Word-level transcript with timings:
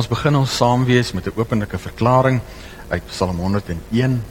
Ons 0.00 0.08
begin 0.08 0.38
ons 0.38 0.52
saam 0.56 0.86
wees 0.88 1.10
met 1.12 1.26
'n 1.28 1.36
openlike 1.36 1.76
verklaring 1.78 2.40
uit 2.88 3.04
Psalm 3.06 3.36
101. 3.36 4.22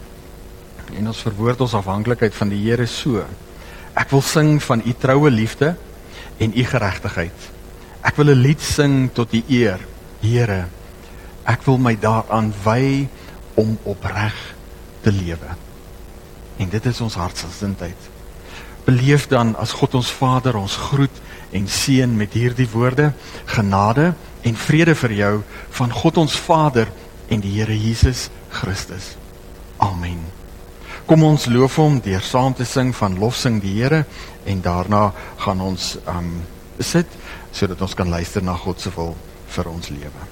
En 0.98 1.08
ons 1.08 1.22
verwoord 1.22 1.62
ons 1.62 1.74
afhanklikheid 1.74 2.34
van 2.34 2.50
die 2.50 2.58
Here 2.64 2.88
so: 2.88 3.24
Ek 3.94 4.10
wil 4.10 4.22
sing 4.22 4.64
van 4.64 4.82
u 4.86 4.94
troue 4.98 5.30
liefde 5.30 5.76
en 6.38 6.58
u 6.58 6.64
geregtigheid. 6.64 7.40
Ek 8.02 8.16
wil 8.16 8.34
'n 8.34 8.42
lied 8.42 8.62
sing 8.62 9.14
tot 9.14 9.34
u 9.34 9.44
eer, 9.48 9.80
Here. 10.22 10.66
Ek 11.46 11.62
wil 11.62 11.78
my 11.78 11.96
daaraan 11.96 12.54
wy 12.64 13.08
om 13.54 13.78
opreg 13.84 14.56
te 15.02 15.12
lewe. 15.12 15.54
En 16.58 16.70
dit 16.70 16.86
is 16.86 17.02
ons 17.02 17.14
hartsgesindheid. 17.14 18.10
Beleef 18.86 19.28
dan 19.28 19.56
as 19.56 19.72
God 19.72 19.94
ons 19.96 20.12
Vader 20.12 20.56
ons 20.56 20.76
groet 20.76 21.22
en 21.52 21.68
seën 21.68 22.18
met 22.18 22.34
hierdie 22.34 22.70
woorde: 22.72 23.12
Genade 23.46 24.14
en 24.42 24.56
vrede 24.56 24.96
vir 24.96 25.14
jou 25.14 25.34
van 25.80 25.94
God 25.94 26.18
ons 26.18 26.40
Vader 26.48 26.92
en 27.30 27.42
die 27.44 27.58
Here 27.60 27.78
Jesus 27.78 28.30
Christus. 28.50 29.16
Amen. 29.78 30.22
Kom 31.10 31.24
ons 31.26 31.48
loof 31.50 31.80
hom 31.82 32.00
deur 32.06 32.22
saam 32.22 32.54
te 32.54 32.66
sing 32.70 32.92
van 32.96 33.18
lofsing 33.20 33.62
die 33.64 33.80
Here 33.80 34.06
en 34.46 34.62
daarna 34.62 35.10
gaan 35.46 35.62
ons 35.62 35.96
um 36.06 36.34
sit 36.80 37.18
sodat 37.52 37.82
ons 37.82 37.98
kan 37.98 38.10
luister 38.10 38.46
na 38.46 38.54
God 38.54 38.82
se 38.82 38.94
wil 38.96 39.16
vir 39.56 39.72
ons 39.72 39.90
lewe. 39.90 40.29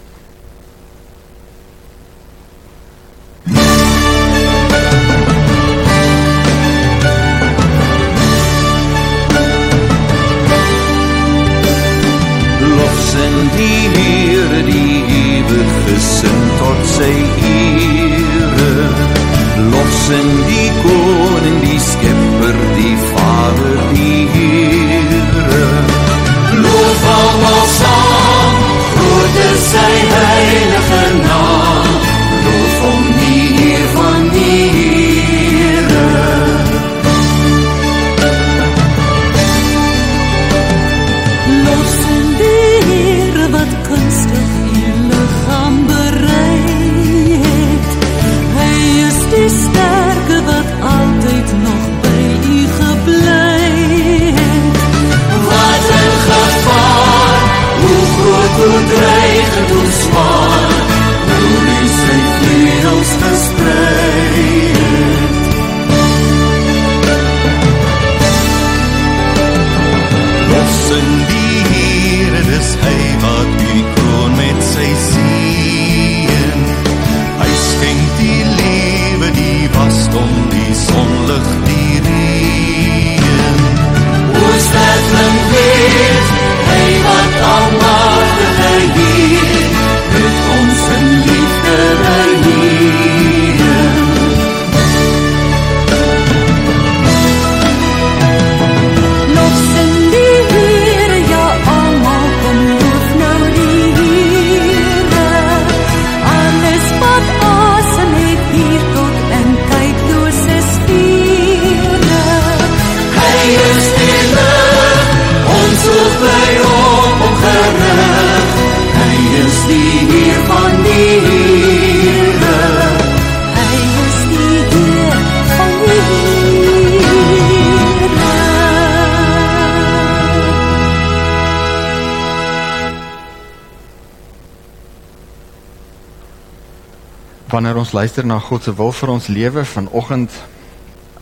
Wanneer 137.47 137.77
ons 137.79 137.91
luister 137.95 138.25
na 138.27 138.39
God 138.43 138.63
se 138.65 138.73
wil 138.75 138.91
vir 138.91 139.09
ons 139.13 139.27
lewe 139.31 139.61
vanoggend 139.65 140.33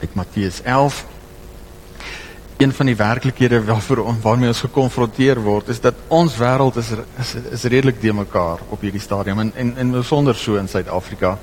uit 0.02 0.16
Matteus 0.18 0.62
11 0.64 1.04
een 2.58 2.72
van 2.74 2.86
die 2.90 2.96
werklikhede 2.96 3.60
waarvoor 3.68 3.98
on- 4.10 4.22
waarmee 4.22 4.48
ons 4.48 4.64
gekonfronteer 4.66 5.38
word 5.44 5.68
is 5.70 5.80
dat 5.84 5.94
ons 6.08 6.38
wêreld 6.38 6.78
is, 6.82 6.90
is 7.20 7.36
is 7.52 7.64
redelik 7.64 8.02
de 8.02 8.14
mekaar 8.14 8.64
op 8.70 8.82
hierdie 8.82 9.02
stadium 9.04 9.40
en 9.40 9.52
en 9.56 9.74
en 9.78 9.92
besonder 9.92 10.36
so 10.36 10.56
in 10.56 10.68
Suid-Afrika 10.68 11.38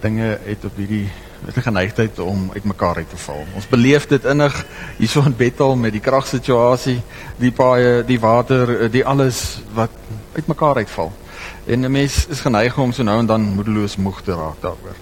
dinge 0.00 0.38
het 0.44 0.64
op 0.64 0.76
hierdie 0.76 1.08
met 1.44 1.56
'n 1.56 1.60
geneigtheid 1.68 2.18
om 2.18 2.50
uitmekaar 2.54 2.96
uit 2.96 3.10
te 3.10 3.16
val. 3.16 3.44
Ons 3.54 3.68
beleef 3.68 4.06
dit 4.06 4.24
innig 4.24 4.64
hierso 4.96 5.22
in 5.26 5.36
Bethel 5.36 5.76
met 5.76 5.92
die 5.92 6.00
kragsituasie, 6.00 7.02
die 7.36 7.52
paaie, 7.52 8.04
die 8.04 8.20
water, 8.20 8.90
die 8.90 9.04
alles 9.04 9.60
wat 9.74 9.90
uitmekaar 10.32 10.76
uitval. 10.76 11.12
En 11.66 11.80
'n 11.80 11.90
mens 11.90 12.26
is 12.26 12.40
geneig 12.40 12.78
om 12.78 12.92
so 12.92 13.02
nou 13.02 13.18
en 13.18 13.26
dan 13.26 13.40
moedeloos 13.40 13.96
moeg 13.96 14.22
te 14.22 14.32
raak 14.32 14.60
daaroor. 14.60 14.96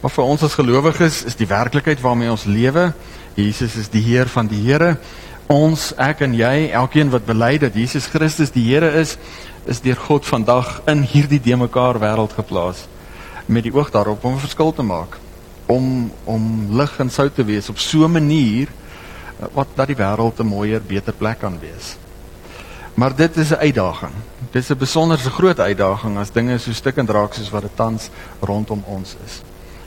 Maar 0.00 0.10
vir 0.10 0.24
ons 0.24 0.42
as 0.42 0.54
gelowiges 0.54 1.24
is 1.24 1.36
die 1.36 1.46
werklikheid 1.46 2.00
waarmee 2.00 2.30
ons 2.30 2.44
lewe, 2.44 2.92
Jesus 3.34 3.76
is 3.76 3.88
die 3.88 4.02
Heer 4.02 4.28
van 4.28 4.46
die 4.46 4.60
Here. 4.64 4.96
Ons, 5.46 5.92
ek 5.96 6.20
en 6.20 6.34
jy, 6.34 6.70
elkeen 6.72 7.10
wat 7.10 7.26
bely 7.26 7.58
dat 7.58 7.74
Jesus 7.74 8.06
Christus 8.06 8.50
die 8.50 8.64
Here 8.72 8.90
is, 9.00 9.16
is 9.66 9.80
deur 9.80 9.96
God 9.96 10.26
vandag 10.26 10.82
in 10.86 11.02
hierdie 11.02 11.40
de 11.40 11.56
mekaar 11.56 11.98
wêreld 12.00 12.32
geplaas 12.32 12.86
met 13.50 13.66
die 13.66 13.74
oog 13.74 13.90
daarop 13.90 14.24
om 14.24 14.34
'n 14.34 14.46
verskil 14.46 14.72
te 14.72 14.82
maak, 14.82 15.18
om 15.66 16.12
om 16.24 16.66
lig 16.76 16.98
en 16.98 17.10
sout 17.10 17.34
te 17.34 17.44
wees 17.44 17.68
op 17.68 17.78
so 17.78 18.04
'n 18.04 18.12
manier 18.12 18.68
wat 19.52 19.68
dat 19.74 19.86
die 19.86 19.96
wêreld 19.96 20.40
'n 20.40 20.46
mooier, 20.46 20.80
beter 20.80 21.12
plek 21.12 21.38
kan 21.38 21.58
wees. 21.60 21.96
Maar 22.94 23.16
dit 23.16 23.36
is 23.36 23.50
'n 23.50 23.54
uitdaging. 23.60 24.12
Dit 24.50 24.62
is 24.62 24.70
'n 24.70 24.78
besonderse 24.78 25.30
groot 25.30 25.60
uitdaging 25.60 26.18
as 26.18 26.30
dinge 26.30 26.58
so 26.58 26.72
stikkend 26.72 27.10
raak 27.10 27.34
soos 27.34 27.50
wat 27.50 27.62
dit 27.62 27.76
tans 27.76 28.10
rondom 28.40 28.82
ons 28.86 29.16
is. 29.26 29.40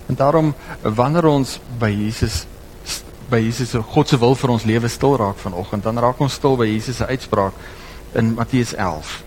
En 0.06 0.16
daarom 0.16 0.56
wanneer 0.82 1.26
ons 1.26 1.60
by 1.80 1.90
Jesus 1.90 2.46
by 3.30 3.40
Jesus 3.40 3.70
se 3.70 3.82
God 3.82 4.08
se 4.08 4.18
wil 4.18 4.36
vir 4.36 4.50
ons 4.50 4.64
lewe 4.64 4.88
stil 4.88 5.18
raak 5.18 5.38
vanoggend, 5.38 5.84
dan 5.84 5.98
raak 5.98 6.20
ons 6.20 6.34
stil 6.34 6.58
by 6.60 6.68
Jesus 6.68 6.96
se 6.96 7.06
uitspraak 7.06 7.54
in 8.14 8.34
Matteus 8.34 8.74
11. 8.74 9.24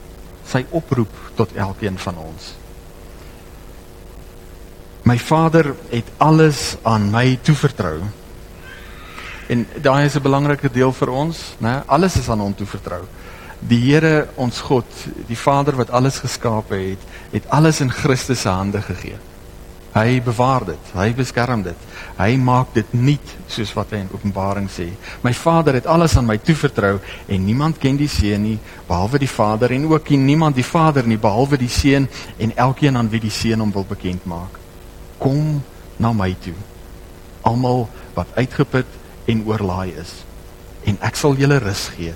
Sy 0.47 0.67
oproep 0.71 1.13
tot 1.35 1.55
elkeen 1.57 1.99
van 1.99 2.19
ons. 2.19 2.55
My 5.03 5.19
Vader 5.19 5.75
het 5.91 6.07
alles 6.17 6.77
aan 6.83 7.11
my 7.11 7.39
toevertrou. 7.43 8.01
En 9.49 9.67
daai 9.83 10.05
is 10.05 10.17
'n 10.17 10.23
belangrike 10.23 10.71
deel 10.71 10.93
vir 10.93 11.09
ons, 11.09 11.55
né? 11.59 11.83
Alles 11.87 12.17
is 12.17 12.29
aan 12.29 12.41
hom 12.41 12.55
toevertrou. 12.55 13.05
Die 13.61 13.79
Here, 13.81 14.29
ons 14.37 14.61
God, 14.61 14.89
die 15.29 15.39
Vader 15.39 15.79
wat 15.81 15.91
alles 15.91 16.21
geskape 16.21 16.77
het, 16.77 17.09
het 17.33 17.49
alles 17.49 17.81
in 17.81 17.91
Christus 17.91 18.45
se 18.45 18.53
hande 18.53 18.83
gegee. 18.85 19.17
Hy 19.97 20.19
bewaar 20.21 20.67
dit, 20.69 20.89
hy 20.93 21.07
beskerm 21.17 21.63
dit. 21.65 21.85
Hy 22.19 22.35
maak 22.37 22.75
dit 22.77 22.91
nuut 22.93 23.31
soos 23.49 23.71
wat 23.79 23.95
hy 23.95 24.03
in 24.03 24.11
Openbaring 24.13 24.67
sê. 24.69 24.91
My 25.25 25.33
Vader 25.33 25.79
het 25.79 25.89
alles 25.89 26.19
aan 26.21 26.29
my 26.29 26.37
toevertrou 26.37 26.99
en 27.33 27.47
niemand 27.47 27.81
ken 27.81 27.97
die 27.97 28.11
Seun 28.13 28.45
nie 28.45 28.59
behalwe 28.89 29.23
die 29.23 29.31
Vader 29.31 29.73
en 29.73 29.89
ook 29.89 30.13
nie 30.13 30.35
niemand 30.35 30.59
die 30.59 30.67
Vader 30.67 31.09
nie 31.09 31.17
behalwe 31.17 31.57
die 31.63 31.73
Seun 31.73 32.11
en 32.37 32.53
elkeen 32.61 33.01
aan 33.01 33.09
wie 33.09 33.23
die 33.25 33.33
Seun 33.33 33.65
hom 33.65 33.73
wil 33.73 33.89
bekend 33.89 34.29
maak. 34.29 34.61
Kom 35.17 35.63
na 35.97 36.13
my 36.13 36.29
toe. 36.45 36.57
Almal 37.49 37.87
wat 38.19 38.37
uitgeput 38.37 39.01
en 39.33 39.45
oorlaai 39.49 39.97
is 39.97 40.13
en 40.87 41.01
ek 41.03 41.17
sal 41.19 41.41
julle 41.41 41.57
rus 41.65 41.89
gee. 41.97 42.13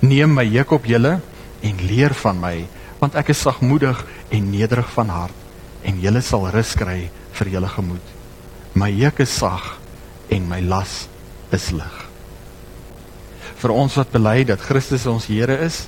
Neem 0.00 0.34
my 0.34 0.44
juk 0.46 0.74
op 0.78 0.88
julle 0.88 1.18
en 1.64 1.86
leer 1.88 2.14
van 2.24 2.40
my 2.40 2.56
want 3.00 3.16
ek 3.20 3.34
is 3.34 3.42
sagmoedig 3.44 3.98
en 4.32 4.46
nederig 4.48 4.88
van 4.94 5.10
hart 5.12 5.84
en 5.84 6.00
julle 6.00 6.22
sal 6.24 6.46
rus 6.54 6.72
kry 6.78 7.10
vir 7.36 7.50
julle 7.52 7.68
gemoed. 7.68 8.12
My 8.74 8.88
juk 8.88 9.20
is 9.26 9.34
sag 9.34 9.74
en 10.32 10.48
my 10.48 10.62
las 10.64 11.04
is 11.52 11.68
lig. 11.74 11.98
Vir 13.60 13.74
ons 13.74 13.96
wat 14.00 14.12
bely 14.14 14.42
dat 14.48 14.64
Christus 14.64 15.06
ons 15.10 15.28
Here 15.28 15.58
is, 15.66 15.84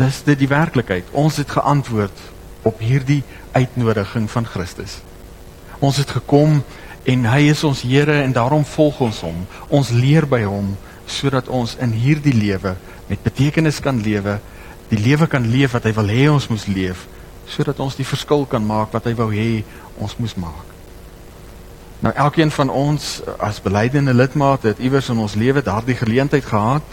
dis 0.00 0.22
dit 0.24 0.40
die 0.40 0.48
werklikheid. 0.50 1.08
Ons 1.12 1.38
het 1.42 1.52
geantwoord 1.52 2.24
op 2.68 2.80
hierdie 2.80 3.22
uitnodiging 3.52 4.28
van 4.30 4.48
Christus. 4.48 4.98
Ons 5.80 6.00
het 6.00 6.10
gekom 6.12 6.60
en 7.08 7.26
hy 7.28 7.42
is 7.52 7.64
ons 7.64 7.84
Here 7.84 8.20
en 8.24 8.34
daarom 8.36 8.64
volg 8.76 9.00
ons 9.08 9.20
hom. 9.24 9.44
Ons 9.68 9.92
leer 9.96 10.28
by 10.28 10.42
hom 10.44 10.74
sodat 11.10 11.48
ons 11.50 11.74
in 11.82 11.92
hierdie 11.96 12.36
lewe 12.36 12.76
met 13.10 13.22
betekenis 13.26 13.80
kan 13.82 13.98
lewe, 14.00 14.38
die 14.88 14.98
lewe 14.98 15.26
kan 15.26 15.46
leef 15.50 15.74
wat 15.74 15.86
hy 15.88 15.94
wil 15.98 16.10
hê 16.10 16.26
ons 16.30 16.48
moet 16.50 16.66
leef, 16.70 17.06
sodat 17.50 17.80
ons 17.82 17.98
die 17.98 18.06
verskil 18.06 18.46
kan 18.46 18.62
maak 18.62 18.94
wat 18.94 19.08
hy 19.10 19.14
wou 19.18 19.30
hê 19.34 19.62
ons 19.98 20.14
moet 20.22 20.36
maak. 20.38 20.66
Nou 22.00 22.12
elkeen 22.16 22.52
van 22.54 22.70
ons 22.72 23.08
as 23.44 23.60
belydende 23.60 24.14
lidmate 24.16 24.70
het 24.72 24.78
iewers 24.80 25.10
in 25.12 25.18
ons 25.20 25.34
lewe 25.36 25.60
daardie 25.62 25.98
geleentheid 25.98 26.46
gehad 26.48 26.86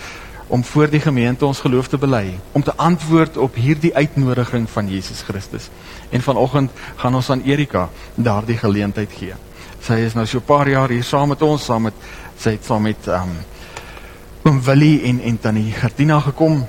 om 0.52 0.64
voor 0.64 0.90
die 0.92 1.00
gemeente 1.04 1.46
ons 1.46 1.60
geloof 1.64 1.88
te 1.92 2.00
bely, 2.00 2.40
om 2.52 2.63
te 2.63 2.75
antwoord 2.75 3.38
op 3.38 3.56
hierdie 3.56 3.94
uitnodiging 3.96 4.68
van 4.72 4.90
Jesus 4.90 5.22
Christus. 5.28 5.70
En 6.10 6.24
vanoggend 6.24 6.72
gaan 6.96 7.16
ons 7.16 7.30
aan 7.30 7.44
Erika 7.44 7.90
daardie 8.16 8.58
geleentheid 8.58 9.12
gee. 9.12 9.36
Sy 9.84 10.00
is 10.08 10.16
nou 10.16 10.25
so 10.25 10.40
'n 10.40 10.48
paar 10.48 10.68
jaar 10.68 10.90
hier 10.90 11.04
saam 11.04 11.30
met 11.30 11.42
ons, 11.42 11.66
saam 11.66 11.81
met 11.81 11.94
sy 12.38 12.52
het 12.52 12.66
saam 12.66 12.81
met 12.81 13.08
um 13.08 13.38
oom 14.48 14.62
Willie 14.64 15.02
en 15.04 15.20
en 15.20 15.38
tannie 15.40 15.72
Gertina 15.76 16.20
gekom 16.24 16.62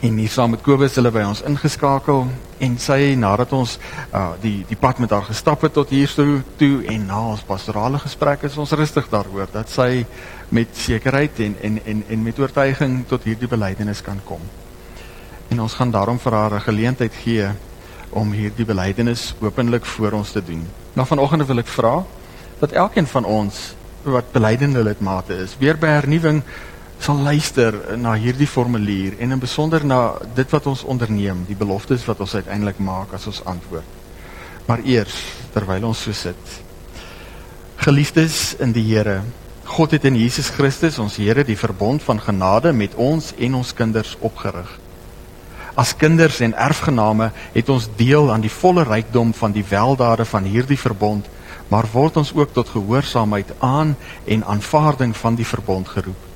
en 0.00 0.14
hier 0.16 0.30
saam 0.32 0.54
met 0.54 0.62
Kobus 0.64 0.94
hulle 0.96 1.10
by 1.12 1.20
ons 1.28 1.42
ingeskakel 1.44 2.22
en 2.64 2.76
sy 2.80 3.10
nadat 3.18 3.50
ons 3.52 3.74
uh 4.16 4.30
die 4.40 4.62
die 4.70 4.78
pad 4.80 5.02
met 5.02 5.12
haar 5.12 5.26
gestap 5.26 5.66
het 5.66 5.74
tot 5.76 5.90
hier 5.92 6.08
toe 6.16 6.38
toe 6.56 6.86
en 6.88 7.04
na 7.10 7.18
ons 7.34 7.42
pastorale 7.44 8.00
gesprek 8.00 8.46
is 8.48 8.56
ons 8.56 8.72
rustig 8.80 9.10
daaroor 9.12 9.50
dat 9.52 9.68
sy 9.68 10.06
met 10.48 10.80
sekerheid 10.84 11.42
en 11.44 11.58
en 11.68 11.76
en 11.84 12.00
en 12.08 12.22
met 12.22 12.40
oortuiging 12.40 13.02
tot 13.10 13.26
hierdie 13.28 13.50
belydenis 13.52 14.00
kan 14.06 14.22
kom. 14.24 14.40
En 15.50 15.60
ons 15.66 15.74
gaan 15.74 15.92
daarom 15.92 16.18
vir 16.18 16.32
haar 16.32 16.54
'n 16.54 16.68
geleentheid 16.70 17.12
gee 17.24 17.50
om 18.10 18.32
hierdie 18.32 18.64
belydenis 18.64 19.34
openlik 19.40 19.84
voor 19.84 20.12
ons 20.12 20.32
te 20.32 20.44
doen. 20.44 20.64
Nou 20.92 21.06
vanoggend 21.06 21.46
wil 21.46 21.58
ek 21.58 21.68
vra 21.68 22.04
dat 22.60 22.72
elkeen 22.72 23.06
van 23.06 23.24
ons 23.24 23.74
wat 24.02 24.32
belydende 24.32 24.82
lidmate 24.82 25.36
is, 25.36 25.56
weer 25.58 25.76
by 25.76 25.86
hernuwing 25.86 26.42
sal 26.98 27.20
luister 27.22 27.96
na 27.96 28.14
hierdie 28.18 28.48
formulier 28.48 29.16
en 29.22 29.36
in 29.36 29.40
besonder 29.42 29.84
na 29.86 30.18
dit 30.34 30.50
wat 30.50 30.66
ons 30.66 30.84
onderneem, 30.84 31.44
die 31.46 31.56
beloftes 31.58 32.06
wat 32.08 32.20
ons 32.20 32.34
uiteindelik 32.34 32.80
maak 32.82 33.14
as 33.14 33.26
ons 33.30 33.42
antwoord. 33.46 33.96
Maar 34.66 34.82
eers 34.84 35.16
terwyl 35.54 35.88
ons 35.88 36.02
so 36.04 36.12
sit. 36.12 36.58
Geliefdes 37.78 38.56
in 38.58 38.74
die 38.74 38.84
Here, 38.90 39.22
God 39.68 39.94
het 39.94 40.04
in 40.08 40.16
Jesus 40.18 40.50
Christus, 40.50 40.98
ons 40.98 41.16
Here, 41.20 41.44
die 41.44 41.56
verbond 41.56 42.02
van 42.02 42.20
genade 42.20 42.72
met 42.72 42.96
ons 42.98 43.30
en 43.38 43.58
ons 43.60 43.72
kinders 43.72 44.16
opgerig. 44.20 44.68
As 45.78 45.94
kinders 45.94 46.40
en 46.42 46.56
erfgename 46.58 47.30
het 47.54 47.68
ons 47.70 47.86
deel 47.96 48.32
aan 48.34 48.42
die 48.42 48.52
volle 48.52 48.82
rykdom 48.88 49.30
van 49.38 49.54
die 49.54 49.62
weldade 49.62 50.26
van 50.26 50.48
hierdie 50.50 50.80
verbond, 50.80 51.28
maar 51.70 51.86
word 51.92 52.16
ons 52.18 52.32
ook 52.34 52.52
tot 52.56 52.72
gehoorsaamheid 52.74 53.52
aan 53.62 53.94
en 54.26 54.44
aanvaarding 54.44 55.14
van 55.16 55.38
die 55.38 55.46
verbond 55.46 55.88
geroep. 55.88 56.27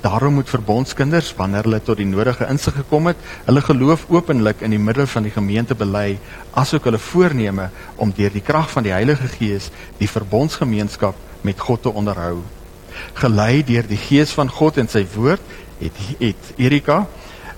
Daarom 0.00 0.38
moet 0.38 0.48
verbondskinders 0.48 1.34
wanneer 1.36 1.66
hulle 1.68 1.82
tot 1.84 1.98
die 2.00 2.08
nodige 2.08 2.46
insig 2.48 2.74
gekom 2.74 3.10
het, 3.10 3.16
hulle 3.44 3.60
geloof 3.60 4.06
openlik 4.08 4.62
in 4.64 4.72
die 4.72 4.80
middel 4.80 5.06
van 5.06 5.26
die 5.28 5.34
gemeente 5.34 5.74
bely, 5.74 6.18
asook 6.56 6.88
hulle 6.88 6.98
voorneme 6.98 7.68
om 7.96 8.14
deur 8.16 8.32
die 8.32 8.44
krag 8.44 8.70
van 8.72 8.86
die 8.88 8.96
Heilige 8.96 9.28
Gees 9.36 9.68
die 9.98 10.08
verbondsgemeenskap 10.08 11.44
met 11.44 11.60
God 11.60 11.82
te 11.82 11.92
onderhou 11.92 12.40
gelei 13.18 13.62
deur 13.66 13.86
die 13.88 13.98
gees 14.00 14.32
van 14.36 14.50
God 14.50 14.78
en 14.80 14.88
sy 14.90 15.04
woord 15.14 15.42
het 15.80 16.00
het 16.20 16.52
Erika 16.60 17.04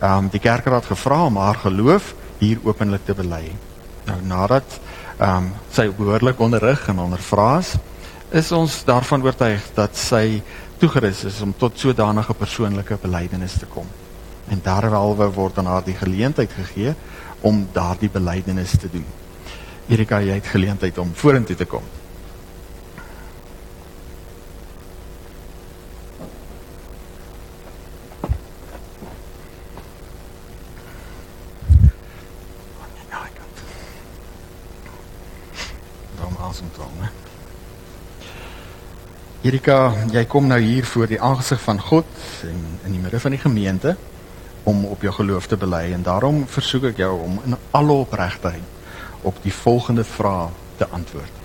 ehm 0.02 0.26
um, 0.26 0.28
die 0.32 0.42
kerkraad 0.42 0.86
gevra 0.90 1.24
om 1.28 1.38
haar 1.38 1.60
geloof 1.62 2.14
hier 2.40 2.58
openlik 2.66 3.04
te 3.06 3.14
bely. 3.14 3.44
Nou 4.06 4.18
nadat 4.26 4.78
ehm 5.18 5.36
um, 5.36 5.52
sy 5.70 5.88
behoorlik 5.96 6.40
onderrig 6.40 6.88
en 6.88 6.98
ondervra 6.98 7.58
is, 7.58 7.76
is 8.32 8.52
ons 8.52 8.80
daarvan 8.88 9.22
oortuig 9.22 9.62
dat 9.76 9.96
sy 9.96 10.42
toegerus 10.82 11.24
is 11.24 11.40
om 11.44 11.52
tot 11.54 11.78
sodanige 11.78 12.34
persoonlike 12.34 12.96
belydenis 12.98 13.54
te 13.60 13.66
kom. 13.70 13.86
En 14.50 14.58
daarwelwe 14.62 15.28
word 15.30 15.58
aan 15.58 15.68
haar 15.70 15.84
die 15.86 15.94
geleentheid 15.94 16.50
gegee 16.50 16.94
om 17.40 17.60
daardie 17.72 18.10
belydenis 18.10 18.74
te 18.82 18.90
doen. 18.90 19.06
Erika, 19.86 20.18
jy 20.18 20.40
het 20.40 20.50
geleentheid 20.50 20.98
om 20.98 21.12
vorentoe 21.14 21.56
te 21.56 21.68
kom. 21.70 21.86
Erika, 39.42 39.90
jy 40.14 40.20
kom 40.30 40.44
nou 40.46 40.60
hier 40.62 40.84
voor 40.86 41.08
die 41.10 41.18
aangesig 41.18 41.58
van 41.64 41.80
God 41.82 42.06
en 42.46 42.58
in 42.86 42.92
die 42.94 43.00
midde 43.02 43.18
van 43.18 43.34
die 43.34 43.40
gemeente 43.42 43.96
om 44.70 44.84
op 44.86 45.02
jou 45.02 45.10
geloof 45.16 45.48
te 45.50 45.58
bely 45.58 45.88
en 45.96 46.04
daarom 46.06 46.44
versoek 46.46 46.92
ek 46.92 47.00
jou 47.02 47.10
om 47.24 47.40
in 47.48 47.56
alle 47.74 47.96
opregtheid 48.04 49.26
op 49.26 49.40
die 49.42 49.50
volgende 49.50 50.04
vrae 50.06 50.46
te 50.78 50.86
antwoord. 50.86 51.42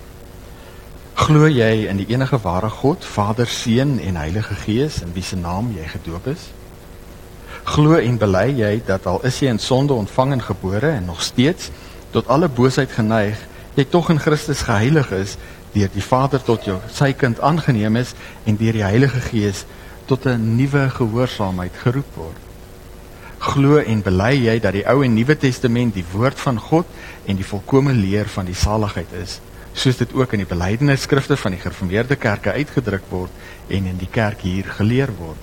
Glo 1.24 1.50
jy 1.50 1.88
in 1.90 1.98
die 1.98 2.06
enige 2.14 2.38
ware 2.46 2.70
God, 2.70 3.02
Vader, 3.02 3.50
Seun 3.50 3.98
en 3.98 4.22
Heilige 4.22 4.54
Gees 4.62 5.02
in 5.02 5.10
wie 5.18 5.26
se 5.26 5.40
naam 5.42 5.74
jy 5.74 5.90
gedoop 5.90 6.30
is? 6.30 6.52
Glo 7.66 7.98
en 7.98 8.22
bely 8.22 8.46
jy 8.62 8.72
dat 8.86 9.10
al 9.10 9.24
is 9.26 9.42
jy 9.42 9.50
in 9.50 9.58
sonde 9.58 9.98
ontvang 9.98 10.38
en 10.38 10.48
gebore 10.52 10.94
en 11.00 11.10
nog 11.10 11.26
steeds 11.26 11.72
tot 12.14 12.30
alle 12.30 12.46
boosheid 12.46 12.94
geneig, 12.94 13.42
jy 13.74 13.90
tog 13.90 14.14
in 14.14 14.22
Christus 14.22 14.62
geheilig 14.70 15.10
is 15.18 15.34
deur 15.78 15.90
die 15.94 16.02
Vader 16.02 16.42
tot 16.42 16.66
jou 16.66 16.78
sy 16.90 17.12
kind 17.14 17.40
aangeneem 17.44 17.98
is 18.00 18.14
en 18.48 18.58
deur 18.58 18.74
die 18.74 18.86
Heilige 18.86 19.22
Gees 19.30 19.64
tot 20.10 20.26
'n 20.26 20.56
nuwe 20.56 20.88
gehoorsaamheid 20.90 21.74
geroep 21.84 22.14
word. 22.16 22.40
Glo 23.38 23.76
en 23.78 24.02
bely 24.02 24.34
jy 24.34 24.58
dat 24.58 24.72
die 24.72 24.86
Ou 24.90 25.04
en 25.04 25.14
Nuwe 25.14 25.36
Testament 25.36 25.94
die 25.94 26.04
woord 26.12 26.40
van 26.40 26.58
God 26.58 26.86
en 27.26 27.36
die 27.36 27.46
volkomme 27.46 27.92
leer 27.92 28.26
van 28.26 28.46
die 28.46 28.54
saligheid 28.54 29.12
is, 29.22 29.40
soos 29.72 29.96
dit 29.96 30.12
ook 30.12 30.32
in 30.32 30.42
die 30.42 30.50
belydenisskrifte 30.50 31.36
van 31.36 31.54
die 31.54 31.60
gereformeerde 31.60 32.16
kerke 32.16 32.52
uitgedruk 32.52 33.06
word 33.10 33.30
en 33.68 33.86
in 33.86 33.98
die 33.98 34.10
kerk 34.10 34.40
hier 34.40 34.64
geleer 34.64 35.12
word. 35.18 35.38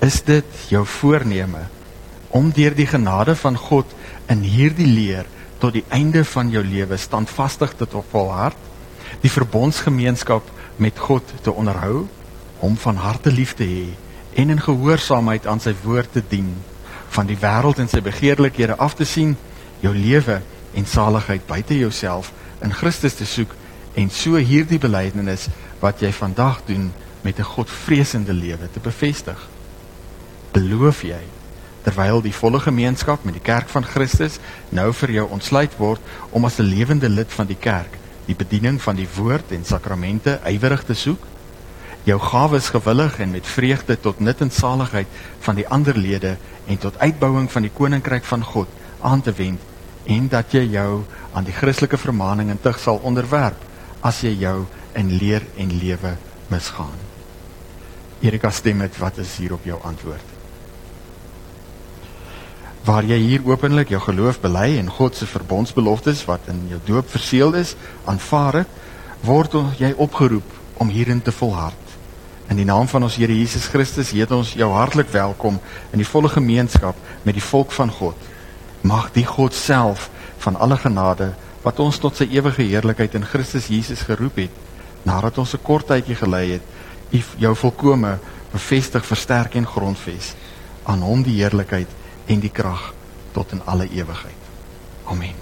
Is 0.00 0.20
dit 0.22 0.44
jou 0.68 0.84
voorneme 0.84 1.64
om 2.28 2.50
deur 2.52 2.74
die 2.74 2.86
genade 2.86 3.36
van 3.36 3.56
God 3.56 3.86
in 4.28 4.42
hierdie 4.42 4.90
leer 4.90 5.24
tot 5.58 5.72
die 5.72 5.84
einde 5.88 6.24
van 6.24 6.50
jou 6.50 6.64
lewe 6.64 6.96
standvastig 6.96 7.72
te 7.78 7.86
volhard? 8.10 8.56
Die 9.20 9.30
verbondsgemeenskap 9.30 10.50
met 10.76 10.98
God 10.98 11.32
te 11.42 11.52
onderhou, 11.52 12.06
hom 12.58 12.76
van 12.76 12.96
harte 12.96 13.32
lief 13.32 13.54
te 13.54 13.64
hê 13.64 13.86
en 14.36 14.50
in 14.52 14.60
gehoorsaamheid 14.60 15.46
aan 15.46 15.60
sy 15.60 15.72
woord 15.82 16.12
te 16.12 16.22
dien, 16.28 16.50
van 17.08 17.28
die 17.28 17.38
wêreld 17.40 17.78
en 17.80 17.88
sy 17.88 18.02
begeerlikhede 18.04 18.76
af 18.76 18.94
te 18.94 19.06
sien, 19.08 19.36
jou 19.80 19.94
lewe 19.96 20.40
en 20.76 20.86
saligheid 20.86 21.46
buite 21.48 21.78
jouself 21.78 22.32
in 22.64 22.74
Christus 22.74 23.16
te 23.16 23.24
soek 23.28 23.54
en 23.96 24.10
so 24.12 24.36
hierdie 24.36 24.80
belydenis 24.80 25.48
wat 25.80 26.02
jy 26.04 26.12
vandag 26.12 26.60
doen 26.68 26.90
met 27.22 27.38
'n 27.38 27.50
Godvreesende 27.54 28.32
lewe 28.32 28.68
te 28.72 28.80
bevestig. 28.80 29.48
Beloof 30.52 31.02
jy 31.02 31.22
terwyl 31.82 32.20
die 32.22 32.34
volle 32.34 32.60
gemeenskap 32.60 33.24
met 33.24 33.34
die 33.34 33.42
kerk 33.42 33.68
van 33.68 33.84
Christus 33.84 34.38
nou 34.68 34.92
vir 34.92 35.10
jou 35.10 35.26
ontsluit 35.30 35.76
word 35.78 36.00
om 36.30 36.44
as 36.44 36.58
'n 36.58 36.62
lewende 36.62 37.08
lid 37.08 37.32
van 37.32 37.46
die 37.46 37.60
kerk 37.60 37.98
die 38.26 38.36
bediening 38.38 38.80
van 38.82 38.98
die 38.98 39.08
woord 39.16 39.52
en 39.54 39.64
sakramente 39.64 40.38
ywerig 40.50 40.84
te 40.86 40.94
soek, 40.94 41.22
jou 42.06 42.18
gawes 42.22 42.70
gewillig 42.70 43.18
en 43.22 43.32
met 43.34 43.46
vreugde 43.46 43.96
tot 44.00 44.20
nut 44.20 44.40
en 44.40 44.50
saligheid 44.50 45.08
van 45.46 45.58
die 45.58 45.66
ander 45.68 45.98
lede 45.98 46.36
en 46.66 46.78
tot 46.78 46.98
uitbouing 46.98 47.48
van 47.50 47.66
die 47.66 47.72
koninkryk 47.74 48.24
van 48.24 48.44
God 48.46 48.70
aan 49.00 49.22
te 49.22 49.34
wend 49.34 49.62
en 50.06 50.28
dat 50.30 50.54
jy 50.54 50.62
jou 50.76 51.02
aan 51.34 51.46
die 51.46 51.54
Christelike 51.54 51.98
vermaning 51.98 52.50
en 52.50 52.62
tug 52.62 52.78
sal 52.78 53.02
onderwerp 53.02 53.58
as 54.06 54.22
jy 54.22 54.36
jou 54.38 54.60
in 54.94 55.10
leer 55.18 55.42
en 55.58 55.74
lewe 55.80 56.14
misgaan. 56.52 56.94
Erika 58.22 58.50
stem 58.54 58.84
met 58.86 58.96
wat 59.02 59.18
is 59.18 59.36
hier 59.42 59.58
op 59.58 59.66
jou 59.66 59.78
antwoord? 59.82 60.35
Waar 62.86 63.02
jy 63.02 63.16
hier 63.18 63.42
openlik 63.42 63.90
jou 63.90 63.98
geloof 64.04 64.38
bely 64.44 64.76
en 64.78 64.90
God 64.94 65.16
se 65.18 65.26
verbondsbeloftes 65.26 66.20
wat 66.28 66.46
in 66.52 66.68
jou 66.70 66.78
doop 66.86 67.08
verseël 67.10 67.56
is, 67.58 67.74
aanvaar 68.06 68.60
het, 68.62 68.76
word 69.26 69.56
jy 69.80 69.90
opgeroep 69.98 70.46
om 70.78 70.92
hierin 70.94 71.22
te 71.22 71.34
volhard. 71.34 71.82
In 72.46 72.60
die 72.60 72.68
naam 72.68 72.86
van 72.86 73.02
ons 73.02 73.16
Here 73.18 73.34
Jesus 73.34 73.66
Christus 73.72 74.12
heet 74.14 74.30
ons 74.30 74.54
jou 74.54 74.68
hartlik 74.70 75.10
welkom 75.10 75.58
in 75.90 75.98
die 75.98 76.06
volle 76.06 76.30
gemeenskap 76.30 76.94
met 77.26 77.34
die 77.34 77.42
volk 77.42 77.74
van 77.74 77.90
God. 77.90 78.14
Mag 78.86 79.10
die 79.16 79.26
God 79.26 79.54
self 79.54 80.06
van 80.44 80.54
alle 80.54 80.78
genade 80.78 81.32
wat 81.64 81.82
ons 81.82 81.98
tot 81.98 82.14
sy 82.14 82.28
ewige 82.30 82.62
heerlikheid 82.62 83.18
in 83.18 83.26
Christus 83.26 83.66
Jesus 83.72 84.06
geroep 84.06 84.38
het 84.44 84.62
nadat 85.02 85.38
ons 85.38 85.54
'n 85.54 85.62
kort 85.62 85.86
tydjie 85.90 86.14
gelei 86.22 86.52
het 86.52 86.62
u 87.10 87.22
jou 87.38 87.54
volkome 87.54 88.18
bevestig 88.52 89.06
versterk 89.06 89.54
en 89.54 89.66
grondves 89.66 90.34
aan 90.84 91.02
hom 91.02 91.22
die 91.22 91.42
heerlikheid 91.42 91.88
en 92.26 92.40
die 92.40 92.50
krag 92.50 92.92
tot 93.32 93.52
in 93.52 93.62
alle 93.64 93.88
ewigheid. 93.88 94.42
Amen. 95.04 95.34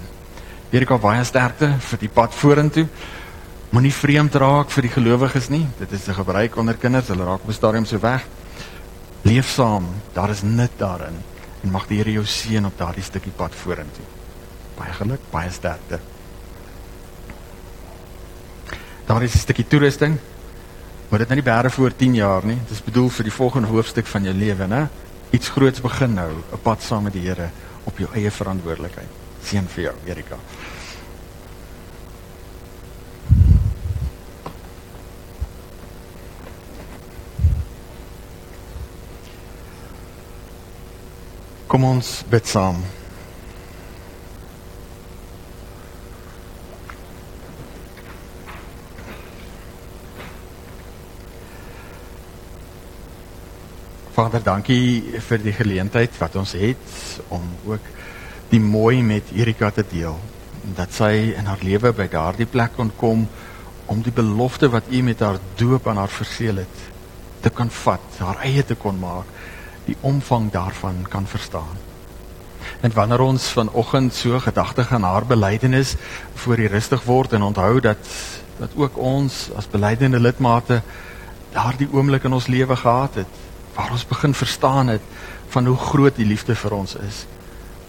Erika 0.75 0.97
baie 0.99 1.23
sterkte 1.23 1.69
vir 1.79 2.01
die 2.01 2.09
pad 2.11 2.33
vorentoe. 2.35 2.87
Moenie 3.71 3.93
vreemd 3.93 4.35
raak 4.39 4.71
vir 4.73 4.87
die 4.87 4.93
gelowiges 4.93 5.49
nie. 5.49 5.65
Dit 5.79 5.91
is 5.91 6.07
'n 6.07 6.13
gebruik 6.13 6.57
onder 6.57 6.75
kinders. 6.75 7.07
Hulle 7.07 7.23
raak 7.23 7.41
op 7.43 7.49
'n 7.49 7.53
stadium 7.53 7.85
so 7.85 7.99
weg. 7.99 8.25
Leef 9.23 9.49
saam. 9.49 9.85
Daar 10.13 10.29
is 10.29 10.41
nut 10.41 10.71
daarin. 10.77 11.17
En 11.63 11.71
mag 11.71 11.87
die 11.87 11.97
Here 11.97 12.11
jou 12.11 12.25
seën 12.25 12.65
op 12.65 12.77
daardie 12.77 13.03
stukkie 13.03 13.31
pad 13.31 13.51
vorentoe. 13.55 14.05
Baie 14.77 14.93
geluk 14.93 15.19
baie 15.31 15.49
sterkte. 15.49 15.99
Daar 19.05 19.23
is 19.23 19.33
'n 19.33 19.37
stukkie 19.37 19.67
toerusting. 19.67 20.17
Maar 21.09 21.19
dit 21.19 21.27
nou 21.27 21.41
nie 21.41 21.51
bære 21.51 21.69
voor 21.69 21.95
10 21.95 22.15
jaar 22.15 22.45
nie. 22.45 22.57
Dit 22.67 22.71
is 22.71 22.83
bedoel 22.83 23.09
vir 23.09 23.23
die 23.23 23.33
volgende 23.33 23.67
hoofstuk 23.67 24.05
van 24.05 24.23
jou 24.23 24.35
lewe, 24.35 24.67
né? 24.67 24.87
Iets 25.35 25.49
groots 25.51 25.81
begin 25.83 26.13
nou, 26.13 26.31
'n 26.31 26.61
pad 26.63 26.81
saam 26.81 27.03
met 27.03 27.13
die 27.13 27.27
Here 27.27 27.49
op 27.83 27.97
jou 27.97 28.09
eie 28.13 28.31
verantwoordelikheid. 28.31 29.11
Seën 29.43 29.67
vir 29.67 29.83
jou, 29.83 29.95
Erika. 30.05 30.37
Kom 41.67 41.83
ons 41.83 42.23
bid 42.29 42.47
saam. 42.47 42.83
Vader, 54.15 54.39
dankie 54.39 55.19
vir 55.27 55.41
die 55.43 55.51
geleentheid 55.51 56.13
wat 56.21 56.37
ons 56.39 56.53
het 56.55 56.91
om 57.35 57.43
ook 57.67 57.83
die 58.47 58.61
mooi 58.63 59.01
met 59.03 59.33
Erika 59.35 59.73
te 59.75 59.83
deel. 59.91 60.15
Dat 60.77 60.93
sy 60.95 61.33
in 61.35 61.49
haar 61.49 61.59
lewe 61.59 61.91
by 61.97 62.05
daardie 62.13 62.47
plek 62.47 62.77
kon 62.77 62.93
kom 62.95 63.25
om 63.91 64.05
die 64.05 64.13
belofte 64.15 64.69
wat 64.71 64.87
U 64.87 65.01
met 65.03 65.19
haar 65.19 65.41
doop 65.59 65.89
aan 65.91 65.99
haar 65.99 66.15
verseël 66.15 66.63
het 66.63 66.85
te 67.43 67.51
kan 67.51 67.67
vat, 67.83 68.05
haar 68.23 68.39
eie 68.47 68.63
te 68.63 68.79
kon 68.79 68.95
maak, 69.03 69.27
die 69.83 69.97
omvang 69.99 70.47
daarvan 70.53 71.03
kan 71.11 71.27
verstaan. 71.27 71.75
En 72.87 72.95
wanneer 72.95 73.19
ons 73.19 73.51
vanoggend 73.51 74.15
so 74.15 74.39
gedagtig 74.39 74.93
aan 74.95 75.03
haar 75.03 75.27
belydenis 75.27 75.97
voor 76.39 76.63
die 76.63 76.71
rustig 76.71 77.03
word 77.03 77.35
en 77.35 77.49
onthou 77.51 77.81
dat 77.83 78.15
dat 78.61 78.79
ook 78.79 78.95
ons 78.95 79.49
as 79.59 79.67
belydende 79.67 80.23
lidmate 80.23 80.79
daardie 81.51 81.89
oomblik 81.91 82.23
in 82.23 82.39
ons 82.39 82.47
lewe 82.47 82.79
gehad 82.79 83.19
het 83.19 83.43
waar 83.75 83.91
ons 83.91 84.07
begin 84.07 84.33
verstaan 84.33 84.87
het 84.87 85.01
van 85.53 85.65
hoe 85.65 85.77
groot 85.77 86.15
die 86.15 86.27
liefde 86.27 86.55
vir 86.55 86.73
ons 86.73 86.95
is, 86.95 87.25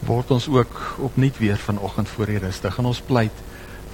word 0.06 0.30
ons 0.30 0.48
ook 0.48 0.80
opnuut 1.08 1.38
weer 1.38 1.58
vanoggend 1.58 2.08
voor 2.08 2.30
U 2.30 2.38
rustig 2.38 2.78
en 2.78 2.90
ons 2.92 3.04
pleit 3.06 3.44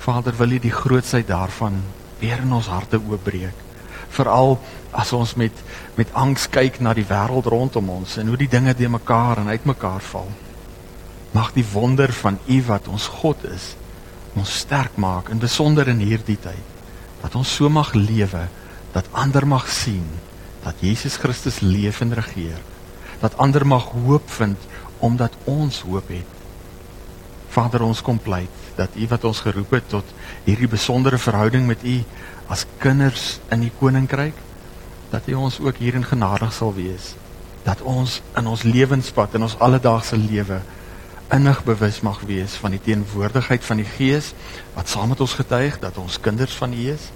Vader 0.03 0.35
wil 0.37 0.57
U 0.57 0.59
die 0.59 0.75
grootsheid 0.75 1.29
daarvan 1.29 1.77
weer 2.19 2.41
in 2.43 2.53
ons 2.53 2.67
harte 2.67 2.99
oopbreek. 2.99 3.55
Veral 4.11 4.57
as 4.91 5.13
ons 5.15 5.37
met 5.39 5.61
met 5.95 6.11
angs 6.19 6.49
kyk 6.51 6.81
na 6.81 6.95
die 6.97 7.07
wêreld 7.07 7.47
rondom 7.47 7.91
ons 8.01 8.17
en 8.19 8.33
hoe 8.33 8.39
die 8.41 8.51
dinge 8.51 8.75
de 8.75 8.89
mekaar 8.89 9.39
en 9.39 9.53
uitmekaar 9.53 10.03
val. 10.09 10.27
Mag 11.37 11.53
die 11.55 11.67
wonder 11.73 12.13
van 12.13 12.39
U 12.49 12.59
wat 12.67 12.89
ons 12.89 13.07
God 13.21 13.45
is, 13.47 13.75
ons 14.35 14.59
sterk 14.65 14.97
maak 14.97 15.31
in 15.31 15.39
besonder 15.39 15.89
in 15.89 16.03
hierdie 16.03 16.41
tyd. 16.41 16.67
Dat 17.23 17.37
ons 17.39 17.55
so 17.55 17.71
mag 17.71 17.95
lewe 17.95 18.49
dat 18.93 19.09
ander 19.13 19.47
mag 19.47 19.69
sien 19.71 20.09
dat 20.63 20.79
Jesus 20.81 21.17
Christus 21.17 21.61
leef 21.61 22.01
en 22.01 22.15
regeer. 22.15 22.59
Dat 23.21 23.37
ander 23.37 23.67
mag 23.67 23.91
hoop 24.07 24.31
vind 24.31 24.59
omdat 24.99 25.35
ons 25.45 25.81
hoop 25.81 26.09
het. 26.09 26.39
Vader, 27.53 27.83
ons 27.83 28.03
kom 28.03 28.19
pleit 28.19 28.61
dat 28.79 28.95
U 28.97 29.07
wat 29.11 29.25
ons 29.29 29.43
geroep 29.45 29.75
het 29.77 29.89
tot 29.93 30.13
hierdie 30.47 30.71
besondere 30.71 31.19
verhouding 31.19 31.67
met 31.67 31.83
U 31.85 31.99
as 32.53 32.65
kinders 32.79 33.41
in 33.53 33.67
die 33.67 33.73
koninkryk, 33.79 34.37
dat 35.11 35.27
U 35.29 35.35
ons 35.49 35.59
ook 35.61 35.83
hierin 35.83 36.07
genadig 36.07 36.55
sal 36.55 36.73
wees. 36.75 37.13
Dat 37.67 37.83
ons 37.83 38.21
in 38.39 38.47
ons 38.49 38.63
lewenspad 38.63 39.35
en 39.37 39.49
ons 39.49 39.59
alledaagse 39.59 40.17
lewe 40.17 40.63
innig 41.33 41.61
bewus 41.65 42.01
mag 42.05 42.21
wees 42.29 42.55
van 42.61 42.75
die 42.75 42.81
teenwoordigheid 42.83 43.65
van 43.65 43.79
die 43.81 43.89
Gees 43.89 44.33
wat 44.75 44.91
saam 44.93 45.13
met 45.13 45.21
ons 45.25 45.37
getuig 45.39 45.79
dat 45.81 45.97
ons 46.01 46.19
kinders 46.21 46.57
van 46.61 46.75
U 46.77 46.83
is, 46.93 47.09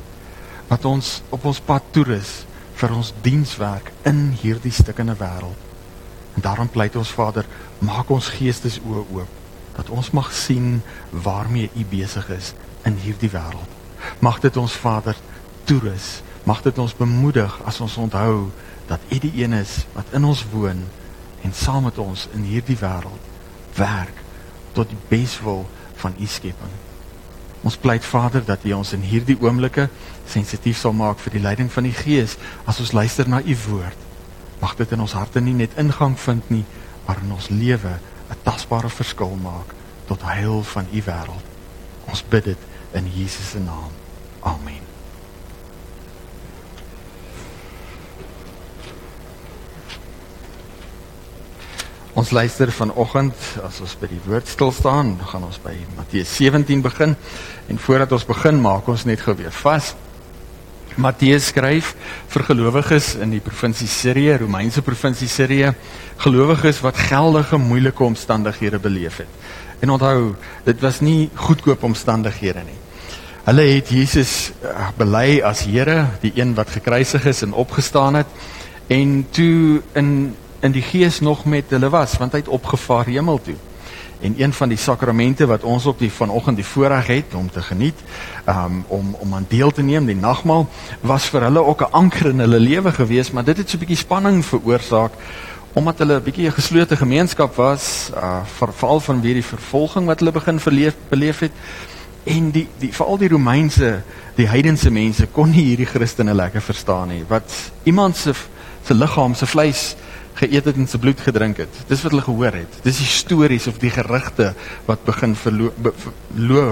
wat 0.68 0.84
ons 0.88 1.20
op 1.30 1.44
ons 1.44 1.60
pad 1.60 1.84
toerus 1.92 2.44
vir 2.76 2.92
ons 2.92 3.12
dienswerk 3.24 3.92
in 4.08 4.30
hierdie 4.42 4.72
stukkende 4.72 5.16
wêreld. 5.16 5.64
En 6.36 6.44
daarom 6.44 6.68
pleit 6.68 6.96
ons 6.96 7.12
Vader, 7.16 7.46
maak 7.78 8.10
ons 8.12 8.28
geestes 8.36 8.78
oë 8.84 9.04
oop 9.16 9.42
dat 9.76 9.90
ons 9.92 10.10
mag 10.16 10.30
sien 10.32 10.80
waarmee 11.12 11.70
U 11.76 11.84
besig 11.90 12.28
is 12.32 12.52
in 12.88 12.96
hierdie 13.00 13.30
wêreld. 13.32 13.72
Mag 14.24 14.40
dit 14.40 14.56
ons 14.56 14.72
Vader 14.72 15.16
toerus, 15.68 16.20
mag 16.44 16.62
dit 16.64 16.78
ons 16.78 16.96
bemoedig 16.96 17.58
as 17.68 17.80
ons 17.84 17.96
onthou 18.00 18.48
dat 18.88 19.00
U 19.12 19.18
die 19.20 19.32
een 19.42 19.56
is 19.56 19.82
wat 19.96 20.12
in 20.16 20.24
ons 20.24 20.44
woon 20.52 20.84
en 21.44 21.52
saam 21.52 21.84
met 21.88 21.98
ons 21.98 22.28
in 22.34 22.44
hierdie 22.48 22.78
wêreld 22.80 23.32
werk 23.76 24.24
tot 24.76 24.88
die 24.88 25.00
beswil 25.08 25.66
van 26.00 26.16
U 26.20 26.28
skepping. 26.28 26.72
Ons 27.66 27.76
pleit 27.80 28.04
Vader 28.04 28.44
dat 28.46 28.64
U 28.64 28.72
ons 28.78 28.92
in 28.96 29.04
hierdie 29.04 29.38
oomblikke 29.40 29.88
sensitief 30.30 30.78
sal 30.78 30.92
maak 30.92 31.18
vir 31.18 31.36
die 31.36 31.42
leiding 31.42 31.70
van 31.72 31.84
die 31.88 31.94
Gees 31.96 32.36
as 32.66 32.80
ons 32.80 32.92
luister 32.92 33.28
na 33.28 33.40
U 33.40 33.56
woord. 33.68 33.98
Mag 34.60 34.76
dit 34.76 34.92
in 34.92 35.00
ons 35.00 35.12
harte 35.12 35.40
nie 35.40 35.54
net 35.54 35.76
ingang 35.76 36.16
vind 36.18 36.50
nie, 36.50 36.64
maar 37.06 37.20
in 37.22 37.32
ons 37.32 37.48
lewe 37.48 37.98
'n 38.30 38.42
tasbare 38.42 38.88
verskil 38.88 39.36
maak 39.42 39.74
tot 40.06 40.22
heil 40.22 40.62
van 40.62 40.86
U 40.92 41.02
wêreld. 41.02 41.46
Ons 42.06 42.22
bid 42.22 42.44
dit 42.44 42.58
in 42.92 43.06
Jesus 43.14 43.50
se 43.50 43.58
naam. 43.58 43.90
Amen. 44.40 44.84
Ons 52.16 52.30
luister 52.30 52.72
vanoggend 52.72 53.34
as 53.60 53.80
ons 53.84 53.92
by 54.00 54.08
die 54.08 54.20
woord 54.24 54.48
stil 54.48 54.70
staan, 54.72 55.18
gaan 55.20 55.44
ons 55.44 55.58
by 55.60 55.74
Matteus 55.98 56.30
17 56.38 56.80
begin. 56.80 57.12
En 57.68 57.78
voordat 57.78 58.12
ons 58.16 58.24
begin, 58.24 58.60
maak 58.60 58.88
ons 58.88 59.04
net 59.04 59.20
gou 59.20 59.34
weer 59.36 59.52
vas. 59.52 59.92
Matteus 60.96 61.50
skryf 61.50 61.92
vir 62.32 62.44
gelowiges 62.48 63.14
in 63.20 63.34
die 63.34 63.42
provinsie 63.44 63.88
Sirië, 63.88 64.38
Romeinse 64.40 64.82
provinsie 64.82 65.28
Sirië, 65.28 65.74
gelowiges 66.24 66.80
wat 66.84 66.96
geldige 67.08 67.58
moeilike 67.60 68.04
omstandighede 68.04 68.80
beleef 68.80 69.20
het. 69.20 69.28
En 69.84 69.92
onthou, 69.92 70.34
dit 70.64 70.80
was 70.80 71.02
nie 71.04 71.28
goedkoop 71.34 71.84
omstandighede 71.84 72.64
nie. 72.64 72.78
Hulle 73.46 73.66
het 73.76 73.92
Jesus 73.92 74.50
uh, 74.64 74.88
bely 74.98 75.42
as 75.44 75.66
Here, 75.68 76.06
die 76.24 76.32
een 76.34 76.56
wat 76.56 76.72
gekruisig 76.74 77.28
is 77.28 77.44
en 77.46 77.52
opgestaan 77.52 78.22
het 78.22 78.32
en 78.88 79.26
toe 79.30 79.82
in 79.94 80.34
in 80.64 80.72
die 80.72 80.82
gees 80.82 81.20
nog 81.20 81.44
met 81.44 81.70
hulle 81.70 81.88
was 81.92 82.16
want 82.18 82.32
hy 82.32 82.40
het 82.42 82.48
opgevaar 82.50 83.06
hemel 83.06 83.38
toe. 83.44 83.54
En 84.20 84.34
een 84.38 84.52
van 84.52 84.68
die 84.68 84.78
sakramente 84.78 85.46
wat 85.46 85.62
ons 85.62 85.86
op 85.86 85.98
die 85.98 86.12
vanoggend 86.12 86.56
die 86.56 86.64
voorreg 86.64 87.06
het 87.06 87.34
om 87.34 87.50
te 87.50 87.62
geniet, 87.62 87.98
um, 88.48 88.84
om 88.88 89.16
om 89.18 89.34
aan 89.34 89.46
deel 89.48 89.70
te 89.70 89.82
neem, 89.82 90.06
die 90.06 90.16
nagmaal, 90.16 90.68
was 91.00 91.28
vir 91.28 91.42
hulle 91.42 91.64
ook 91.64 91.82
'n 91.82 91.92
anker 91.92 92.26
in 92.26 92.38
hulle 92.38 92.58
lewe 92.58 92.92
gewees, 92.92 93.30
maar 93.30 93.44
dit 93.44 93.56
het 93.56 93.70
so 93.70 93.76
'n 93.76 93.80
bietjie 93.80 93.96
spanning 93.96 94.44
veroorsaak 94.44 95.12
omdat 95.72 95.98
hulle 95.98 96.16
'n 96.16 96.22
bietjie 96.22 96.46
'n 96.46 96.52
geslote 96.52 96.96
gemeenskap 96.96 97.54
was, 97.54 98.10
uh 98.14 98.40
veral 98.76 99.00
van 99.00 99.20
wie 99.20 99.34
die 99.34 99.44
vervolging 99.44 100.06
wat 100.06 100.18
hulle 100.18 100.32
begin 100.32 100.60
verleef 100.60 100.94
beleef 101.08 101.38
het 101.38 101.52
en 102.24 102.50
die 102.50 102.68
die 102.78 102.92
veral 102.94 103.18
die 103.18 103.28
Romeinse, 103.28 104.02
die 104.34 104.48
heidense 104.48 104.90
mense 104.90 105.26
kon 105.26 105.50
nie 105.50 105.64
hierdie 105.64 105.86
Christene 105.86 106.34
lekker 106.34 106.62
verstaan 106.62 107.08
nie. 107.08 107.24
Wat 107.28 107.52
iemand 107.82 108.16
se 108.16 108.32
se 108.86 108.94
liggaam 108.94 109.34
se 109.34 109.46
vleis 109.46 109.96
geëet 110.36 110.68
het 110.68 110.76
en 110.76 110.88
sy 110.88 110.98
bloed 111.00 111.20
gedrink 111.20 111.60
het. 111.62 111.78
Dis 111.88 112.02
wat 112.04 112.12
hulle 112.12 112.24
gehoor 112.26 112.56
het. 112.58 112.78
Dis 112.84 113.00
die 113.00 113.08
stories 113.08 113.66
of 113.70 113.78
die 113.82 113.90
gerugte 113.92 114.52
wat 114.88 115.04
begin 115.06 115.36
verloop 115.38 116.08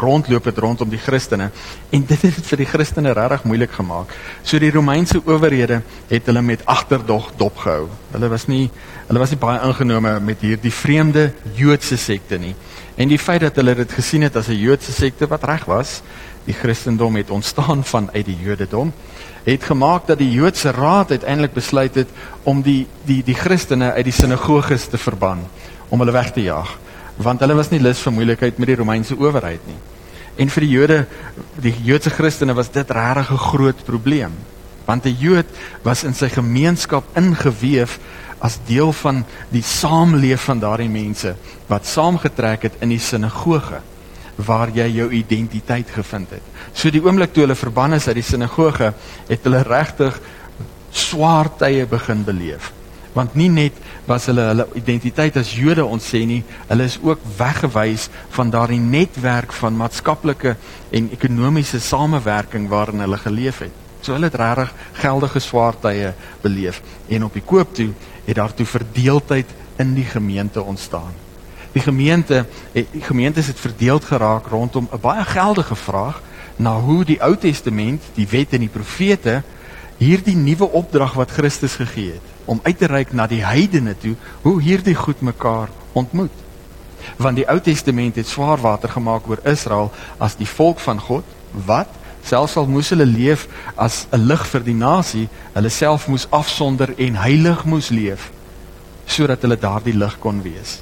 rondloop 0.04 0.44
het 0.50 0.59
rondom 0.61 0.90
die 0.92 1.00
Christene 1.00 1.50
en 1.90 2.04
dit 2.04 2.26
het 2.26 2.35
dit 2.37 2.50
vir 2.52 2.61
die 2.61 2.68
Christene 2.68 3.14
regtig 3.16 3.47
moeilik 3.49 3.73
gemaak. 3.73 4.12
So 4.42 4.61
die 4.61 4.73
Romeinse 4.75 5.23
owerhede 5.25 5.80
het 6.11 6.28
hulle 6.28 6.42
met 6.42 6.66
agterdog 6.66 7.33
dopgehou. 7.40 7.88
Hulle 8.12 8.28
was 8.33 8.49
nie 8.49 8.68
hulle 9.09 9.21
was 9.21 9.33
nie 9.35 9.40
baie 9.40 9.61
ingenome 9.64 10.18
met 10.25 10.44
hierdie 10.44 10.73
vreemde 10.73 11.30
Joodse 11.56 11.97
sekte 12.00 12.38
nie. 12.40 12.54
En 12.97 13.11
die 13.11 13.18
feit 13.18 13.42
dat 13.42 13.56
hulle 13.61 13.75
dit 13.75 13.92
gesien 13.92 14.23
het 14.23 14.37
as 14.37 14.49
'n 14.49 14.61
Joodse 14.61 14.92
sekte 14.92 15.26
wat 15.26 15.44
reg 15.44 15.64
was, 15.64 16.02
die 16.44 16.54
Christendom 16.54 17.16
het 17.16 17.30
ontstaan 17.30 17.84
vanuit 17.84 18.26
die 18.26 18.38
Jodendom 18.40 18.92
het 19.44 19.64
gemaak 19.64 20.06
dat 20.08 20.18
die 20.18 20.30
Joodse 20.32 20.72
raad 20.72 21.10
uiteindelik 21.10 21.52
besluit 21.52 21.94
het 21.94 22.08
om 22.42 22.62
die 22.64 22.86
die 23.04 23.22
die 23.24 23.36
Christene 23.36 23.92
uit 23.92 24.04
die 24.04 24.16
sinagoges 24.16 24.86
te 24.88 24.98
verban, 24.98 25.44
om 25.88 26.00
hulle 26.00 26.12
weg 26.12 26.32
te 26.32 26.42
jaag. 26.42 26.78
want 27.16 27.40
hulle 27.40 27.54
was 27.54 27.68
nie 27.70 27.78
lus 27.78 28.00
vir 28.02 28.12
moeilikheid 28.12 28.56
met 28.58 28.66
die 28.66 28.74
Romeinse 28.74 29.14
owerheid 29.14 29.60
nie. 29.68 29.76
En 30.42 30.48
vir 30.50 30.64
die 30.64 30.70
Jode, 30.72 30.96
die 31.62 31.74
Joodse 31.86 32.10
Christene 32.10 32.56
was 32.58 32.72
dit 32.74 32.90
regtig 32.90 33.30
'n 33.30 33.38
groot 33.38 33.84
probleem. 33.84 34.32
Want 34.84 35.04
'n 35.06 35.16
Jood 35.18 35.46
was 35.82 36.04
in 36.04 36.14
sy 36.14 36.28
gemeenskap 36.28 37.04
ingeweef 37.14 38.00
as 38.40 38.58
deel 38.66 38.92
van 38.92 39.24
die 39.50 39.62
saamleef 39.62 40.40
van 40.40 40.58
daardie 40.58 40.88
mense 40.88 41.36
wat 41.66 41.86
saamgetrek 41.86 42.62
het 42.62 42.72
in 42.80 42.88
die 42.88 42.98
sinagoge 42.98 43.80
waar 44.37 44.71
jy 44.75 44.87
jou 44.97 45.11
identiteit 45.14 45.91
gevind 45.91 46.31
het. 46.31 46.47
So 46.73 46.91
die 46.91 47.03
oomblik 47.05 47.33
toe 47.33 47.45
hulle 47.45 47.59
verbann 47.59 47.95
is 47.95 48.09
uit 48.09 48.19
die 48.19 48.26
sinagoge, 48.26 48.93
het 49.29 49.45
hulle 49.47 49.62
regtig 49.67 50.21
swaar 50.91 51.50
tye 51.59 51.87
begin 51.91 52.25
beleef 52.25 52.73
want 53.14 53.37
nie 53.38 53.49
net 53.49 53.79
was 54.09 54.26
hulle 54.29 54.45
hulle 54.50 54.67
identiteit 54.79 55.38
as 55.38 55.55
Jode 55.55 55.85
ontsê 55.87 56.25
nie, 56.26 56.41
hulle 56.69 56.88
is 56.91 56.99
ook 57.03 57.23
weggewys 57.38 58.09
van 58.35 58.50
daardie 58.50 58.81
netwerk 58.83 59.55
van 59.61 59.79
maatskaplike 59.79 60.57
en 60.95 61.11
ekonomiese 61.14 61.81
samewerking 61.81 62.69
waarin 62.73 63.05
hulle 63.07 63.21
geleef 63.23 63.62
het. 63.64 63.83
So 64.05 64.17
hulle 64.17 64.29
het 64.29 64.41
regtig 64.41 64.75
geldige 65.00 65.41
swaar 65.41 65.79
tye 65.81 66.12
beleef 66.43 66.83
en 67.09 67.29
op 67.31 67.38
die 67.38 67.47
koop 67.47 67.75
toe 67.79 67.93
het 68.26 68.37
daartoe 68.41 68.67
verdeeldheid 68.67 69.61
in 69.81 69.95
die 69.95 70.09
gemeente 70.09 70.62
ontstaan. 70.62 71.24
Die 71.75 71.83
gemeente, 71.83 72.45
die 72.73 72.87
gemeentes 73.02 73.47
het 73.50 73.59
verdeeld 73.59 74.04
geraak 74.04 74.47
rondom 74.47 74.88
'n 74.93 75.00
baie 75.00 75.25
geldige 75.25 75.75
vraag 75.75 76.23
na 76.57 76.78
hoe 76.81 77.04
die 77.04 77.21
Ou 77.23 77.37
Testament, 77.37 78.02
die 78.14 78.28
wet 78.31 78.52
en 78.52 78.61
die 78.61 78.69
profete 78.69 79.43
hierdie 79.99 80.37
nuwe 80.37 80.71
opdrag 80.71 81.14
wat 81.19 81.31
Christus 81.31 81.75
gegee 81.75 82.12
het 82.12 82.33
om 82.45 82.61
uit 82.62 82.78
te 82.78 82.87
reik 82.87 83.12
na 83.12 83.26
die 83.26 83.45
heidene 83.45 83.95
toe, 83.99 84.14
hoe 84.43 84.62
hierdie 84.62 84.95
goed 84.95 85.21
mekaar 85.21 85.69
ontmoet. 85.93 86.33
Want 87.16 87.37
die 87.37 87.49
Ou 87.49 87.61
Testament 87.61 88.16
het 88.16 88.28
swaar 88.28 88.61
water 88.61 88.88
gemaak 88.88 89.28
oor 89.28 89.40
Israel 89.45 89.93
as 90.19 90.37
die 90.37 90.49
volk 90.49 90.81
van 90.81 91.00
God 91.00 91.25
wat 91.66 91.88
selfs 92.25 92.57
al 92.57 92.66
moes 92.66 92.88
hulle 92.88 93.07
leef 93.07 93.49
as 93.76 94.07
'n 94.12 94.26
lig 94.26 94.47
vir 94.47 94.62
die 94.64 94.75
nasie, 94.75 95.28
hulle 95.52 95.69
self 95.69 96.09
moes 96.09 96.26
afsonder 96.31 96.95
en 96.99 97.14
heilig 97.14 97.64
moes 97.64 97.88
leef 97.88 98.31
sodat 99.07 99.43
hulle 99.43 99.57
daardie 99.57 99.97
lig 99.97 100.19
kon 100.19 100.43
wees. 100.43 100.81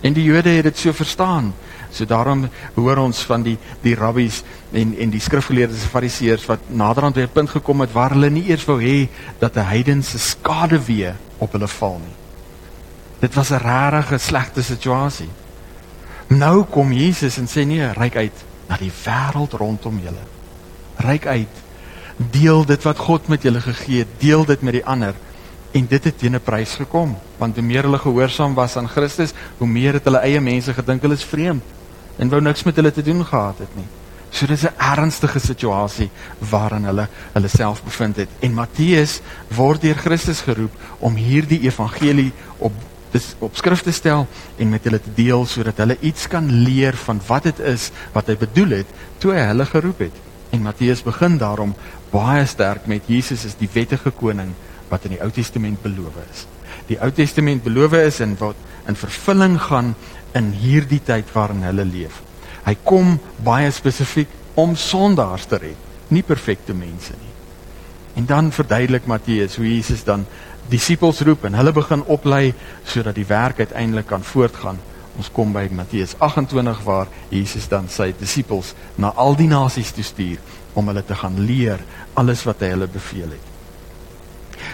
En 0.00 0.12
die 0.16 0.24
Jode 0.24 0.48
het 0.48 0.64
dit 0.64 0.78
so 0.78 0.92
verstaan. 0.92 1.52
So 1.90 2.06
daarom 2.06 2.48
hoor 2.74 2.96
ons 3.02 3.22
van 3.26 3.42
die 3.42 3.56
die 3.82 3.94
rabbies 3.98 4.42
en 4.72 4.94
en 4.98 5.10
die 5.10 5.20
skrifgeleerdes 5.20 5.82
en 5.82 5.92
fariseërs 5.92 6.46
wat 6.46 6.70
naderhand 6.70 7.18
weer 7.18 7.28
punt 7.28 7.50
gekom 7.50 7.80
het 7.80 7.92
waar 7.92 8.14
hulle 8.14 8.30
nie 8.30 8.46
eers 8.48 8.64
wou 8.64 8.78
hê 8.82 9.08
dat 9.38 9.56
'n 9.56 9.66
heidense 9.72 10.18
skade 10.18 10.78
weer 10.84 11.16
op 11.38 11.52
hulle 11.52 11.68
val 11.68 11.98
nie. 11.98 12.16
Dit 13.20 13.34
was 13.34 13.50
'n 13.50 13.60
regte 13.60 14.18
slegte 14.18 14.62
situasie. 14.62 15.28
Nou 16.26 16.64
kom 16.64 16.92
Jesus 16.92 17.38
en 17.38 17.48
sê 17.48 17.66
nee, 17.66 17.92
ryk 17.92 18.16
uit 18.16 18.44
na 18.68 18.76
die 18.76 18.92
wêreld 19.04 19.52
rondom 19.52 19.98
julle. 19.98 20.24
Ryk 20.96 21.26
uit. 21.26 21.56
Deel 22.16 22.64
dit 22.64 22.82
wat 22.82 22.98
God 22.98 23.28
met 23.28 23.42
julle 23.42 23.60
gegee 23.60 23.98
het, 23.98 24.08
deel 24.18 24.44
dit 24.44 24.62
met 24.62 24.72
die 24.72 24.84
ander. 24.86 25.14
En 25.72 25.86
dit 25.86 26.04
het 26.04 26.18
teen 26.18 26.34
'n 26.34 26.42
prys 26.42 26.74
gekom, 26.74 27.16
want 27.38 27.54
hoe 27.54 27.64
meer 27.64 27.82
hulle 27.82 27.98
gehoorsaam 27.98 28.54
was 28.54 28.76
aan 28.76 28.88
Christus, 28.88 29.32
hoe 29.58 29.68
meer 29.68 29.92
het 29.92 30.04
hulle 30.04 30.18
eie 30.18 30.40
mense 30.40 30.74
gedink 30.74 31.02
hulle 31.02 31.14
is 31.14 31.24
vreemd 31.24 31.62
en 32.18 32.28
wou 32.28 32.40
niks 32.40 32.62
met 32.62 32.76
hulle 32.76 32.92
te 32.92 33.02
doen 33.02 33.24
gehad 33.24 33.58
het 33.58 33.76
nie. 33.76 33.86
So 34.30 34.46
dis 34.46 34.62
'n 34.64 34.74
ernstige 34.76 35.38
situasie 35.38 36.10
waarin 36.38 36.84
hulle 36.84 37.08
hulle 37.32 37.48
self 37.48 37.82
bevind 37.84 38.16
het. 38.16 38.28
En 38.40 38.54
Matteus 38.54 39.20
word 39.48 39.80
deur 39.80 39.94
Christus 39.94 40.40
geroep 40.40 40.72
om 40.98 41.14
hierdie 41.14 41.60
evangelie 41.60 42.32
op 42.58 42.72
dis 43.10 43.34
op 43.38 43.56
skrif 43.56 43.82
te 43.82 43.92
stel 43.92 44.26
en 44.56 44.68
met 44.68 44.84
hulle 44.84 45.00
te 45.00 45.14
deel 45.14 45.46
sodat 45.46 45.76
hulle 45.76 45.96
iets 46.00 46.28
kan 46.28 46.50
leer 46.50 46.96
van 46.96 47.20
wat 47.26 47.42
dit 47.42 47.58
is 47.58 47.90
wat 48.12 48.26
hy 48.26 48.36
bedoel 48.36 48.70
het 48.70 48.86
toe 49.18 49.32
hy 49.32 49.46
hulle 49.50 49.66
geroep 49.66 49.98
het. 49.98 50.16
En 50.50 50.62
Matteus 50.62 51.02
begin 51.02 51.38
daarom 51.38 51.74
baie 52.10 52.46
sterk 52.46 52.86
met 52.86 53.02
Jesus 53.06 53.44
is 53.44 53.58
die 53.58 53.70
wettige 53.72 54.10
koning 54.10 54.54
wat 54.90 55.06
in 55.06 55.16
die 55.16 55.22
Ou 55.22 55.30
Testament 55.34 55.82
beloof 55.82 56.18
is. 56.26 56.44
Die 56.90 56.98
Ou 57.00 57.10
Testament 57.14 57.62
beloof 57.64 57.94
is 58.00 58.20
en 58.24 58.34
wat 58.40 58.58
in 58.90 58.98
vervulling 58.98 59.56
gaan 59.62 59.94
in 60.36 60.52
hierdie 60.54 61.00
tyd 61.04 61.30
waarin 61.34 61.64
hulle 61.66 61.86
leef. 61.86 62.20
Hy 62.66 62.76
kom 62.84 63.16
baie 63.44 63.70
spesifiek 63.72 64.30
om 64.58 64.76
sondaars 64.76 65.46
te 65.50 65.60
red, 65.62 65.88
nie 66.10 66.22
perfekte 66.26 66.74
mense 66.76 67.14
nie. 67.16 67.34
En 68.18 68.26
dan 68.26 68.50
verduidelik 68.52 69.06
Matteus 69.06 69.56
hoe 69.56 69.68
Jesus 69.68 70.02
dan 70.04 70.26
disippels 70.70 71.22
roep 71.26 71.46
en 71.46 71.56
hulle 71.58 71.72
begin 71.74 72.02
oplei 72.10 72.52
sodat 72.86 73.16
die 73.18 73.26
werk 73.26 73.62
uiteindelik 73.62 74.10
kan 74.10 74.22
voortgaan. 74.26 74.78
Ons 75.18 75.30
kom 75.34 75.54
by 75.54 75.66
Matteus 75.74 76.16
28 76.18 76.82
waar 76.86 77.10
Jesus 77.30 77.68
dan 77.70 77.88
sy 77.90 78.10
disippels 78.18 78.74
na 78.96 79.12
al 79.16 79.38
die 79.38 79.48
nasies 79.50 79.92
toe 79.94 80.04
stuur 80.06 80.42
om 80.78 80.90
hulle 80.90 81.02
te 81.06 81.16
gaan 81.18 81.38
leer 81.46 81.82
alles 82.18 82.44
wat 82.46 82.62
hy 82.62 82.74
hulle 82.74 82.90
beveel 82.90 83.34
het. 83.34 83.46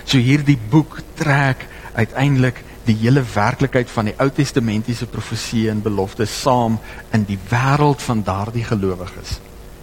So 0.05 0.19
hierdie 0.19 0.59
boek 0.71 1.01
trek 1.19 1.67
uiteindelik 1.97 2.63
die 2.87 2.97
hele 3.01 3.23
werklikheid 3.35 3.91
van 3.91 4.11
die 4.11 4.15
Ou 4.23 4.29
Testamentiese 4.31 5.09
profeseë 5.11 5.73
en 5.73 5.83
beloftes 5.83 6.33
saam 6.43 6.79
in 7.17 7.27
die 7.27 7.39
wêreld 7.51 8.03
van 8.05 8.23
daardie 8.27 8.65
gelowiges. 8.67 9.41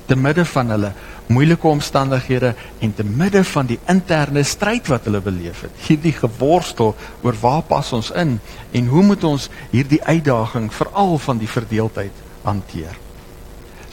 Te 0.08 0.16
midde 0.20 0.46
van 0.48 0.72
hulle 0.72 0.92
moeilike 1.32 1.68
omstandighede 1.68 2.54
en 2.84 2.94
te 2.96 3.04
midde 3.08 3.44
van 3.48 3.68
die 3.68 3.80
interne 3.92 4.44
stryd 4.44 4.88
wat 4.92 5.08
hulle 5.08 5.22
beleef 5.24 5.64
het. 5.66 5.86
Hierdie 5.88 6.16
geworstel 6.16 6.96
oor 7.24 7.40
waar 7.42 7.64
pas 7.68 7.94
ons 7.96 8.12
in 8.20 8.38
en 8.72 8.92
hoe 8.92 9.04
moet 9.04 9.24
ons 9.28 9.50
hierdie 9.72 10.04
uitdaging 10.04 10.68
veral 10.74 11.18
van 11.24 11.40
die 11.40 11.50
verdeeldheid 11.50 12.24
hanteer. 12.44 13.00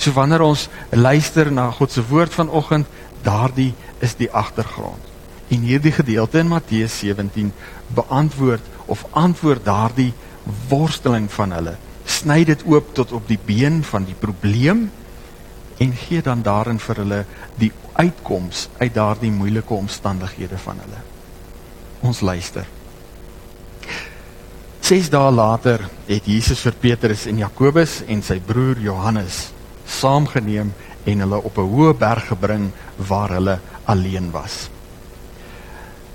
So 0.01 0.15
wanneer 0.17 0.43
ons 0.43 0.69
luister 0.91 1.51
na 1.53 1.71
God 1.77 1.93
se 1.93 2.03
woord 2.09 2.35
vanoggend, 2.35 2.87
daardie 3.23 3.73
is 4.01 4.17
die 4.17 4.31
agtergrond. 4.33 5.11
En 5.51 5.67
hierdie 5.67 5.93
gedeelte 5.93 6.39
in 6.39 6.51
Matteus 6.51 6.99
17 7.03 7.53
beantwoord 7.95 8.67
of 8.87 9.05
antwoord 9.11 9.65
daardie 9.65 10.13
worsteling 10.71 11.27
van 11.33 11.53
hulle. 11.53 11.77
Sny 12.05 12.45
dit 12.45 12.63
oop 12.67 12.95
tot 12.95 13.13
op 13.13 13.29
die 13.29 13.39
been 13.45 13.83
van 13.87 14.07
die 14.07 14.15
probleem 14.19 14.89
en 15.81 15.95
gee 15.97 16.23
dan 16.23 16.43
daarin 16.43 16.79
vir 16.79 17.03
hulle 17.03 17.21
die 17.59 17.73
uitkoms 17.97 18.69
uit 18.79 18.95
daardie 18.95 19.33
moeilike 19.33 19.75
omstandighede 19.75 20.59
van 20.59 20.83
hulle. 20.85 21.01
Ons 22.07 22.21
luister. 22.21 22.67
6 24.91 25.11
dae 25.13 25.31
later 25.31 25.85
het 26.09 26.27
Jesus 26.27 26.65
vir 26.67 26.77
Petrus 26.83 27.27
en 27.31 27.39
Jakobus 27.39 28.01
en 28.11 28.23
sy 28.27 28.41
broer 28.43 28.81
Johannes 28.83 29.51
saamgeneem 29.87 30.73
en 31.07 31.25
hulle 31.25 31.39
op 31.39 31.59
'n 31.59 31.71
hoë 31.75 31.95
berg 31.99 32.27
gebring 32.33 32.71
waar 32.97 33.31
hulle 33.31 33.59
alleen 33.85 34.31
was. 34.31 34.69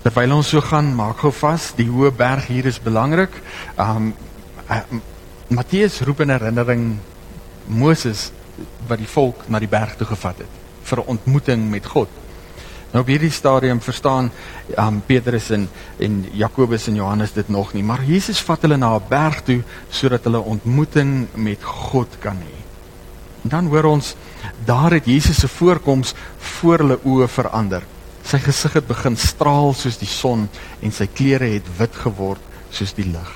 Terwyl 0.05 0.35
ons 0.35 0.51
so 0.53 0.61
gaan, 0.61 0.91
maak 0.93 1.23
gou 1.23 1.31
vas, 1.33 1.71
die 1.73 1.87
hoë 1.89 2.11
berg 2.13 2.45
hier 2.51 2.67
is 2.69 2.77
belangrik. 2.77 3.33
Um 3.81 4.11
uh, 4.69 4.83
Matteus 5.49 5.95
roep 6.05 6.19
in 6.21 6.29
herinnering 6.29 6.83
Moses 7.65 8.27
wat 8.85 9.01
die 9.01 9.09
volk 9.09 9.47
na 9.49 9.57
die 9.57 9.69
berg 9.69 9.95
toe 9.97 10.05
gevat 10.11 10.43
het 10.43 10.59
vir 10.85 11.01
'n 11.01 11.09
ontmoeting 11.15 11.63
met 11.71 11.89
God. 11.89 12.09
Nou 12.93 13.01
op 13.01 13.09
hierdie 13.09 13.31
stadium 13.31 13.81
verstaan 13.81 14.29
um 14.77 15.01
Petrus 15.01 15.49
en 15.49 15.67
en 15.97 16.25
Jakobus 16.33 16.87
en 16.87 17.01
Johannes 17.01 17.33
dit 17.33 17.49
nog 17.49 17.73
nie, 17.73 17.83
maar 17.83 18.03
Jesus 18.05 18.41
vat 18.41 18.61
hulle 18.61 18.77
na 18.77 18.93
'n 18.95 19.09
berg 19.09 19.41
toe 19.41 19.63
sodat 19.89 20.23
hulle 20.23 20.39
ontmoeting 20.39 21.27
met 21.33 21.63
God 21.63 22.17
kan 22.19 22.37
hê. 22.37 22.61
Dan 23.41 23.65
hoor 23.65 23.83
ons 23.83 24.15
daar 24.65 24.91
het 24.91 25.05
Jesus 25.05 25.39
se 25.39 25.47
voorkoms 25.47 26.13
voor 26.37 26.77
hulle 26.77 26.99
oë 27.03 27.27
verander. 27.27 27.94
Sy 28.25 28.39
gesig 28.41 28.73
het 28.79 28.87
begin 28.89 29.17
straal 29.21 29.75
soos 29.77 29.99
die 30.01 30.09
son 30.09 30.47
en 30.81 30.93
sy 30.93 31.05
klere 31.05 31.51
het 31.51 31.67
wit 31.77 31.97
geword 32.01 32.41
soos 32.73 32.95
die 32.97 33.05
lig. 33.05 33.31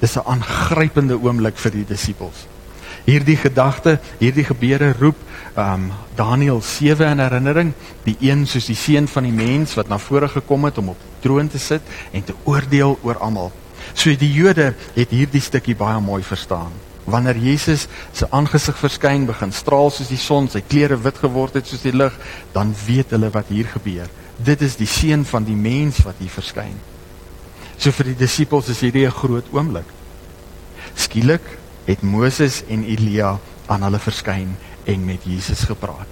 Dis 0.00 0.16
'n 0.16 0.26
aangrypende 0.26 1.14
oomblik 1.14 1.56
vir 1.56 1.70
die 1.70 1.86
disippels. 1.86 2.46
Hierdie 3.06 3.36
gedagte, 3.36 4.00
hierdie 4.18 4.44
gebeure 4.44 4.94
roep 4.98 5.16
um 5.56 5.92
Daniël 6.16 6.62
7 6.62 7.06
in 7.10 7.18
herinnering, 7.18 7.72
die 8.04 8.16
een 8.20 8.46
soos 8.46 8.66
die 8.66 8.76
seun 8.76 9.08
van 9.08 9.22
die 9.22 9.32
mens 9.32 9.74
wat 9.74 9.88
na 9.88 9.98
vore 9.98 10.28
gekom 10.28 10.64
het 10.64 10.78
om 10.78 10.88
op 10.88 10.98
troon 11.20 11.48
te 11.48 11.58
sit 11.58 11.82
en 12.12 12.24
te 12.24 12.34
oordeel 12.44 12.98
oor 13.02 13.18
almal. 13.18 13.52
So 13.94 14.16
die 14.16 14.32
Jode 14.32 14.74
het 14.94 15.10
hierdie 15.10 15.40
stukkie 15.40 15.76
baie 15.76 16.00
mooi 16.00 16.22
verstaan 16.22 16.72
wanneer 17.04 17.36
Jesus 17.36 17.86
se 18.12 18.26
aangesig 18.30 18.76
verskyn 18.80 19.26
begin 19.28 19.52
straal 19.52 19.90
soos 19.92 20.08
die 20.08 20.20
son, 20.20 20.48
sy 20.48 20.62
klere 20.64 20.96
wit 20.96 21.18
geword 21.20 21.58
het 21.58 21.68
soos 21.68 21.84
die 21.84 21.94
lig, 21.94 22.14
dan 22.52 22.74
weet 22.86 23.12
hulle 23.16 23.30
wat 23.34 23.52
hier 23.52 23.68
gebeur. 23.72 24.08
Dit 24.38 24.62
is 24.62 24.76
die 24.76 24.88
seun 24.88 25.24
van 25.28 25.44
die 25.44 25.56
mens 25.56 26.00
wat 26.04 26.18
hier 26.18 26.32
verskyn. 26.32 26.74
So 27.78 27.92
vir 27.92 28.12
die 28.12 28.18
disippels 28.24 28.68
is 28.68 28.80
hierdie 28.80 29.06
'n 29.06 29.18
groot 29.20 29.44
oomblik. 29.52 29.86
Skielik 30.94 31.44
het 31.86 32.02
Moses 32.02 32.62
en 32.68 32.84
Elia 32.84 33.38
aan 33.66 33.82
hulle 33.82 33.98
verskyn 33.98 34.56
en 34.84 35.04
met 35.04 35.24
Jesus 35.24 35.64
gepraat. 35.64 36.08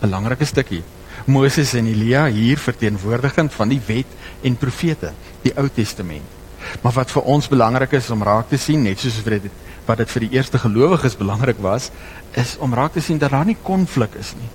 Belangrike 0.00 0.44
stukkie. 0.44 0.82
Moses 1.26 1.74
en 1.74 1.86
Elia 1.86 2.26
hier 2.26 2.58
verteenwoordigend 2.58 3.52
van 3.52 3.68
die 3.68 3.80
wet 3.86 4.06
en 4.42 4.56
profete, 4.56 5.12
die 5.42 5.52
Ou 5.56 5.68
Testament. 5.68 6.41
Maar 6.82 6.92
wat 6.92 7.10
vir 7.10 7.22
ons 7.22 7.48
belangrik 7.48 7.92
is 7.92 8.10
om 8.10 8.22
raak 8.22 8.48
te 8.48 8.58
sien, 8.58 8.82
net 8.82 8.98
soos 8.98 9.20
vir 9.22 9.38
dit 9.40 9.50
wat 9.86 9.98
dit 9.98 10.10
vir 10.10 10.26
die 10.26 10.32
eerste 10.38 10.58
gelowiges 10.62 11.16
belangrik 11.18 11.58
was, 11.58 11.90
is 12.38 12.56
om 12.62 12.74
raak 12.74 12.92
te 12.92 13.02
sien 13.02 13.18
dat 13.18 13.30
daar 13.34 13.46
nie 13.46 13.58
konflik 13.62 14.14
is 14.18 14.34
nie. 14.38 14.50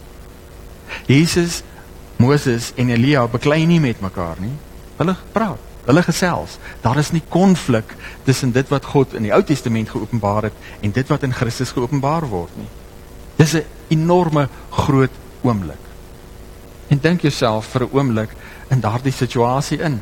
Jesus, 1.08 1.64
Moses 2.18 2.72
en 2.76 2.90
Elia 2.90 3.28
beklei 3.28 3.66
nie 3.66 3.80
met 3.84 4.02
mekaar 4.02 4.40
nie. 4.40 4.54
Hulle 4.98 5.16
praat, 5.34 5.62
hulle 5.86 6.04
gesels. 6.04 6.58
Daar 6.82 6.98
is 6.98 7.12
nie 7.12 7.24
konflik 7.30 7.94
tussen 8.26 8.52
dit 8.56 8.72
wat 8.74 8.88
God 8.94 9.14
in 9.20 9.28
die 9.28 9.34
Ou 9.36 9.44
Testament 9.44 9.92
geopenbaar 9.94 10.50
het 10.50 10.82
en 10.82 10.96
dit 10.96 11.12
wat 11.12 11.24
in 11.28 11.36
Christus 11.36 11.76
geopenbaar 11.76 12.28
word 12.32 12.56
nie. 12.58 12.70
Dis 13.38 13.54
'n 13.54 13.66
enorme 13.90 14.48
groot 14.70 15.14
oomblik. 15.42 15.84
En 16.90 17.00
dink 17.00 17.22
jouself 17.22 17.66
vir 17.66 17.84
'n 17.84 17.90
oomblik 17.92 18.30
in 18.70 18.80
daardie 18.80 19.12
situasie 19.12 19.80
in. 19.80 20.02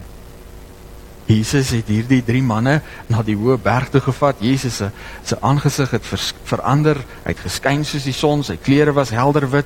Jesus 1.25 1.71
het 1.73 1.87
hierdie 1.89 2.21
drie 2.25 2.43
manne 2.45 2.81
na 3.09 3.23
die 3.25 3.37
hoë 3.37 3.57
berg 3.61 3.89
toe 3.89 4.01
gevat. 4.05 4.41
Jesus 4.45 4.77
se 4.77 4.91
se 5.25 5.37
aangesig 5.41 5.95
het 5.97 6.05
vers, 6.05 6.33
verander. 6.45 6.99
Hy 7.23 7.33
het 7.33 7.41
geskyn 7.41 7.85
soos 7.85 8.05
die 8.05 8.13
son. 8.13 8.43
Sy 8.45 8.57
klere 8.61 8.93
was 8.93 9.09
helder 9.09 9.49
wit 9.49 9.65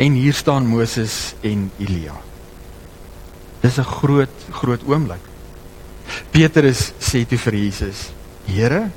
en 0.00 0.16
hier 0.16 0.34
staan 0.34 0.66
Moses 0.66 1.34
en 1.42 1.70
Elia. 1.78 2.16
Dis 3.60 3.78
'n 3.78 3.84
groot 3.84 4.34
groot 4.50 4.80
oomblik. 4.88 5.20
Petrus 6.30 6.92
sê 6.98 7.26
toe 7.28 7.38
vir 7.38 7.54
Jesus: 7.54 8.12
"Here, 8.46 8.90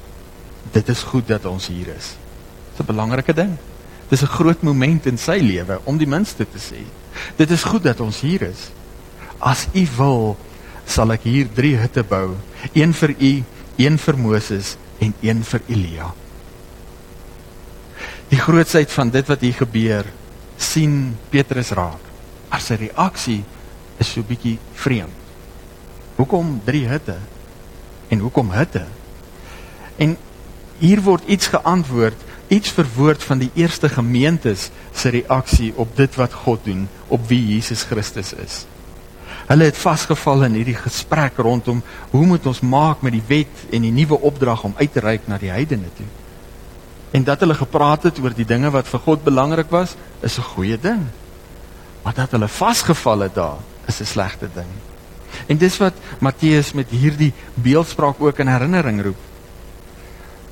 dit 0.71 0.89
is 0.89 1.03
goed 1.03 1.27
dat 1.27 1.45
ons 1.45 1.67
hier 1.67 1.87
is." 1.87 2.15
Dis 2.71 2.79
'n 2.79 2.85
belangrike 2.85 3.33
ding. 3.33 3.57
Dis 4.09 4.21
'n 4.21 4.27
groot 4.27 4.61
moment 4.61 5.05
in 5.05 5.17
sy 5.17 5.39
lewe 5.41 5.79
om 5.83 5.97
die 5.97 6.07
minste 6.07 6.45
te 6.45 6.57
sê. 6.59 6.83
Dit 7.35 7.51
is 7.51 7.63
goed 7.63 7.83
dat 7.83 7.99
ons 7.99 8.21
hier 8.21 8.41
is. 8.41 8.71
As 9.39 9.67
U 9.73 9.87
wil, 9.97 10.37
sal 10.87 11.11
ek 11.13 11.27
hier 11.27 11.49
3 11.53 11.75
hutte 11.83 12.03
bou, 12.07 12.37
een 12.73 12.95
vir 12.95 13.13
U, 13.19 13.33
een 13.77 13.99
vir 14.01 14.17
Moses 14.17 14.75
en 15.03 15.13
een 15.21 15.43
vir 15.45 15.65
Elia. 15.67 16.09
Die 18.31 18.39
grootsheid 18.39 18.91
van 18.91 19.11
dit 19.13 19.27
wat 19.29 19.43
hier 19.43 19.55
gebeur, 19.55 20.07
sien 20.57 21.15
Petrus 21.31 21.71
raak. 21.77 22.03
Maar 22.49 22.63
sy 22.63 22.77
reaksie 22.81 23.41
is 24.01 24.09
so 24.13 24.23
bietjie 24.25 24.57
vreemd. 24.79 25.25
Hoekom 26.17 26.55
3 26.65 26.87
hutte? 26.89 27.17
En 28.09 28.23
hoekom 28.23 28.49
hutte? 28.55 28.85
En 30.01 30.15
hier 30.79 31.01
word 31.05 31.27
iets 31.29 31.51
geantwoord, 31.53 32.23
iets 32.47 32.71
verwoord 32.73 33.23
van 33.23 33.43
die 33.43 33.51
eerste 33.59 33.89
gemeentes 33.89 34.69
se 34.95 35.11
reaksie 35.13 35.73
op 35.75 35.95
dit 35.97 36.15
wat 36.15 36.33
God 36.33 36.63
doen, 36.65 36.87
op 37.07 37.27
wie 37.29 37.41
Jesus 37.53 37.83
Christus 37.83 38.33
is. 38.33 38.63
Hulle 39.47 39.69
het 39.69 39.77
vasgeval 39.79 40.43
in 40.43 40.57
hierdie 40.59 40.75
gesprek 40.75 41.37
rondom 41.39 41.79
hoe 42.11 42.25
moet 42.25 42.45
ons 42.45 42.59
maak 42.59 43.03
met 43.05 43.15
die 43.15 43.23
wet 43.27 43.67
en 43.71 43.85
die 43.87 43.93
nuwe 43.95 44.19
opdrag 44.19 44.65
om 44.67 44.75
uit 44.75 44.91
te 44.91 45.03
reik 45.03 45.27
na 45.27 45.37
die 45.39 45.51
heidene 45.53 45.87
toe. 45.95 46.07
En 47.15 47.23
dat 47.23 47.39
hulle 47.39 47.55
gepraat 47.55 48.09
het 48.09 48.19
oor 48.19 48.35
die 48.35 48.47
dinge 48.47 48.71
wat 48.75 48.89
vir 48.91 48.99
God 49.05 49.23
belangrik 49.23 49.71
was, 49.71 49.95
is 50.19 50.37
'n 50.37 50.51
goeie 50.51 50.77
ding. 50.77 51.07
Maar 52.03 52.13
dat 52.13 52.31
hulle 52.31 52.47
vasgeval 52.47 53.19
het 53.19 53.35
daar, 53.35 53.63
is 53.87 54.01
'n 54.01 54.05
slegte 54.05 54.49
ding. 54.53 54.71
En 55.47 55.57
dis 55.57 55.77
wat 55.77 55.93
Matteus 56.19 56.73
met 56.73 56.89
hierdie 56.89 57.33
beeldspraak 57.53 58.15
ook 58.19 58.39
in 58.39 58.47
herinnering 58.47 59.01
roep. 59.03 59.21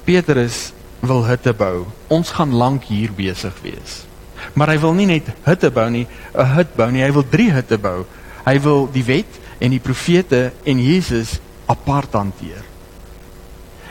Petrus 0.04 0.72
wil 1.00 1.26
hutte 1.26 1.54
bou. 1.54 1.86
Ons 2.08 2.32
gaan 2.32 2.54
lank 2.54 2.84
hier 2.84 3.12
besig 3.16 3.54
wees. 3.62 4.06
Maar 4.54 4.68
hy 4.68 4.80
wil 4.80 4.94
nie 4.94 5.08
net 5.10 5.32
hutte 5.44 5.72
bou 5.72 5.90
nie, 5.90 6.08
'n 6.34 6.46
hut 6.56 6.76
bou 6.76 6.92
nie, 6.92 7.04
hy 7.04 7.12
wil 7.12 7.26
3 7.30 7.52
hutte 7.52 7.78
bou. 7.78 8.06
Hy 8.46 8.60
wil 8.62 8.88
die 8.94 9.04
wet 9.06 9.42
en 9.60 9.74
die 9.74 9.82
profete 9.82 10.52
en 10.64 10.82
Jesus 10.82 11.40
apart 11.72 12.14
hanteer. 12.14 12.64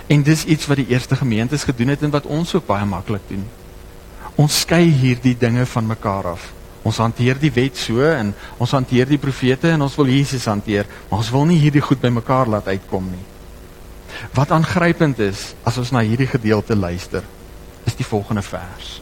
En 0.06 0.22
dis 0.22 0.44
iets 0.44 0.68
wat 0.70 0.78
die 0.78 0.90
eerste 0.92 1.16
gemeentes 1.16 1.64
gedoen 1.64 1.94
het 1.94 2.02
en 2.04 2.12
wat 2.14 2.28
ons 2.30 2.54
ook 2.54 2.66
baie 2.68 2.86
maklik 2.86 3.24
doen. 3.28 3.44
Ons 4.38 4.60
skei 4.64 4.84
hierdie 4.90 5.36
dinge 5.38 5.66
van 5.66 5.86
mekaar 5.86 6.34
af. 6.34 6.50
Ons 6.84 7.00
hanteer 7.00 7.38
die 7.40 7.52
wet 7.54 7.78
so 7.80 8.04
en 8.04 8.34
ons 8.60 8.74
hanteer 8.76 9.08
die 9.08 9.20
profete 9.20 9.70
en 9.72 9.86
ons 9.86 9.94
wil 9.96 10.10
Jesus 10.12 10.44
hanteer, 10.50 10.84
maar 11.08 11.22
ons 11.22 11.30
wil 11.32 11.46
nie 11.48 11.58
hierdie 11.62 11.82
goed 11.82 12.02
bymekaar 12.02 12.50
laat 12.52 12.68
uitkom 12.68 13.06
nie. 13.08 13.24
Wat 14.36 14.52
aangrypend 14.52 15.18
is 15.24 15.54
as 15.66 15.78
ons 15.80 15.94
na 15.94 16.04
hierdie 16.04 16.28
gedeelte 16.28 16.76
luister, 16.76 17.24
is 17.88 17.96
die 17.96 18.06
volgende 18.06 18.44
vers. 18.44 19.00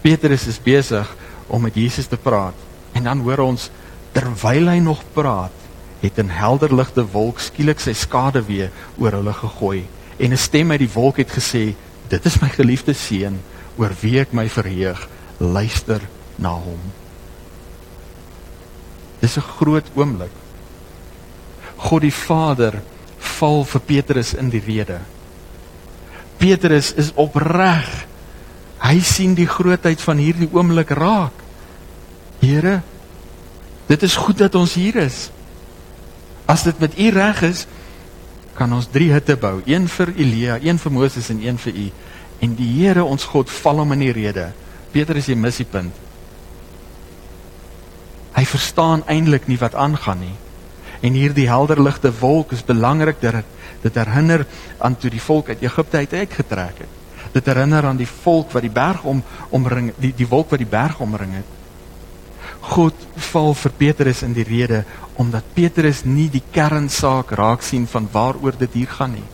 Petrus 0.00 0.46
is 0.48 0.62
besig 0.62 1.10
om 1.50 1.66
met 1.66 1.76
Jesus 1.76 2.08
te 2.08 2.16
praat 2.16 2.56
en 2.96 3.04
dan 3.04 3.20
hoor 3.26 3.42
ons 3.50 3.68
terwyl 4.12 4.68
hy 4.68 4.78
nog 4.78 5.02
praat, 5.14 5.54
het 6.00 6.18
'n 6.18 6.28
helder 6.28 6.74
ligte 6.74 7.04
wolk 7.12 7.40
skielik 7.40 7.80
sy 7.80 7.92
skade 7.92 8.42
weer 8.42 8.70
oor 8.98 9.12
hulle 9.12 9.32
gegooi 9.32 9.86
en 10.18 10.32
'n 10.32 10.36
stem 10.36 10.70
uit 10.70 10.78
die 10.78 10.94
wolk 10.94 11.16
het 11.16 11.30
gesê: 11.30 11.74
"Dit 12.08 12.26
is 12.26 12.40
my 12.40 12.48
geliefde 12.48 12.92
seun, 12.92 13.40
oor 13.76 13.92
wie 14.00 14.20
ek 14.20 14.32
my 14.32 14.48
verheug. 14.48 15.08
Luister 15.38 16.00
na 16.36 16.52
hom." 16.52 16.80
Dis 19.20 19.36
'n 19.36 19.40
groot 19.58 19.86
oomblik. 19.94 20.32
God 21.76 22.02
die 22.02 22.12
Vader 22.12 22.82
val 23.18 23.64
vir 23.64 23.80
Petrus 23.80 24.34
in 24.34 24.50
die 24.50 24.62
rede. 24.66 25.00
Petrus 26.36 26.92
is 26.92 27.12
opreg. 27.14 28.06
Hy 28.80 29.00
sien 29.00 29.34
die 29.34 29.46
grootheid 29.46 30.00
van 30.00 30.16
hierdie 30.16 30.48
oomblik 30.52 30.90
raak. 30.90 31.32
Here, 32.40 32.82
dit 33.90 34.06
is 34.06 34.16
goed 34.16 34.38
dat 34.38 34.54
ons 34.54 34.74
hier 34.78 34.96
is. 35.02 35.28
As 36.46 36.62
dit 36.66 36.78
met 36.78 36.94
u 36.98 37.08
reg 37.14 37.42
is, 37.46 37.66
kan 38.54 38.72
ons 38.76 38.88
drie 38.92 39.10
hutte 39.12 39.36
bou, 39.40 39.60
een 39.66 39.88
vir 39.88 40.12
Elia, 40.16 40.58
een 40.62 40.78
vir 40.78 40.92
Moses 40.92 41.30
en 41.32 41.40
een 41.42 41.58
vir 41.58 41.74
u. 41.74 41.86
En 42.44 42.54
die 42.56 42.68
Here 42.78 43.04
ons 43.04 43.24
God 43.32 43.50
val 43.50 43.82
hom 43.82 43.94
in 43.96 44.04
die 44.04 44.14
rede. 44.16 44.50
Petrus 44.92 45.28
jy 45.30 45.36
mis 45.38 45.60
die 45.60 45.68
punt. 45.68 45.96
Hy 48.36 48.44
verstaan 48.46 49.02
eintlik 49.10 49.48
nie 49.50 49.58
wat 49.60 49.74
aangaan 49.74 50.22
nie. 50.22 50.36
En 51.04 51.16
hierdie 51.16 51.48
helder 51.48 51.80
ligte 51.82 52.12
wolk 52.20 52.52
is 52.56 52.64
belangrik 52.64 53.20
dat 53.20 53.44
dit 53.82 53.94
herinner 53.96 54.46
aan 54.78 54.96
toe 55.00 55.10
die 55.10 55.22
volk 55.22 55.48
uit 55.48 55.62
Egipte 55.64 55.96
uit 55.96 56.12
uitgetrek 56.12 56.82
het. 56.84 56.98
Dit 57.32 57.46
herinner 57.46 57.86
aan 57.86 58.00
die 58.00 58.08
volk 58.08 58.52
wat 58.52 58.64
die 58.64 58.72
berg 58.72 59.04
om 59.08 59.22
omring, 59.50 59.92
die 59.96 60.12
die 60.16 60.28
wolk 60.28 60.50
wat 60.52 60.60
die 60.60 60.68
berg 60.68 61.00
omring 61.00 61.34
het. 61.40 61.59
God 62.70 62.94
val 63.32 63.54
vir 63.58 63.72
Petrus 63.78 64.22
in 64.22 64.34
die 64.36 64.46
rede 64.46 64.84
omdat 65.20 65.52
Petrus 65.56 66.04
nie 66.06 66.28
die 66.32 66.42
kernsaak 66.54 67.34
raak 67.36 67.64
sien 67.66 67.86
van 67.90 68.08
waaroor 68.12 68.56
dit 68.58 68.78
hier 68.78 68.90
gaan 68.94 69.16
nie. 69.18 69.26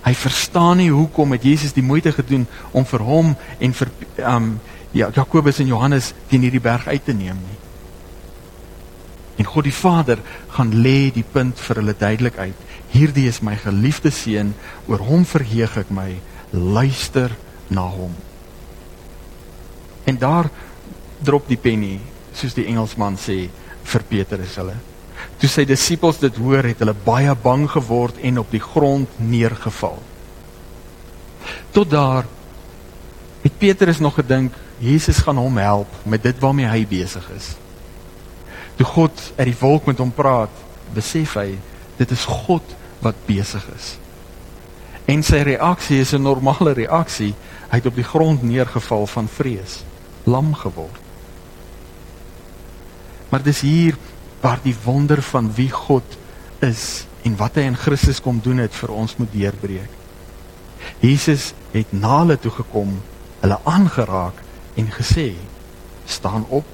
Hy 0.00 0.14
verstaan 0.16 0.80
nie 0.80 0.90
hoekom 0.90 1.36
het 1.36 1.44
Jesus 1.44 1.76
die 1.76 1.84
moeite 1.84 2.12
gedoen 2.16 2.46
om 2.72 2.86
vir 2.88 3.04
hom 3.04 3.34
en 3.60 3.76
vir 3.76 3.92
um 4.32 4.52
ja 4.96 5.10
Jakobus 5.14 5.60
en 5.62 5.68
Johannes 5.70 6.14
teen 6.30 6.42
hierdie 6.42 6.62
berg 6.62 6.88
uit 6.88 7.04
te 7.04 7.14
neem 7.14 7.38
nie. 7.38 7.58
En 9.40 9.48
God 9.48 9.68
die 9.68 9.76
Vader 9.76 10.18
gaan 10.56 10.72
lê 10.84 11.12
die 11.14 11.24
punt 11.24 11.60
vir 11.60 11.80
hulle 11.80 11.94
duidelik 11.96 12.40
uit. 12.40 12.66
Hierdie 12.90 13.28
is 13.30 13.40
my 13.44 13.54
geliefde 13.56 14.10
seun, 14.12 14.54
oor 14.88 15.04
hom 15.06 15.22
verheug 15.28 15.78
ek 15.84 15.92
my. 15.94 16.10
Luister 16.50 17.32
na 17.70 17.86
hom. 17.88 18.16
En 20.10 20.18
daar 20.18 20.50
drop 21.24 21.48
die 21.48 21.58
penny, 21.60 21.98
soos 22.34 22.54
die 22.54 22.66
Engelsman 22.70 23.16
sê 23.20 23.48
vir 23.84 24.06
Petrus 24.08 24.56
hulle. 24.60 24.76
Toe 25.40 25.48
sy 25.48 25.64
disippels 25.68 26.20
dit 26.20 26.36
hoor, 26.40 26.64
het 26.64 26.80
hulle 26.82 26.96
baie 27.04 27.32
bang 27.42 27.66
geword 27.70 28.20
en 28.24 28.40
op 28.42 28.50
die 28.52 28.62
grond 28.62 29.20
neergeval. 29.20 29.98
Tot 31.72 31.90
daar 31.90 32.28
het 33.40 33.56
Petrus 33.58 34.00
nog 34.00 34.18
gedink 34.20 34.56
Jesus 34.80 35.20
gaan 35.24 35.36
hom 35.36 35.56
help 35.60 35.88
met 36.08 36.22
dit 36.22 36.38
waarmee 36.40 36.68
hy 36.68 36.84
besig 36.88 37.24
is. 37.36 37.54
Toe 38.76 38.86
God 38.88 39.24
uit 39.36 39.50
die 39.50 39.58
wolk 39.60 39.88
met 39.88 40.00
hom 40.00 40.12
praat, 40.12 40.52
besef 40.96 41.36
hy 41.36 41.58
dit 41.98 42.12
is 42.16 42.24
God 42.24 42.76
wat 43.04 43.26
besig 43.26 43.64
is. 43.76 43.94
En 45.10 45.24
sy 45.26 45.42
reaksie 45.44 46.00
is 46.00 46.14
'n 46.14 46.22
normale 46.22 46.72
reaksie. 46.72 47.34
Hy 47.70 47.76
het 47.76 47.86
op 47.86 47.94
die 47.94 48.04
grond 48.04 48.42
neergeval 48.42 49.06
van 49.06 49.28
vrees, 49.28 49.82
lam 50.24 50.54
geword. 50.54 51.09
Maar 53.30 53.42
dis 53.42 53.62
hier 53.62 53.96
waar 54.40 54.60
die 54.62 54.74
wonder 54.84 55.22
van 55.22 55.50
wie 55.54 55.70
God 55.70 56.16
is 56.64 57.06
en 57.22 57.36
wat 57.36 57.58
hy 57.60 57.68
in 57.68 57.78
Christus 57.78 58.20
kom 58.24 58.40
doen 58.42 58.62
het 58.64 58.74
vir 58.74 58.92
ons 58.94 59.16
moet 59.20 59.32
deurbreek. 59.32 59.96
Jesus 61.04 61.52
het 61.74 61.92
na 61.92 62.22
hulle 62.22 62.38
toe 62.40 62.52
gekom, 62.52 62.96
hulle 63.40 63.58
aangeraak 63.68 64.40
en 64.80 64.88
gesê: 64.92 65.34
"Staan 66.06 66.46
op, 66.48 66.64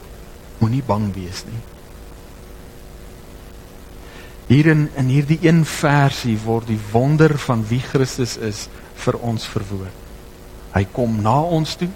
moenie 0.59 0.83
bang 0.87 1.11
wees 1.15 1.45
nie." 1.51 1.63
Hierin 4.47 4.89
in 4.95 5.09
hierdie 5.11 5.39
een 5.43 5.65
versie 5.65 6.39
word 6.45 6.69
die 6.71 6.81
wonder 6.93 7.35
van 7.39 7.65
wie 7.67 7.83
Christus 7.83 8.37
is 8.37 8.69
vir 8.95 9.19
ons 9.19 9.47
verwoord. 9.47 10.05
Hy 10.75 10.85
kom 10.93 11.19
na 11.23 11.41
ons 11.41 11.75
toe. 11.77 11.91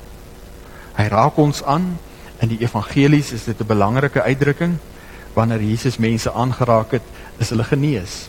Hy 0.97 1.07
raak 1.13 1.39
ons 1.39 1.63
aan 1.63 1.93
In 2.41 2.49
die 2.49 2.61
evangelies 2.65 3.33
is 3.33 3.45
dit 3.45 3.61
'n 3.61 3.67
belangrike 3.67 4.23
uitdrukking. 4.23 4.79
Wanneer 5.35 5.63
Jesus 5.63 5.99
mense 5.99 6.33
aangeraak 6.33 6.91
het, 6.91 7.03
is 7.39 7.49
hulle 7.49 7.65
genees. 7.65 8.29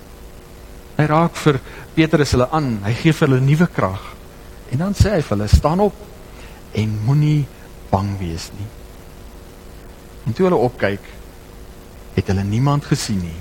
Hy 0.97 1.05
raak 1.05 1.35
vir 1.35 1.59
Petrus 1.93 2.31
hulle 2.31 2.49
aan. 2.51 2.79
Hy 2.83 2.93
gee 2.93 3.13
vir 3.13 3.27
hulle 3.27 3.41
nuwe 3.41 3.67
krag. 3.67 4.03
En 4.71 4.77
dan 4.77 4.93
sê 4.93 5.15
hy 5.15 5.21
vir 5.21 5.37
hulle: 5.37 5.47
"Staan 5.47 5.79
op 5.79 5.95
en 6.71 6.99
moenie 7.05 7.45
bang 7.89 8.19
wees 8.19 8.51
nie." 8.57 8.67
En 10.25 10.33
toe 10.33 10.45
hulle 10.45 10.59
opkyk, 10.59 11.01
het 12.13 12.27
hulle 12.27 12.43
niemand 12.43 12.85
gesien 12.85 13.21
nie. 13.21 13.39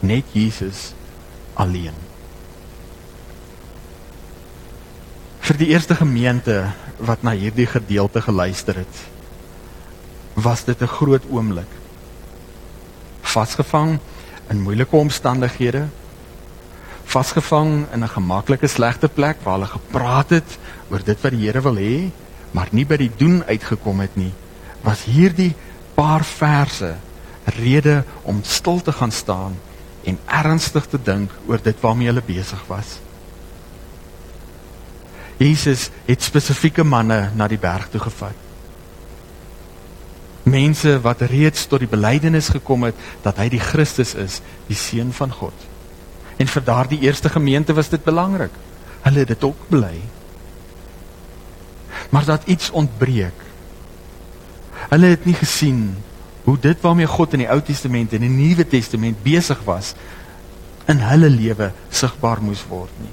Net 0.00 0.24
Jesus 0.32 0.92
alleen. 1.54 1.96
Vir 5.44 5.56
die 5.56 5.68
eerste 5.72 5.94
gemeente 5.94 6.72
wat 6.98 7.22
na 7.22 7.30
hierdie 7.36 7.66
gedeelte 7.66 8.22
geluister 8.24 8.74
het, 8.74 9.13
was 10.34 10.64
dit 10.64 10.80
'n 10.80 10.86
groot 10.86 11.22
oomblik. 11.30 11.70
Vasgevang 13.20 13.98
in 14.50 14.60
moeilike 14.60 14.96
omstandighede, 14.96 15.86
vasgevang 17.04 17.86
in 17.92 18.02
'n 18.02 18.08
gemaklike 18.08 18.66
slegte 18.66 19.08
plek 19.08 19.36
waar 19.42 19.54
hulle 19.54 19.66
gepraat 19.66 20.30
het 20.30 20.58
oor 20.90 21.04
dit 21.04 21.20
wat 21.20 21.30
die 21.30 21.46
Here 21.46 21.60
wil 21.60 21.76
hê, 21.76 22.10
maar 22.50 22.68
nie 22.70 22.86
by 22.86 22.96
die 22.96 23.10
doen 23.16 23.44
uitgekom 23.44 24.00
het 24.00 24.16
nie, 24.16 24.32
was 24.82 25.04
hierdie 25.04 25.54
paar 25.94 26.24
verse 26.24 26.94
rede 27.44 28.04
om 28.22 28.40
stil 28.42 28.82
te 28.82 28.92
gaan 28.92 29.12
staan 29.12 29.56
en 30.04 30.18
ernstig 30.26 30.86
te 30.86 30.98
dink 31.02 31.30
oor 31.46 31.58
dit 31.62 31.80
waarmee 31.80 32.06
hulle 32.06 32.22
besig 32.26 32.64
was. 32.66 32.98
Jesus 35.36 35.90
het 36.06 36.22
spesifieke 36.22 36.84
manne 36.84 37.30
na 37.34 37.48
die 37.48 37.58
berg 37.58 37.88
toe 37.90 38.00
gevat. 38.00 38.43
Mense 40.44 40.98
wat 41.00 41.24
reeds 41.30 41.66
tot 41.66 41.80
die 41.80 41.88
belydenis 41.88 42.50
gekom 42.52 42.84
het 42.84 42.98
dat 43.24 43.38
hy 43.40 43.48
die 43.52 43.62
Christus 43.62 44.12
is, 44.14 44.40
die 44.68 44.76
seun 44.76 45.12
van 45.16 45.32
God. 45.32 45.56
En 46.36 46.50
vir 46.50 46.64
daardie 46.66 47.00
eerste 47.06 47.30
gemeente 47.32 47.74
was 47.76 47.88
dit 47.88 48.04
belangrik. 48.04 48.52
Hulle 49.06 49.24
het 49.24 49.32
dit 49.32 49.44
ook 49.44 49.68
bely. 49.68 49.96
Maar 52.10 52.24
dat 52.24 52.48
iets 52.50 52.70
ontbreek. 52.70 53.40
Hulle 54.90 55.14
het 55.14 55.24
nie 55.24 55.36
gesien 55.38 55.94
hoe 56.44 56.58
dit 56.60 56.80
waarmee 56.80 57.08
God 57.08 57.32
in 57.32 57.44
die 57.46 57.50
Ou 57.50 57.60
Testament 57.64 58.12
en 58.12 58.22
in 58.22 58.36
die 58.36 58.48
Nuwe 58.48 58.66
Testament 58.68 59.22
besig 59.24 59.60
was 59.64 59.94
in 60.92 61.00
hulle 61.00 61.30
lewe 61.32 61.70
sigbaar 61.88 62.42
moes 62.44 62.64
word 62.68 62.92
nie. 63.00 63.12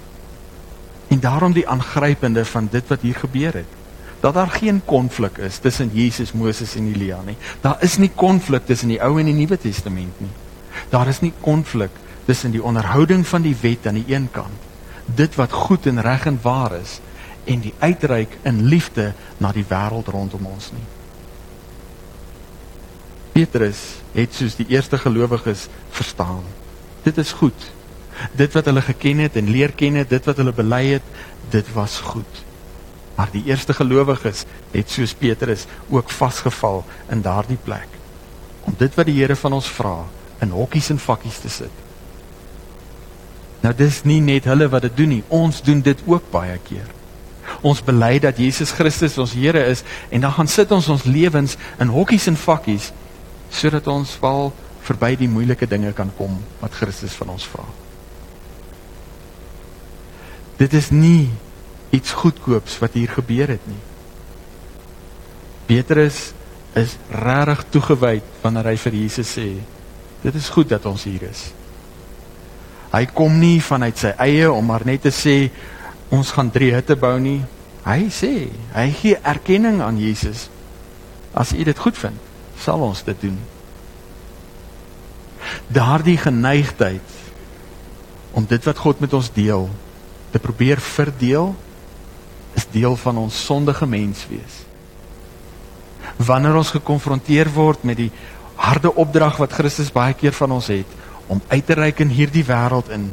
En 1.16 1.20
daarom 1.24 1.56
die 1.56 1.68
aangrypende 1.68 2.44
van 2.46 2.68
dit 2.72 2.88
wat 2.92 3.02
hier 3.02 3.16
gebeur 3.16 3.62
het. 3.62 3.81
Dat 4.22 4.34
daar 4.34 4.50
geen 4.50 4.82
konflik 4.86 5.38
is 5.38 5.58
tussen 5.58 5.90
Jesus, 5.94 6.32
Moses 6.32 6.76
en 6.76 6.94
Elia 6.94 7.20
nie. 7.26 7.38
Daar 7.62 7.78
is 7.82 7.98
nie 7.98 8.12
konflik 8.16 8.66
tussen 8.66 8.94
die 8.94 9.02
Ou 9.02 9.20
en 9.20 9.26
die 9.26 9.34
Nuwe 9.34 9.58
Testament 9.58 10.20
nie. 10.22 10.34
Daar 10.90 11.08
is 11.08 11.22
nie 11.22 11.34
konflik 11.42 11.92
tussen 12.26 12.52
die 12.52 12.64
onderhouding 12.64 13.26
van 13.28 13.42
die 13.42 13.56
wet 13.62 13.88
aan 13.88 13.98
die 14.00 14.14
een 14.14 14.30
kant, 14.32 14.70
dit 15.06 15.36
wat 15.36 15.52
goed 15.52 15.86
en 15.90 16.02
reg 16.02 16.26
en 16.30 16.40
waar 16.42 16.76
is, 16.78 17.00
en 17.50 17.60
die 17.60 17.74
uitreik 17.80 18.38
in 18.46 18.66
liefde 18.70 19.12
na 19.38 19.52
die 19.52 19.66
wêreld 19.68 20.12
rondom 20.14 20.46
ons 20.46 20.70
nie. 20.76 20.86
Petrus 23.32 23.82
het 24.14 24.36
soos 24.36 24.58
die 24.60 24.68
eerste 24.70 25.00
gelowiges 25.02 25.68
verstaan. 25.90 26.44
Dit 27.04 27.18
is 27.18 27.32
goed. 27.32 27.72
Dit 28.38 28.54
wat 28.54 28.68
hulle 28.70 28.84
geken 28.86 29.24
het 29.26 29.36
en 29.40 29.50
leer 29.50 29.74
ken 29.74 29.98
het, 29.98 30.10
dit 30.12 30.26
wat 30.30 30.38
hulle 30.38 30.54
bely 30.54 30.84
het, 30.94 31.12
dit 31.50 31.74
was 31.74 31.98
goed. 32.12 32.44
Maar 33.22 33.30
die 33.30 33.44
eerste 33.46 33.74
gelowiges 33.78 34.48
het 34.72 34.90
soos 34.90 35.12
Petrus 35.14 35.68
ook 35.94 36.10
vasgeval 36.10 36.80
in 37.14 37.20
daardie 37.22 37.60
plek 37.64 37.86
om 38.66 38.74
dit 38.78 38.96
wat 38.98 39.06
die 39.06 39.14
Here 39.20 39.36
van 39.38 39.54
ons 39.54 39.68
vra 39.70 40.08
in 40.42 40.50
hokkies 40.50 40.90
en 40.90 40.98
vakkies 41.02 41.38
te 41.44 41.50
sit. 41.50 41.76
Nou 43.62 43.74
dis 43.78 44.00
nie 44.10 44.18
net 44.26 44.48
hulle 44.50 44.66
wat 44.74 44.88
dit 44.88 44.96
doen 44.98 45.14
nie, 45.14 45.22
ons 45.30 45.60
doen 45.62 45.84
dit 45.86 46.02
ook 46.10 46.32
baie 46.34 46.56
keer. 46.66 46.88
Ons 47.62 47.84
bely 47.86 48.16
dat 48.26 48.42
Jesus 48.42 48.74
Christus 48.74 49.20
ons 49.22 49.38
Here 49.38 49.68
is 49.70 49.86
en 50.10 50.26
dan 50.26 50.34
gaan 50.40 50.50
sit 50.50 50.74
ons 50.74 50.90
ons 50.90 51.06
lewens 51.06 51.58
in 51.78 51.94
hokkies 51.94 52.26
en 52.34 52.42
vakkies 52.42 52.90
sodat 53.54 53.90
ons 53.92 54.16
val 54.24 54.50
verby 54.90 55.14
die 55.22 55.30
moeilike 55.30 55.70
dinge 55.70 55.94
kan 55.94 56.10
kom 56.18 56.42
wat 56.64 56.74
Christus 56.82 57.14
van 57.22 57.36
ons 57.38 57.46
vra. 57.54 57.70
Dit 60.58 60.74
is 60.74 60.90
nie 60.90 61.30
iets 61.92 62.16
goedkoops 62.16 62.78
wat 62.80 62.96
hier 62.96 63.12
gebeur 63.12 63.52
het 63.52 63.64
nie. 63.68 63.80
Petrus 65.68 66.32
is 66.80 66.96
regtig 67.12 67.66
toegewyd 67.72 68.28
wanneer 68.44 68.72
hy 68.72 68.78
vir 68.80 68.98
Jesus 69.04 69.34
sê, 69.38 69.48
dit 70.22 70.36
is 70.36 70.52
goed 70.54 70.72
dat 70.72 70.86
ons 70.88 71.04
hier 71.08 71.24
is. 71.28 71.50
Hy 72.92 73.06
kom 73.16 73.38
nie 73.40 73.60
vanuit 73.64 74.00
sy 74.00 74.12
eie 74.20 74.50
om 74.52 74.66
maar 74.68 74.84
net 74.88 75.06
te 75.08 75.14
sê 75.16 75.36
ons 76.12 76.32
gaan 76.36 76.52
drie 76.52 76.74
hutte 76.76 76.98
bou 77.00 77.16
nie. 77.24 77.40
Hy 77.86 78.12
sê, 78.14 78.34
hy 78.76 78.88
gee 79.00 79.20
erkenning 79.24 79.80
aan 79.84 80.00
Jesus. 80.00 80.50
As 81.32 81.54
u 81.56 81.64
dit 81.64 81.80
goed 81.80 81.98
vind, 81.98 82.20
sal 82.60 82.84
ons 82.84 83.04
dit 83.08 83.28
doen. 83.28 83.38
Daardie 85.72 86.20
geneigtheid 86.20 87.18
om 88.36 88.46
dit 88.48 88.68
wat 88.68 88.84
God 88.84 89.00
met 89.04 89.16
ons 89.16 89.32
deel 89.34 89.70
te 90.32 90.40
probeer 90.40 90.80
verdeel 90.84 91.56
deel 92.72 92.96
van 92.96 93.18
ons 93.18 93.46
sondige 93.46 93.86
menswees. 93.86 94.62
Wanneer 96.18 96.56
ons 96.60 96.74
gekonfronteer 96.76 97.50
word 97.54 97.84
met 97.84 97.98
die 97.98 98.12
harde 98.62 98.94
opdrag 98.96 99.40
wat 99.42 99.54
Christus 99.58 99.92
baie 99.94 100.14
keer 100.14 100.36
van 100.38 100.58
ons 100.58 100.70
het 100.72 101.00
om 101.32 101.42
uit 101.48 101.66
te 101.66 101.78
reik 101.78 102.02
in 102.04 102.12
hierdie 102.14 102.46
wêreld 102.46 102.92
in 102.94 103.12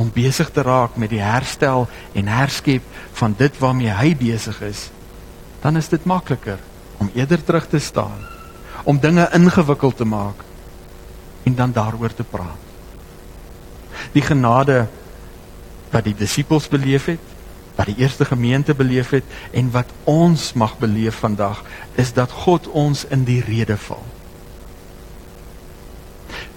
om 0.00 0.10
besig 0.14 0.48
te 0.50 0.62
raak 0.64 0.96
met 0.96 1.12
die 1.12 1.22
herstel 1.22 1.86
en 2.16 2.30
herskep 2.30 2.84
van 3.20 3.34
dit 3.36 3.58
waarmee 3.60 3.92
hy 3.92 4.14
besig 4.16 4.60
is, 4.64 4.88
dan 5.60 5.76
is 5.76 5.90
dit 5.92 6.04
makliker 6.08 6.60
om 7.00 7.10
eerder 7.14 7.42
terug 7.44 7.68
te 7.68 7.78
staan 7.78 8.28
om 8.84 9.00
dinge 9.00 9.26
ingewikkeld 9.36 9.96
te 9.96 10.08
maak 10.08 10.44
en 11.44 11.54
dan 11.54 11.72
daaroor 11.72 12.14
te 12.14 12.24
praat. 12.24 12.68
Die 14.12 14.24
genade 14.24 14.86
wat 15.90 16.06
die 16.06 16.16
disippels 16.16 16.68
beleef 16.68 17.10
het, 17.12 17.29
wat 17.80 17.88
die 17.88 18.02
eerste 18.04 18.26
gemeente 18.28 18.74
beleef 18.76 19.14
het 19.16 19.24
en 19.56 19.70
wat 19.72 19.88
ons 20.04 20.52
mag 20.52 20.76
beleef 20.78 21.22
vandag, 21.24 21.62
is 21.96 22.12
dat 22.12 22.32
God 22.44 22.68
ons 22.76 23.06
in 23.08 23.24
die 23.24 23.40
rede 23.40 23.78
val. 23.80 24.04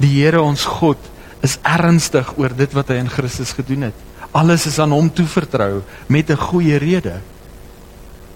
Die 0.03 0.11
Here 0.17 0.41
ons 0.43 0.65
God 0.67 0.99
is 1.43 1.55
ernstig 1.63 2.33
oor 2.35 2.51
dit 2.55 2.75
wat 2.75 2.91
hy 2.91 2.99
in 2.99 3.11
Christus 3.11 3.55
gedoen 3.55 3.87
het. 3.87 4.03
Alles 4.35 4.67
is 4.67 4.81
aan 4.83 4.91
hom 4.91 5.07
toevertrou 5.13 5.83
met 6.07 6.29
'n 6.29 6.43
goeie 6.49 6.77
rede. 6.77 7.21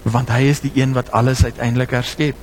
Want 0.02 0.28
hy 0.28 0.48
is 0.48 0.60
die 0.60 0.72
een 0.74 0.92
wat 0.92 1.10
alles 1.10 1.44
uiteindelik 1.44 1.90
herskep. 1.90 2.36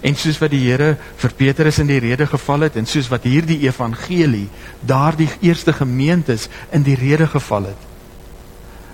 En 0.00 0.16
soos 0.16 0.38
wat 0.38 0.50
die 0.50 0.70
Here 0.70 0.96
vir 1.16 1.30
Petrus 1.36 1.78
in 1.78 1.86
die 1.86 2.00
rede 2.00 2.26
geval 2.26 2.60
het 2.60 2.76
en 2.76 2.86
soos 2.86 3.08
wat 3.08 3.22
hierdie 3.22 3.60
evangelie 3.62 4.48
daardie 4.80 5.30
eerste 5.40 5.72
gemeentes 5.72 6.48
in 6.70 6.82
die 6.82 6.96
rede 6.96 7.26
geval 7.26 7.62
het. 7.62 7.93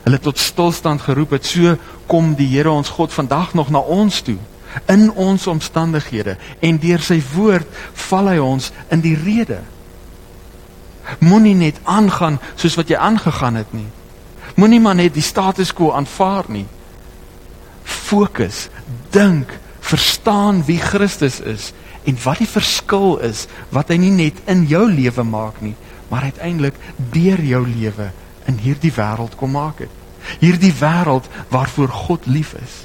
Hulle 0.04 0.20
tot 0.22 0.38
stilstand 0.38 1.02
geroep 1.04 1.36
het, 1.36 1.46
so 1.46 1.76
kom 2.10 2.34
die 2.38 2.48
Here 2.48 2.70
ons 2.72 2.92
God 2.96 3.12
vandag 3.12 3.54
nog 3.54 3.70
na 3.70 3.78
ons 3.78 4.22
toe 4.26 4.38
in 4.86 5.08
ons 5.18 5.46
omstandighede 5.50 6.36
en 6.62 6.78
deur 6.78 7.02
sy 7.02 7.18
woord 7.32 7.66
val 8.06 8.30
hy 8.30 8.38
ons 8.42 8.70
in 8.94 9.02
die 9.02 9.16
rede. 9.18 9.60
Moenie 11.18 11.56
net 11.58 11.80
aangaan 11.90 12.38
soos 12.54 12.76
wat 12.78 12.90
jy 12.92 12.98
aangegaan 13.00 13.58
het 13.58 13.72
nie. 13.74 13.88
Moenie 14.54 14.80
maar 14.82 14.98
net 14.98 15.16
die 15.16 15.24
status 15.24 15.72
quo 15.74 15.90
aanvaar 15.96 16.46
nie. 16.52 16.66
Fokus, 17.82 18.68
dink 19.10 19.50
verstaan 19.90 20.62
wie 20.68 20.78
Christus 20.78 21.40
is 21.40 21.72
en 22.06 22.18
wat 22.22 22.40
die 22.40 22.48
verskil 22.48 23.18
is 23.26 23.46
wat 23.74 23.90
hy 23.90 23.98
nie 24.00 24.12
net 24.14 24.38
in 24.50 24.64
jou 24.70 24.86
lewe 24.88 25.24
maak 25.26 25.58
nie, 25.64 25.74
maar 26.10 26.28
uiteindelik 26.30 26.78
deur 27.12 27.42
jou 27.44 27.62
lewe 27.66 28.10
in 28.50 28.58
hierdie 28.62 28.92
wêreld 28.94 29.36
kom 29.38 29.54
maak 29.54 29.84
het. 29.84 29.96
Hierdie 30.42 30.74
wêreld 30.76 31.28
waarvoor 31.52 31.88
God 32.06 32.26
lief 32.26 32.54
is. 32.58 32.82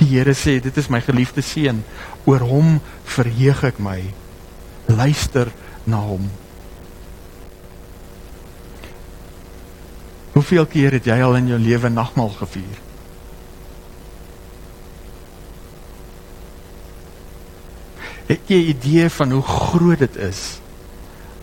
Die 0.00 0.08
Here 0.10 0.34
sê 0.36 0.58
dit 0.60 0.76
is 0.76 0.90
my 0.92 1.00
geliefde 1.04 1.44
seun, 1.44 1.82
oor 2.28 2.44
hom 2.44 2.80
verheug 3.16 3.62
ek 3.70 3.78
my. 3.82 4.00
Luister 4.92 5.52
na 5.88 6.02
hom. 6.04 6.26
Hoeveel 10.36 10.66
keer 10.68 10.98
het 10.98 11.06
jy 11.08 11.16
al 11.24 11.38
in 11.38 11.48
jou 11.48 11.58
lewe 11.58 11.88
nagmaal 11.88 12.34
gevier? 12.36 12.82
Het 18.26 18.50
jy 18.50 18.58
'n 18.58 18.70
idee 18.74 19.08
van 19.10 19.30
hoe 19.30 19.42
groot 19.42 19.98
dit 19.98 20.16
is 20.16 20.58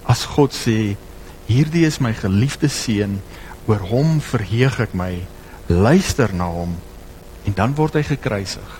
as 0.03 0.25
God 0.35 0.53
sê 0.53 0.95
hierdie 1.47 1.85
is 1.85 1.99
my 1.99 2.13
geliefde 2.13 2.69
seun 2.71 3.19
oor 3.67 3.83
hom 3.91 4.19
verheug 4.23 4.79
ek 4.87 4.95
my 4.97 5.13
luister 5.67 6.33
na 6.33 6.49
hom 6.51 6.75
en 7.47 7.55
dan 7.57 7.75
word 7.75 7.99
hy 7.99 8.03
gekruisig 8.07 8.79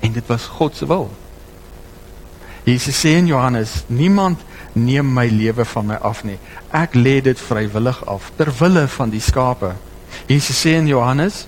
en 0.00 0.14
dit 0.16 0.30
was 0.30 0.48
God 0.58 0.76
se 0.76 0.88
wil 0.90 1.10
Jesus 2.64 2.98
sê 3.00 3.16
in 3.16 3.26
Johannes, 3.26 3.84
niemand 3.86 4.38
neem 4.72 5.14
my 5.14 5.26
lewe 5.26 5.64
van 5.64 5.86
my 5.86 5.96
af 6.04 6.22
nie. 6.24 6.36
Ek 6.76 6.94
lê 6.94 7.18
dit 7.24 7.38
vrywillig 7.40 8.02
af 8.06 8.30
ter 8.36 8.50
wille 8.60 8.84
van 8.88 9.10
die 9.10 9.22
skape. 9.24 9.72
Jesus 10.28 10.60
sê 10.60 10.76
in 10.78 10.90
Johannes, 10.90 11.46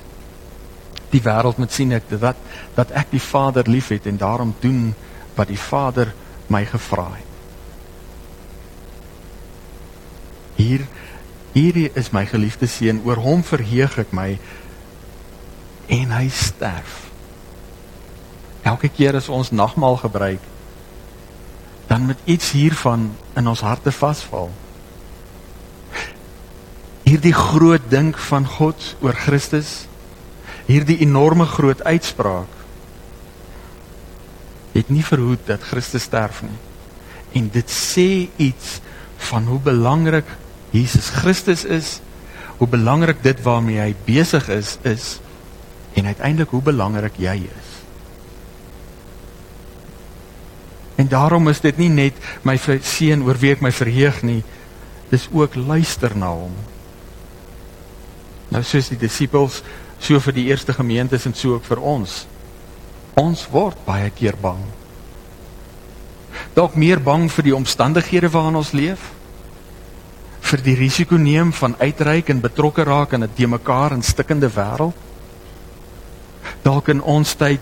die 1.13 1.21
wêreld 1.23 1.61
moet 1.61 1.73
sien 1.73 1.93
ek 1.93 2.09
dat 2.09 2.41
dat 2.75 2.95
ek 2.97 3.13
die 3.13 3.21
Vader 3.21 3.69
liefhet 3.69 4.07
en 4.09 4.17
daarom 4.17 4.55
doen 4.61 4.95
wat 5.37 5.53
die 5.53 5.61
Vader 5.61 6.15
my 6.49 6.65
gevra 6.65 7.11
het. 7.13 7.32
Hier 10.63 10.87
hierdie 11.53 11.91
is 11.99 12.13
my 12.15 12.25
geliefde 12.29 12.69
seun, 12.71 13.03
oor 13.05 13.21
hom 13.21 13.43
verheug 13.45 13.99
ek 14.01 14.15
my 14.15 14.31
en 15.93 16.15
hy 16.15 16.27
sterf. 16.33 17.09
Elke 18.63 18.89
keer 18.89 19.19
as 19.19 19.29
ons 19.33 19.51
nagmaal 19.53 19.99
gebruik, 20.05 20.43
dan 21.91 22.07
moet 22.09 22.21
iets 22.31 22.55
hiervan 22.55 23.11
in 23.37 23.51
ons 23.51 23.65
harte 23.67 23.93
vasval. 23.93 24.53
Hierdie 27.03 27.35
groot 27.37 27.85
dink 27.93 28.17
van 28.31 28.47
God 28.49 28.95
oor 29.03 29.19
Christus, 29.19 29.83
hierdie 30.71 31.03
enorme 31.05 31.45
groot 31.51 31.83
uitspraak 31.83 32.61
het 34.73 34.89
nie 34.89 35.03
verhoed 35.05 35.43
dat 35.45 35.67
Christus 35.69 36.07
sterf 36.09 36.39
nie. 36.47 36.57
En 37.37 37.51
dit 37.53 37.69
sê 37.69 38.31
iets 38.41 38.79
van 39.29 39.45
hoe 39.51 39.59
belangrik 39.61 40.31
Jesus 40.73 41.11
Christus 41.13 41.65
is, 41.65 42.01
hoe 42.57 42.69
belangrik 42.69 43.21
dit 43.23 43.39
waarmee 43.45 43.81
hy 43.81 43.93
besig 44.07 44.49
is 44.49 44.79
is 44.87 45.19
en 45.99 46.07
uiteindelik 46.07 46.53
hoe 46.55 46.63
belangrik 46.63 47.19
jy 47.21 47.35
is. 47.45 47.71
En 50.97 51.09
daarom 51.09 51.49
is 51.49 51.61
dit 51.61 51.77
nie 51.77 51.91
net 51.93 52.19
my 52.47 52.57
seun 52.57 53.25
oor 53.27 53.41
wie 53.41 53.53
ek 53.53 53.65
my 53.65 53.73
verheug 53.75 54.23
nie, 54.25 54.41
dis 55.11 55.29
ook 55.33 55.57
luister 55.59 56.15
na 56.17 56.31
hom. 56.33 56.55
Nou 58.53 58.63
soos 58.65 58.93
die 58.93 59.01
disippels 59.01 59.61
so 60.03 60.21
vir 60.21 60.37
die 60.37 60.47
eerste 60.53 60.73
gemeentes 60.77 61.27
en 61.27 61.35
so 61.37 61.59
ook 61.59 61.67
vir 61.69 61.83
ons. 61.83 62.23
Ons 63.21 63.45
word 63.53 63.81
baie 63.85 64.09
keer 64.15 64.39
bang. 64.41 64.63
Dalk 66.57 66.79
meer 66.81 67.01
bang 67.03 67.27
vir 67.33 67.49
die 67.51 67.57
omstandighede 67.57 68.31
waarin 68.33 68.61
ons 68.63 68.73
leef 68.77 69.11
vir 70.53 70.61
die 70.67 70.75
risiko 70.77 71.17
neem 71.17 71.53
van 71.57 71.75
uitreik 71.81 72.29
en 72.29 72.43
betrokke 72.45 72.85
raak 72.85 73.15
in 73.17 73.25
'n 73.25 73.35
te 73.35 73.47
mekaar 73.47 73.93
en 73.93 74.03
stikkende 74.03 74.51
wêreld. 74.53 74.93
Dalk 76.63 76.89
in 76.89 77.03
ons 77.03 77.35
tyd 77.35 77.61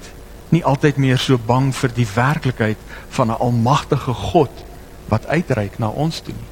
nie 0.50 0.64
altyd 0.64 0.96
meer 0.96 1.18
so 1.18 1.38
bang 1.38 1.72
vir 1.74 1.90
die 1.94 2.06
werklikheid 2.14 2.78
van 3.10 3.30
'n 3.30 3.38
almagtige 3.38 4.14
God 4.14 4.50
wat 5.08 5.26
uitreik 5.26 5.78
na 5.78 5.88
ons 5.88 6.20
toe 6.20 6.34
nie. 6.34 6.50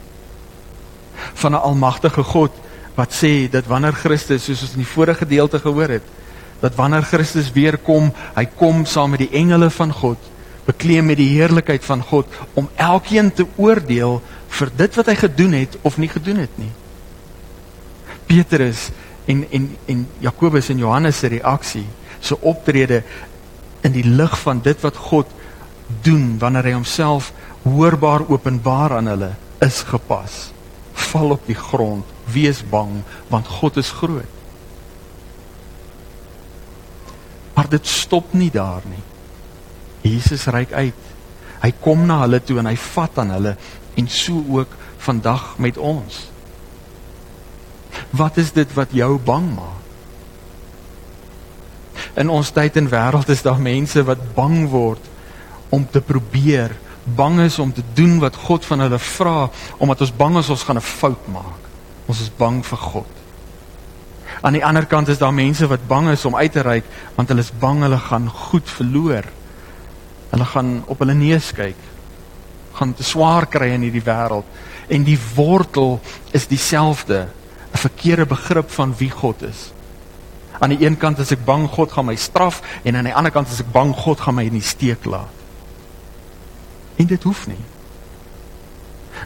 Van 1.35 1.53
'n 1.53 1.63
almagtige 1.63 2.23
God 2.23 2.53
wat 2.95 3.13
sê 3.13 3.51
dat 3.51 3.67
wanneer 3.67 3.93
Christus 3.93 4.45
soos 4.45 4.63
ons 4.63 4.73
in 4.73 4.85
die 4.85 4.95
vorige 4.95 5.19
gedeelte 5.19 5.59
gehoor 5.59 5.89
het, 5.89 6.07
dat 6.61 6.75
wanneer 6.75 7.03
Christus 7.03 7.53
weer 7.53 7.77
kom, 7.77 8.13
hy 8.35 8.45
kom 8.45 8.85
saam 8.85 9.11
met 9.11 9.19
die 9.19 9.33
engele 9.33 9.71
van 9.71 9.93
God, 9.93 10.19
bekleed 10.67 11.05
met 11.05 11.17
die 11.17 11.39
heerlikheid 11.39 11.85
van 11.85 12.03
God 12.03 12.27
om 12.55 12.69
elkeen 12.77 13.33
te 13.33 13.47
oordeel 13.57 14.23
vir 14.49 14.71
dit 14.77 14.99
wat 14.99 15.11
hy 15.11 15.17
gedoen 15.19 15.57
het 15.59 15.77
of 15.83 15.99
nie 16.01 16.11
gedoen 16.11 16.43
het 16.45 16.55
nie. 16.61 16.71
Petrus 18.29 18.89
en 19.29 19.45
en 19.51 19.69
en 19.87 20.07
Jakobus 20.25 20.71
en 20.73 20.79
Johannes 20.79 21.19
se 21.19 21.29
reaksie, 21.29 21.87
se 22.21 22.39
optrede 22.41 23.03
in 23.87 23.93
die 23.95 24.07
lig 24.07 24.39
van 24.41 24.63
dit 24.65 24.81
wat 24.83 24.97
God 25.11 25.35
doen 26.05 26.39
wanneer 26.41 26.71
hy 26.71 26.75
homself 26.77 27.33
hoorbaar 27.63 28.25
openbaar 28.29 28.99
aan 28.99 29.11
hulle 29.13 29.33
is 29.65 29.83
gepas. 29.89 30.49
Val 31.09 31.37
op 31.37 31.47
die 31.47 31.59
grond, 31.59 32.05
wees 32.33 32.63
bang 32.71 33.03
want 33.33 33.49
God 33.61 33.77
is 33.77 33.93
groot. 34.01 34.37
Maar 37.55 37.69
dit 37.69 37.87
stop 37.87 38.35
nie 38.39 38.51
daar 38.55 38.85
nie. 38.87 39.03
Jesus 40.07 40.47
reik 40.47 40.73
uit. 40.73 41.07
Hy 41.59 41.71
kom 41.83 42.05
na 42.07 42.21
hulle 42.23 42.39
toe 42.47 42.61
en 42.61 42.69
hy 42.71 42.77
vat 42.79 43.19
aan 43.19 43.33
hulle 43.35 43.57
en 43.99 44.09
so 44.09 44.45
ook 44.49 44.75
vandag 44.97 45.59
met 45.59 45.79
ons. 45.79 46.29
Wat 48.11 48.37
is 48.37 48.53
dit 48.55 48.73
wat 48.75 48.95
jou 48.95 49.19
bang 49.19 49.51
maak? 49.55 49.77
In 52.19 52.31
ons 52.31 52.51
tyd 52.51 52.77
en 52.79 52.91
wêreld 52.91 53.31
is 53.31 53.43
daar 53.43 53.61
mense 53.63 54.03
wat 54.07 54.23
bang 54.35 54.69
word 54.71 55.03
om 55.75 55.85
te 55.91 56.01
probeer, 56.01 56.73
bang 57.19 57.41
is 57.41 57.59
om 57.59 57.73
te 57.73 57.83
doen 57.95 58.19
wat 58.23 58.39
God 58.49 58.67
van 58.67 58.87
hulle 58.87 58.99
vra 59.03 59.37
omdat 59.79 60.07
ons 60.07 60.17
bang 60.23 60.39
is 60.39 60.51
ons 60.55 60.67
gaan 60.67 60.79
'n 60.79 60.91
fout 60.99 61.29
maak. 61.29 61.63
Ons 62.07 62.21
is 62.21 62.31
bang 62.37 62.65
vir 62.67 62.79
God. 62.79 63.13
Aan 64.41 64.53
die 64.53 64.65
ander 64.65 64.87
kant 64.87 65.09
is 65.09 65.19
daar 65.19 65.35
mense 65.35 65.67
wat 65.67 65.87
bang 65.87 66.09
is 66.09 66.25
om 66.25 66.37
uit 66.37 66.53
te 66.53 66.61
reik 66.63 66.85
want 67.15 67.29
hulle 67.29 67.41
is 67.41 67.59
bang 67.59 67.83
hulle 67.83 67.99
gaan 67.99 68.31
goed 68.31 68.71
verloor. 68.71 69.25
Hulle 70.31 70.45
gaan 70.45 70.83
op 70.87 70.99
hulle 70.99 71.15
neus 71.15 71.53
kyk 71.53 71.77
gaan 72.79 72.95
te 72.95 73.07
swaar 73.07 73.47
kry 73.51 73.73
in 73.75 73.87
hierdie 73.87 74.05
wêreld 74.07 74.47
en 74.89 75.05
die 75.05 75.19
wortel 75.35 75.99
is 76.33 76.47
dieselfde 76.49 77.29
'n 77.73 77.79
verkeerde 77.79 78.27
begrip 78.27 78.71
van 78.71 78.95
wie 78.97 79.11
God 79.11 79.43
is. 79.43 79.73
Aan 80.59 80.75
die 80.75 80.87
een 80.87 80.97
kant 80.97 81.19
is 81.19 81.31
ek 81.31 81.45
bang 81.45 81.69
God 81.69 81.93
gaan 81.93 82.07
my 82.07 82.17
straf 82.17 82.63
en 82.83 82.97
aan 82.97 83.05
die 83.05 83.15
ander 83.15 83.31
kant 83.31 83.49
is 83.49 83.61
ek 83.61 83.73
bang 83.73 83.95
God 83.95 84.21
gaan 84.21 84.35
my 84.35 84.45
in 84.45 84.59
die 84.59 84.65
steek 84.65 85.05
laat. 85.05 85.31
En 86.97 87.07
dit 87.07 87.23
hoef 87.23 87.47
nie. 87.47 87.65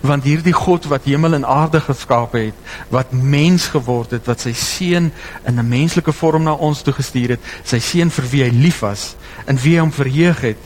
Want 0.00 0.24
hierdie 0.24 0.52
God 0.52 0.84
wat 0.84 1.04
hemel 1.04 1.34
en 1.34 1.44
aarde 1.44 1.80
geskaap 1.80 2.32
het, 2.32 2.54
wat 2.88 3.12
mens 3.12 3.66
geword 3.66 4.10
het, 4.10 4.26
wat 4.26 4.40
sy 4.40 4.52
seun 4.52 5.12
in 5.46 5.58
'n 5.58 5.68
menslike 5.68 6.12
vorm 6.12 6.42
na 6.42 6.52
ons 6.52 6.82
toe 6.82 6.92
gestuur 6.92 7.28
het, 7.28 7.40
sy 7.64 7.78
seun 7.78 8.10
vir 8.10 8.24
wie 8.30 8.42
hy 8.42 8.50
lief 8.50 8.80
was 8.80 9.14
en 9.46 9.56
wie 9.56 9.80
hom 9.80 9.92
verheug 9.92 10.40
het, 10.40 10.58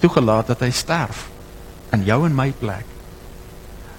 toegelaat 0.00 0.46
dat 0.46 0.60
hy 0.60 0.70
sterf 0.70 1.33
in 1.96 2.04
jou 2.08 2.24
en 2.26 2.36
my 2.36 2.50
plek 2.58 2.94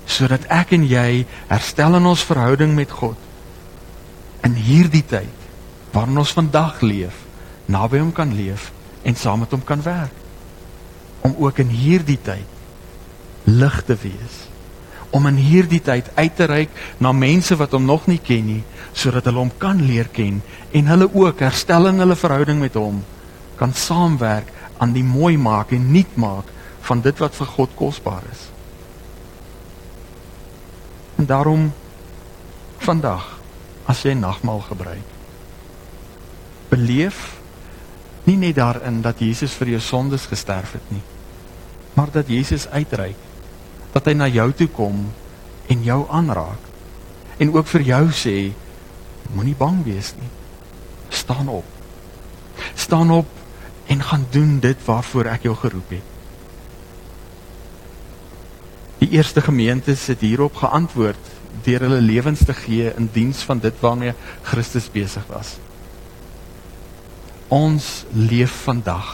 sodat 0.06 0.46
ek 0.54 0.76
en 0.78 0.86
jy 0.86 1.26
herstel 1.50 1.98
in 1.98 2.06
ons 2.06 2.24
verhouding 2.30 2.76
met 2.78 2.92
God. 2.94 3.18
In 4.46 4.54
hierdie 4.54 5.06
tyd 5.06 5.44
waarin 5.96 6.22
ons 6.22 6.36
vandag 6.36 6.82
leef 6.86 7.24
naby 7.72 8.02
hom 8.04 8.12
kan 8.14 8.34
leef 8.38 8.70
en 9.06 9.18
saam 9.18 9.42
met 9.42 9.54
hom 9.54 9.64
kan 9.66 9.82
werk. 9.82 10.14
Om 11.26 11.34
ook 11.42 11.64
in 11.64 11.72
hierdie 11.74 12.20
tyd 12.22 13.50
lig 13.50 13.80
te 13.88 13.98
wees. 14.02 14.36
Om 15.10 15.26
in 15.32 15.40
hierdie 15.42 15.82
tyd 15.82 16.10
uit 16.14 16.36
te 16.38 16.46
reik 16.50 16.78
na 17.02 17.14
mense 17.16 17.58
wat 17.58 17.74
hom 17.74 17.86
nog 17.90 18.06
nie 18.12 18.22
ken 18.22 18.46
nie 18.46 18.64
sodat 18.96 19.26
hulle 19.28 19.42
hom 19.42 19.54
kan 19.60 19.82
leer 19.84 20.08
ken 20.14 20.42
en 20.72 20.92
hulle 20.92 21.10
ook 21.12 21.42
herstel 21.44 21.90
in 21.90 22.00
hulle 22.00 22.16
verhouding 22.16 22.62
met 22.62 22.78
hom 22.80 23.02
kan 23.60 23.74
saamwerk 23.76 24.52
aan 24.80 24.94
die 24.96 25.04
mooi 25.04 25.36
maak 25.40 25.74
en 25.76 25.90
nuut 25.92 26.16
maak 26.20 26.52
van 26.86 27.02
dit 27.02 27.18
wat 27.22 27.36
vir 27.36 27.50
God 27.56 27.74
kosbaar 27.78 28.26
is. 28.32 28.44
En 31.16 31.26
daarom 31.26 31.72
vandag 32.84 33.26
as 33.90 34.04
jy 34.06 34.14
nagmaal 34.18 34.62
gebruik, 34.68 35.14
beleef 36.70 37.38
nie 38.26 38.38
net 38.42 38.58
daarin 38.58 39.02
dat 39.06 39.22
Jesus 39.22 39.54
vir 39.58 39.76
jou 39.76 39.82
sondes 39.82 40.26
gesterf 40.30 40.76
het 40.78 40.92
nie, 40.94 41.04
maar 41.94 42.12
dat 42.14 42.30
Jesus 42.30 42.68
uitreik, 42.68 43.18
dat 43.94 44.10
hy 44.10 44.16
na 44.18 44.28
jou 44.28 44.50
toe 44.58 44.68
kom 44.74 45.06
en 45.72 45.86
jou 45.86 46.02
aanraak 46.12 46.72
en 47.42 47.54
ook 47.54 47.68
vir 47.70 47.86
jou 47.90 48.04
sê 48.16 48.36
moenie 49.36 49.56
bang 49.58 49.82
wees 49.86 50.14
nie. 50.20 50.30
Staan 51.10 51.50
op. 51.52 51.66
Staan 52.76 53.12
op 53.12 53.30
en 53.92 54.04
gaan 54.04 54.26
doen 54.32 54.60
dit 54.60 54.86
waarvoor 54.86 55.32
ek 55.36 55.48
jou 55.50 55.56
geroep 55.60 55.96
het. 55.98 56.15
Die 59.06 59.20
eerste 59.20 59.42
gemeentes 59.42 60.08
het 60.10 60.24
hierop 60.26 60.56
geantwoord 60.58 61.28
deur 61.66 61.84
hulle 61.86 62.02
lewens 62.02 62.42
te 62.48 62.54
gee 62.58 62.90
in 62.98 63.06
diens 63.14 63.44
van 63.46 63.60
dit 63.62 63.76
waarmee 63.80 64.16
Christus 64.42 64.88
besig 64.90 65.22
was. 65.30 65.52
Ons 67.54 68.06
leef 68.10 68.56
vandag. 68.64 69.12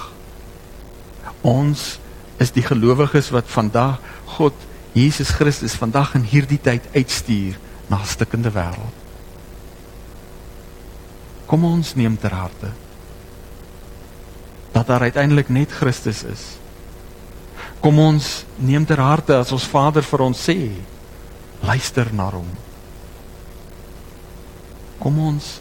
Ons 1.42 2.00
is 2.40 2.56
die 2.56 2.64
gelowiges 2.64 3.34
wat 3.36 3.52
vandag 3.52 4.00
God 4.38 4.56
Jesus 4.96 5.36
Christus 5.36 5.76
vandag 5.76 6.16
in 6.16 6.24
hierdie 6.24 6.62
tyd 6.62 6.88
uitstuur 6.96 7.60
na 7.92 8.00
'n 8.00 8.12
stikkende 8.16 8.52
wêreld. 8.56 8.96
Kom 11.52 11.66
ons 11.66 11.96
neem 11.96 12.18
ter 12.18 12.32
harte 12.32 12.72
dat 14.72 14.88
daar 14.88 15.02
uiteindelik 15.02 15.50
net 15.50 15.72
Christus 15.72 16.24
is 16.24 16.61
Kom 17.82 17.98
ons 17.98 18.44
neem 18.62 18.86
ter 18.86 19.00
harte 19.02 19.34
as 19.42 19.52
ons 19.56 19.66
Vader 19.66 20.06
vir 20.06 20.22
ons 20.22 20.38
sê, 20.38 20.70
luister 21.66 22.12
na 22.14 22.28
hom. 22.30 22.48
Kom 25.02 25.18
ons 25.18 25.56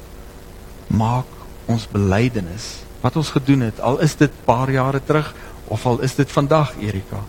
maak 0.93 1.29
ons 1.71 1.87
belydenis 1.89 2.83
wat 3.01 3.17
ons 3.17 3.33
gedoen 3.33 3.65
het, 3.65 3.81
al 3.81 4.03
is 4.05 4.19
dit 4.21 4.33
paar 4.45 4.69
jare 4.69 5.01
terug 5.01 5.31
of 5.73 5.87
al 5.89 6.03
is 6.05 6.19
dit 6.19 6.29
vandag 6.29 6.75
Erika. 6.85 7.23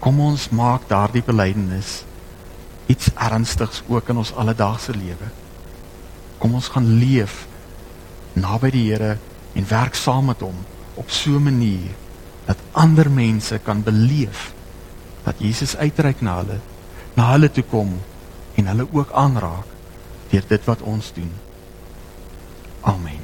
Kom 0.00 0.22
ons 0.24 0.48
maak 0.56 0.88
daardie 0.88 1.24
belydenis 1.26 1.98
iets 2.88 3.10
ernstigs 3.12 3.82
ook 3.92 4.08
in 4.08 4.22
ons 4.22 4.32
alledaagse 4.32 4.94
lewe. 4.96 5.28
Kom 6.40 6.54
ons 6.56 6.70
gaan 6.72 6.88
leef 6.96 7.42
naby 8.38 8.70
die 8.72 8.86
Here 8.88 9.18
en 9.52 9.68
werk 9.68 9.98
saam 9.98 10.30
met 10.30 10.40
hom 10.40 10.56
op 10.96 11.10
so 11.12 11.36
'n 11.36 11.44
manier 11.44 12.07
dat 12.48 12.56
ander 12.72 13.10
mense 13.12 13.58
kan 13.60 13.82
beleef 13.84 14.52
dat 15.24 15.36
Jesus 15.38 15.76
uitreik 15.76 16.20
na 16.24 16.38
hulle, 16.40 16.60
na 17.14 17.30
hulle 17.34 17.50
toe 17.52 17.64
kom 17.68 17.98
en 18.56 18.70
hulle 18.72 18.86
ook 18.92 19.12
aanraak 19.12 19.76
deur 20.32 20.44
dit 20.48 20.64
wat 20.64 20.80
ons 20.80 21.12
doen. 21.12 21.32
Amen. 22.80 23.20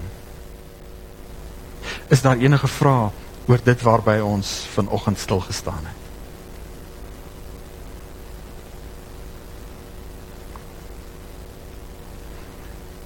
Is 2.12 2.20
daar 2.24 2.36
enige 2.36 2.68
vrae 2.68 3.08
oor 3.48 3.64
dit 3.64 3.82
waarby 3.84 4.18
ons 4.24 4.52
vanoggend 4.76 5.18
stil 5.18 5.40
gestaan 5.40 5.84
het? 5.88 6.00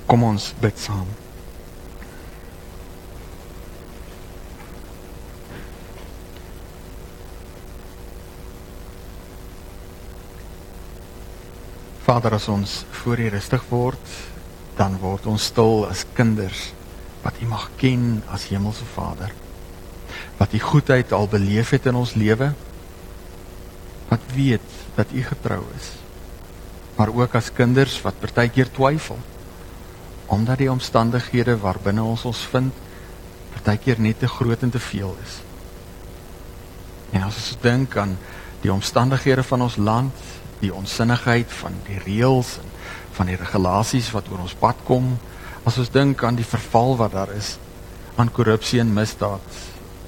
Kom 0.07 0.23
ons 0.25 0.53
bid 0.61 0.79
saam. 0.79 1.28
Vader, 12.19 12.35
as 12.35 12.49
ons 12.51 12.73
voor 12.99 13.21
U 13.23 13.29
rustig 13.31 13.63
word, 13.71 14.15
dan 14.75 14.97
word 14.99 15.27
ons 15.31 15.45
stil 15.53 15.85
as 15.87 16.01
kinders 16.17 16.73
wat 17.23 17.37
U 17.39 17.47
mag 17.47 17.69
ken 17.79 18.25
as 18.35 18.49
Hemelse 18.51 18.83
Vader. 18.91 19.31
Wat 20.41 20.51
U 20.51 20.59
goedheid 20.59 21.15
al 21.15 21.29
beleef 21.31 21.71
het 21.77 21.87
in 21.87 21.95
ons 21.95 22.17
lewe. 22.19 22.49
Wat 24.09 24.25
weet 24.35 24.75
dat 24.97 25.15
U 25.15 25.23
getrou 25.29 25.61
is. 25.77 25.93
Maar 26.97 27.15
ook 27.15 27.37
as 27.39 27.53
kinders 27.55 28.01
wat 28.03 28.19
partykeer 28.19 28.73
twyfel 28.75 29.21
omdat 30.27 30.59
die 30.59 30.73
omstandighede 30.73 31.55
waarbinne 31.63 32.03
ons 32.03 32.27
ons 32.27 32.43
vind 32.51 32.83
partykeer 33.55 34.03
net 34.03 34.19
te 34.19 34.29
groot 34.29 34.67
en 34.67 34.75
te 34.75 34.83
veel 34.83 35.15
is. 35.23 35.39
En 37.15 37.31
as 37.31 37.39
ons 37.39 37.55
dink 37.63 37.95
aan 37.97 38.19
die 38.67 38.75
omstandighede 38.75 39.47
van 39.47 39.69
ons 39.71 39.79
land, 39.79 40.27
die 40.61 40.75
onsinnigheid 40.75 41.53
van 41.61 41.77
die 41.87 41.99
reëls 42.05 42.57
en 42.63 42.75
van 43.19 43.31
die 43.31 43.39
regulasies 43.39 44.11
wat 44.15 44.29
oor 44.31 44.45
ons 44.45 44.57
pad 44.59 44.79
kom, 44.87 45.17
as 45.67 45.79
ons 45.79 45.91
dink 45.95 46.23
aan 46.25 46.39
die 46.39 46.47
verval 46.47 46.97
wat 46.99 47.15
daar 47.15 47.33
is 47.35 47.57
aan 48.19 48.33
korrupsie 48.35 48.81
en 48.83 48.95
misdaad, 48.95 49.59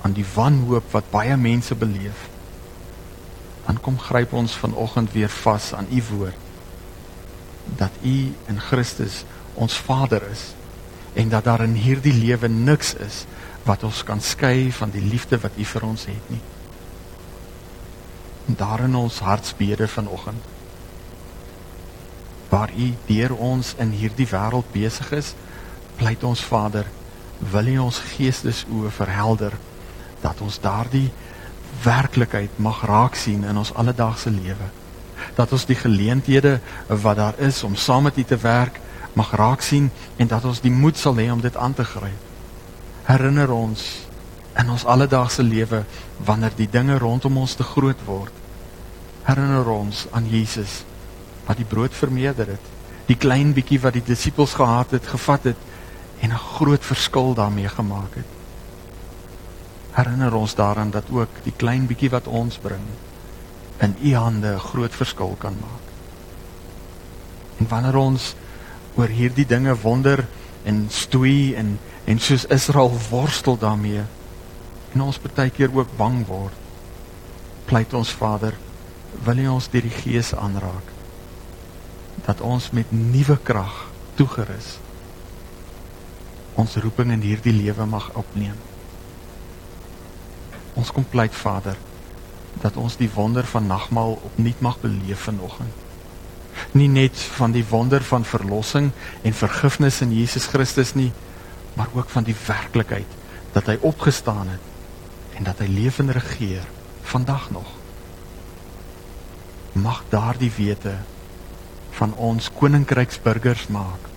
aan 0.02 0.14
die 0.16 0.26
wanhoop 0.34 0.86
wat 0.94 1.10
baie 1.12 1.36
mense 1.38 1.74
beleef, 1.78 2.26
dan 3.66 3.78
kom 3.84 3.98
gryp 4.02 4.32
ons 4.34 4.56
vanoggend 4.58 5.12
weer 5.14 5.30
vas 5.42 5.72
aan 5.74 5.86
u 5.94 6.02
woord 6.10 6.48
dat 7.78 7.90
u 8.02 8.32
in 8.50 8.60
Christus 8.60 9.24
ons 9.54 9.76
Vader 9.78 10.22
is 10.30 10.54
en 11.14 11.28
dat 11.28 11.44
daar 11.44 11.62
in 11.62 11.76
hierdie 11.78 12.14
lewe 12.14 12.48
niks 12.48 12.94
is 12.94 13.24
wat 13.62 13.84
ons 13.86 14.02
kan 14.06 14.20
skei 14.20 14.72
van 14.72 14.90
die 14.90 15.04
liefde 15.04 15.38
wat 15.38 15.58
u 15.58 15.64
vir 15.64 15.86
ons 15.86 16.06
het 16.10 16.32
nie 16.32 16.40
daarin 18.58 18.94
ons 18.94 19.18
hartsbede 19.18 19.88
vanoggend. 19.88 20.42
Waar 22.48 22.70
u 22.76 22.94
deur 23.06 23.34
ons 23.36 23.74
in 23.78 23.90
hierdie 23.90 24.26
wêreld 24.26 24.72
besig 24.72 25.12
is 25.12 25.34
pleit 25.96 26.24
ons 26.24 26.40
Vader 26.44 26.86
wil 27.52 27.66
u 27.66 27.78
ons 27.78 27.98
geestesoë 28.14 28.90
verhelder 28.92 29.54
dat 30.20 30.40
ons 30.44 30.60
daardie 30.60 31.08
werklikheid 31.84 32.58
mag 32.58 32.82
raak 32.84 33.16
sien 33.16 33.44
in 33.44 33.56
ons 33.56 33.72
alledaagse 33.74 34.30
lewe. 34.30 34.68
Dat 35.36 35.52
ons 35.52 35.64
die 35.68 35.76
geleenthede 35.76 36.58
wat 36.88 37.16
daar 37.16 37.38
is 37.38 37.62
om 37.64 37.76
saam 37.76 38.08
met 38.08 38.18
u 38.18 38.24
te 38.24 38.36
werk 38.36 38.80
mag 39.12 39.32
raak 39.34 39.62
sien 39.62 39.90
en 40.16 40.28
dat 40.28 40.44
ons 40.44 40.60
die 40.60 40.72
moed 40.72 40.98
sal 40.98 41.16
hê 41.18 41.30
om 41.32 41.40
dit 41.40 41.56
aan 41.56 41.74
te 41.74 41.84
gryp. 41.84 42.28
Herinner 43.08 43.50
ons 43.50 43.86
in 44.58 44.70
ons 44.70 44.84
alledaagse 44.84 45.42
lewe 45.42 45.84
wanneer 46.24 46.52
die 46.56 46.70
dinge 46.70 46.98
rondom 46.98 47.36
ons 47.36 47.54
te 47.54 47.62
groot 47.62 48.04
word 48.06 48.32
herinner 49.22 49.68
ons 49.68 50.06
aan 50.10 50.26
Jesus 50.28 50.82
wat 51.46 51.56
die 51.56 51.68
brood 51.68 51.94
vermeerder 51.94 52.46
het 52.56 52.76
die 53.10 53.18
klein 53.18 53.50
bietjie 53.56 53.80
wat 53.82 53.96
die 53.98 54.06
disippels 54.06 54.54
gehad 54.54 54.92
het 54.94 55.06
gevat 55.10 55.50
het 55.50 55.68
en 56.20 56.30
'n 56.30 56.44
groot 56.56 56.84
verskil 56.84 57.34
daarmee 57.34 57.68
gemaak 57.68 58.14
het. 58.14 58.30
Herinner 59.90 60.34
ons 60.34 60.54
daaraan 60.54 60.90
dat 60.90 61.04
ook 61.10 61.28
die 61.42 61.52
klein 61.56 61.86
bietjie 61.86 62.10
wat 62.10 62.26
ons 62.26 62.58
bring 62.58 62.86
in 63.78 63.96
u 64.02 64.14
hande 64.14 64.54
'n 64.54 64.58
groot 64.58 64.94
verskil 64.94 65.36
kan 65.38 65.56
maak. 65.60 65.86
En 67.58 67.68
wanneer 67.68 67.96
ons 67.96 68.34
oor 68.94 69.08
hierdie 69.08 69.46
dinge 69.46 69.76
wonder 69.80 70.26
en 70.62 70.86
stoei 70.90 71.54
en 71.54 71.78
en 72.04 72.18
soos 72.18 72.46
Israel 72.46 72.92
worstel 73.10 73.58
daarmee 73.58 74.02
en 74.94 75.06
ons 75.06 75.22
partykeer 75.22 75.72
ook 75.74 75.96
bang 75.98 76.22
word 76.26 76.56
pleit 77.70 77.94
ons 77.94 78.10
Vader 78.18 78.56
wil 79.26 79.42
U 79.44 79.48
ons 79.56 79.70
deur 79.70 79.86
die 79.86 79.98
Gees 80.02 80.34
aanraak 80.34 80.94
dat 82.26 82.42
ons 82.44 82.70
met 82.76 82.92
nuwe 82.92 83.38
krag 83.46 83.86
toegerus 84.18 84.78
ons 86.60 86.76
roeping 86.82 87.12
in 87.14 87.22
hierdie 87.24 87.54
lewe 87.54 87.86
mag 87.88 88.10
opneem. 88.18 88.56
Ons 90.78 90.90
kom 90.94 91.06
pleit 91.08 91.34
Vader 91.36 91.78
dat 92.60 92.76
ons 92.80 92.98
die 93.00 93.08
wonder 93.14 93.46
van 93.46 93.68
nagmaal 93.70 94.18
opnuut 94.26 94.60
mag 94.60 94.80
beleef 94.82 95.28
vanoggend. 95.28 95.72
Nie 96.76 96.90
net 96.90 97.16
van 97.38 97.54
die 97.54 97.64
wonder 97.64 98.02
van 98.04 98.26
verlossing 98.26 98.90
en 99.24 99.36
vergifnis 99.36 100.00
in 100.04 100.12
Jesus 100.12 100.50
Christus 100.50 100.92
nie, 100.98 101.12
maar 101.78 101.88
ook 101.94 102.10
van 102.10 102.26
die 102.26 102.36
werklikheid 102.46 103.18
dat 103.54 103.70
hy 103.70 103.78
opgestaan 103.86 104.50
het 104.52 104.69
en 105.40 105.48
dat 105.48 105.64
hy 105.64 105.70
leef 105.72 105.98
en 106.04 106.12
regeer 106.12 106.66
vandag 107.08 107.48
nog 107.50 107.78
mag 109.72 110.02
daardie 110.12 110.52
wete 110.56 110.94
van 111.96 112.14
ons 112.14 112.50
koninkryksburgers 112.52 113.66
maak 113.72 114.08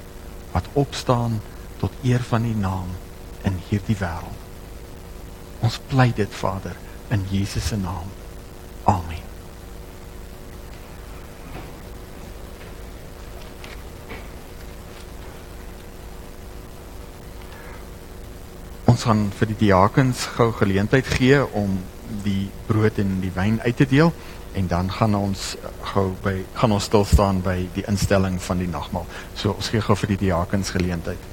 wat 0.52 0.68
opstaan 0.74 1.42
tot 1.80 1.92
eer 2.04 2.24
van 2.28 2.46
u 2.46 2.54
naam 2.54 2.88
in 3.42 3.60
hierdie 3.70 3.98
wêreld. 4.00 4.40
Ons 5.60 5.80
pleit 5.88 6.16
dit 6.16 6.40
Vader 6.44 6.76
in 7.08 7.26
Jesus 7.32 7.68
se 7.68 7.78
naam. 7.78 8.08
Amen. 8.84 9.23
Ons 18.94 19.08
gaan 19.08 19.24
vir 19.34 19.50
die 19.50 19.56
diakens 19.58 20.28
gou 20.36 20.52
geleentheid 20.54 21.08
gee 21.16 21.40
om 21.58 21.80
die 22.22 22.52
brood 22.68 23.00
en 23.02 23.16
die 23.24 23.32
wyn 23.34 23.56
uit 23.64 23.80
te 23.80 23.88
deel 23.90 24.12
en 24.54 24.68
dan 24.70 24.92
gaan 25.00 25.18
ons 25.18 25.56
gou 25.96 26.12
by 26.22 26.36
gaan 26.60 26.76
ons 26.78 26.92
stil 26.92 27.08
staan 27.10 27.42
by 27.42 27.56
die 27.74 27.88
instelling 27.90 28.38
van 28.38 28.62
die 28.62 28.70
nagmaal. 28.70 29.08
So 29.34 29.58
ons 29.58 29.74
gee 29.74 29.82
gou 29.82 29.98
vir 29.98 30.14
die 30.14 30.20
diakens 30.28 30.76
geleentheid. 30.78 31.33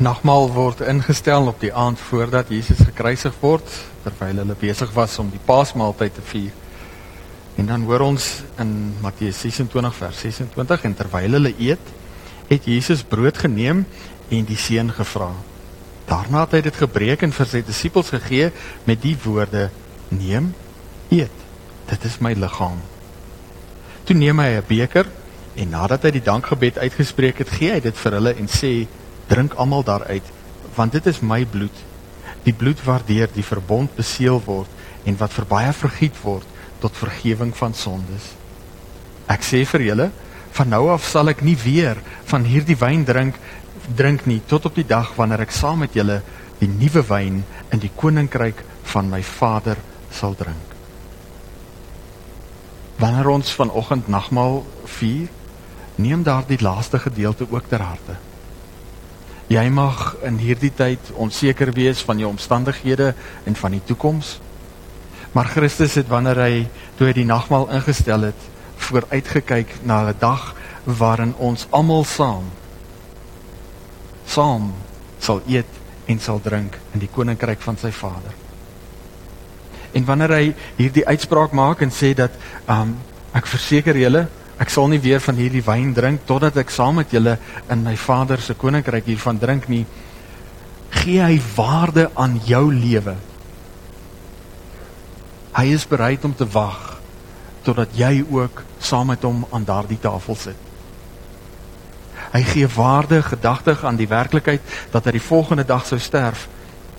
Nagmaal 0.00 0.46
word 0.54 0.78
ingestel 0.88 1.50
op 1.50 1.58
die 1.60 1.74
aand 1.76 2.00
voordat 2.00 2.48
Jesus 2.48 2.78
gekruisig 2.88 3.34
word, 3.42 3.66
terwyl 4.00 4.38
hulle 4.40 4.54
besig 4.56 4.94
was 4.96 5.18
om 5.20 5.28
die 5.28 5.40
Paasmaaltyd 5.44 6.14
te 6.16 6.22
vier. 6.24 6.54
En 7.60 7.66
dan 7.68 7.82
hoor 7.84 8.06
ons 8.06 8.28
in 8.62 8.70
Matteus 9.04 9.42
26 9.44 9.98
vers 9.98 10.22
26 10.24 10.86
en 10.88 10.94
terwyl 10.96 11.36
hulle 11.36 11.52
eet, 11.60 11.90
het 12.48 12.64
Jesus 12.64 13.02
brood 13.04 13.36
geneem 13.42 13.82
en 14.32 14.48
die 14.48 14.56
seën 14.56 14.88
gevra. 14.96 15.34
Daarna 16.08 16.46
het 16.46 16.56
hy 16.56 16.62
dit 16.70 16.78
gebreek 16.80 17.26
en 17.26 17.36
vir 17.36 17.50
sy 17.50 17.60
disippels 17.66 18.08
gegee 18.14 18.48
met 18.88 19.02
die 19.02 19.18
woorde: 19.20 19.66
"Neem, 20.08 20.54
eet. 21.12 21.44
Dit 21.92 22.06
is 22.08 22.16
my 22.24 22.32
liggaam." 22.32 22.80
Toe 24.08 24.16
neem 24.16 24.40
hy 24.40 24.48
'n 24.56 24.64
beker 24.64 25.04
en 25.60 25.68
nadat 25.68 26.08
hy 26.08 26.10
die 26.10 26.24
dankgebed 26.24 26.78
uitgespreek 26.78 27.44
het, 27.44 27.52
gee 27.52 27.72
hy 27.72 27.80
dit 27.80 27.96
vir 27.96 28.12
hulle 28.12 28.34
en 28.40 28.48
sê: 28.48 28.88
drink 29.30 29.54
almal 29.54 29.84
daaruit 29.86 30.26
want 30.74 30.92
dit 30.92 31.06
is 31.06 31.20
my 31.20 31.44
bloed. 31.46 31.76
Die 32.46 32.54
bloed 32.54 32.80
waardeur 32.84 33.28
die 33.34 33.44
verbond 33.44 33.94
beseël 33.98 34.40
word 34.46 35.06
en 35.08 35.16
wat 35.20 35.34
vir 35.34 35.46
baie 35.50 35.72
vergiet 35.76 36.18
word 36.22 36.46
tot 36.80 36.96
vergifnis 36.96 37.58
van 37.58 37.74
sondes. 37.76 38.30
Ek 39.30 39.44
sê 39.46 39.62
vir 39.68 39.86
julle 39.90 40.08
van 40.56 40.70
nou 40.72 40.86
af 40.94 41.06
sal 41.06 41.30
ek 41.30 41.44
nie 41.46 41.56
weer 41.58 42.00
van 42.30 42.46
hierdie 42.48 42.78
wyn 42.80 43.04
drink 43.06 43.38
drink 43.96 44.26
nie 44.30 44.40
tot 44.50 44.66
op 44.70 44.78
die 44.78 44.86
dag 44.86 45.12
wanneer 45.18 45.44
ek 45.46 45.54
saam 45.54 45.82
met 45.84 45.94
julle 45.98 46.20
die 46.60 46.70
nuwe 46.70 47.02
wyn 47.08 47.42
in 47.74 47.82
die 47.82 47.92
koninkryk 47.96 48.64
van 48.92 49.10
my 49.10 49.22
Vader 49.26 49.78
sal 50.14 50.34
drink. 50.38 50.74
Wanneer 53.00 53.30
ons 53.32 53.52
vanoggend 53.56 54.10
nagmaal 54.12 54.60
vier 54.98 55.30
neem 56.00 56.24
daardie 56.26 56.60
laaste 56.62 56.98
gedeelte 56.98 57.46
ook 57.50 57.68
ter 57.70 57.82
harte 57.84 58.18
Jy 59.50 59.64
mag 59.74 60.12
in 60.22 60.36
hierdie 60.38 60.70
tyd 60.70 61.08
onseker 61.18 61.72
wees 61.74 62.04
van 62.06 62.20
jou 62.22 62.28
omstandighede 62.30 63.14
en 63.50 63.56
van 63.58 63.74
die 63.74 63.82
toekoms. 63.82 64.36
Maar 65.34 65.50
Christus 65.50 65.96
het 65.98 66.06
wanneer 66.10 66.38
hy 66.38 66.54
toe 66.98 67.08
hy 67.08 67.14
die 67.16 67.26
nagmaal 67.26 67.66
ingestel 67.74 68.28
het, 68.28 68.46
vooruitgekyk 68.76 69.80
na 69.82 70.06
'n 70.06 70.14
dag 70.18 70.54
waarin 70.84 71.34
ons 71.38 71.66
almal 71.70 72.04
saam 72.04 72.46
saam 74.24 74.72
sal 75.18 75.42
eet 75.46 75.66
en 76.06 76.20
sal 76.20 76.40
drink 76.42 76.78
in 76.94 77.02
die 77.02 77.10
koninkryk 77.10 77.60
van 77.60 77.76
sy 77.76 77.90
Vader. 77.90 78.34
En 79.92 80.04
wanneer 80.04 80.30
hy 80.30 80.54
hierdie 80.76 81.06
uitspraak 81.06 81.52
maak 81.52 81.82
en 81.82 81.90
sê 81.90 82.14
dat 82.14 82.30
um 82.68 82.96
ek 83.34 83.46
verseker 83.46 83.96
julle 83.96 84.28
Ek 84.60 84.68
sal 84.68 84.90
nie 84.92 85.00
weer 85.00 85.22
van 85.24 85.38
hierdie 85.40 85.64
wyn 85.64 85.94
drink 85.96 86.26
totdat 86.28 86.58
ek 86.60 86.72
saam 86.74 86.98
met 87.00 87.12
julle 87.14 87.38
in 87.72 87.84
my 87.86 87.96
Vader 87.96 88.42
se 88.44 88.54
koninkryk 88.54 89.08
hiervan 89.08 89.40
drink 89.40 89.70
nie. 89.72 89.86
Gee 91.00 91.20
hy 91.22 91.40
waarde 91.56 92.10
aan 92.14 92.36
jou 92.44 92.66
lewe. 92.74 93.16
Hy 95.56 95.66
is 95.74 95.86
bereid 95.88 96.24
om 96.28 96.36
te 96.36 96.46
wag 96.52 96.98
totdat 97.64 97.92
jy 97.96 98.22
ook 98.32 98.62
saam 98.80 99.10
met 99.12 99.24
hom 99.24 99.42
aan 99.52 99.64
daardie 99.68 99.98
tafel 100.00 100.36
sit. 100.36 100.68
Hy 102.30 102.42
gee 102.46 102.68
waarde 102.76 103.22
gedagtig 103.26 103.82
aan 103.84 103.98
die 103.98 104.08
werklikheid 104.08 104.62
dat 104.92 105.08
hy 105.08 105.16
die 105.16 105.24
volgende 105.24 105.64
dag 105.66 105.86
sou 105.86 105.98
sterf, 105.98 106.46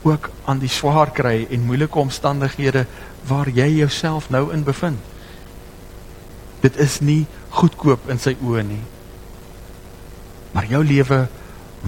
ook 0.04 0.30
aan 0.50 0.60
die 0.60 0.70
swaar 0.70 1.14
kry 1.14 1.46
en 1.50 1.66
moeilike 1.66 2.00
omstandighede 2.00 2.86
waar 3.30 3.50
jy 3.50 3.70
jouself 3.80 4.30
nou 4.34 4.50
in 4.54 4.66
bevind. 4.68 5.00
Dit 6.62 6.78
is 6.78 7.00
nie 7.02 7.26
goedkoop 7.52 8.10
in 8.12 8.20
sy 8.22 8.36
oë 8.40 8.64
nie. 8.66 8.84
Maar 10.56 10.68
jou 10.72 10.84
lewe 10.86 11.26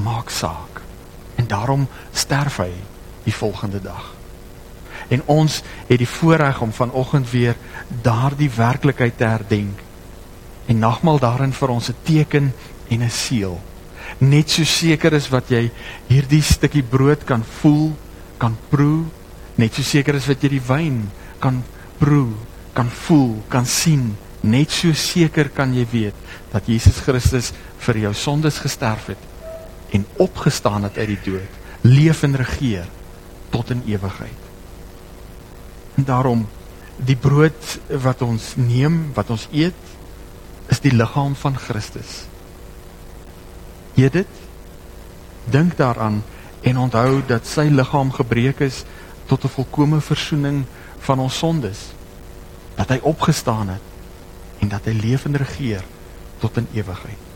maak 0.04 0.32
saak. 0.34 0.82
En 1.40 1.48
daarom 1.48 1.88
sterf 2.12 2.60
hy 2.64 2.72
die 3.24 3.36
volgende 3.36 3.82
dag. 3.84 4.12
En 5.12 5.24
ons 5.32 5.62
het 5.88 6.00
die 6.00 6.10
voorreg 6.10 6.62
om 6.62 6.72
vanoggend 6.74 7.30
weer 7.32 7.58
daardie 8.04 8.50
werklikheid 8.56 9.18
te 9.18 9.28
herdenk. 9.28 9.80
En 10.66 10.80
nagmaal 10.80 11.20
daarin 11.20 11.54
vir 11.54 11.70
ons 11.70 11.90
'n 11.90 11.96
teken 12.04 12.54
en 12.88 13.04
'n 13.04 13.10
seël. 13.10 13.62
Net 14.18 14.50
so 14.50 14.64
seker 14.64 15.14
is 15.14 15.30
wat 15.30 15.50
jy 15.50 15.72
hierdie 16.08 16.42
stukkie 16.42 16.84
brood 16.84 17.24
kan 17.24 17.44
voel, 17.44 17.96
kan 18.38 18.58
proe, 18.70 19.04
net 19.56 19.74
so 19.74 19.82
seker 19.82 20.16
is 20.16 20.28
wat 20.28 20.42
jy 20.42 20.50
die 20.50 20.68
wyn 20.68 21.12
kan 21.40 21.64
proe, 21.98 22.34
kan 22.74 22.90
voel, 22.90 23.44
kan 23.50 23.66
sien 23.66 24.18
Net 24.44 24.74
so 24.76 24.92
seker 24.92 25.48
kan 25.56 25.72
jy 25.72 25.86
weet 25.88 26.32
dat 26.52 26.68
Jesus 26.68 27.00
Christus 27.06 27.54
vir 27.86 28.02
jou 28.02 28.14
sondes 28.14 28.60
gesterf 28.60 29.08
het 29.14 29.30
en 29.96 30.04
opgestaan 30.20 30.84
het 30.84 30.98
uit 30.98 31.14
die 31.14 31.22
dood, 31.24 31.60
leef 31.86 32.24
en 32.28 32.36
regeer 32.36 32.90
tot 33.54 33.70
in 33.72 33.84
ewigheid. 33.88 34.42
En 35.96 36.04
daarom 36.04 36.44
die 36.98 37.16
brood 37.16 37.78
wat 38.04 38.22
ons 38.26 38.54
neem, 38.60 39.14
wat 39.16 39.32
ons 39.32 39.48
eet, 39.54 39.80
is 40.74 40.82
die 40.84 40.92
liggaam 40.92 41.38
van 41.40 41.56
Christus. 41.60 42.24
Eet 43.96 44.18
dit. 44.18 44.42
Dink 45.54 45.78
daaraan 45.78 46.20
en 46.64 46.84
onthou 46.84 47.22
dat 47.28 47.48
sy 47.48 47.68
liggaam 47.72 48.12
gebreek 48.12 48.60
is 48.66 48.84
tot 49.28 49.44
'n 49.46 49.56
volkomme 49.56 50.02
verzoening 50.02 50.66
van 51.00 51.20
ons 51.20 51.38
sondes. 51.38 51.80
Dat 52.76 52.90
hy 52.90 53.00
opgestaan 53.04 53.70
het 53.70 53.93
en 54.64 54.72
dat 54.72 54.88
hy 54.88 54.96
leef 54.96 55.26
en 55.28 55.36
regeer 55.36 55.84
tot 56.40 56.58
in 56.62 56.68
ewigheid. 56.72 57.32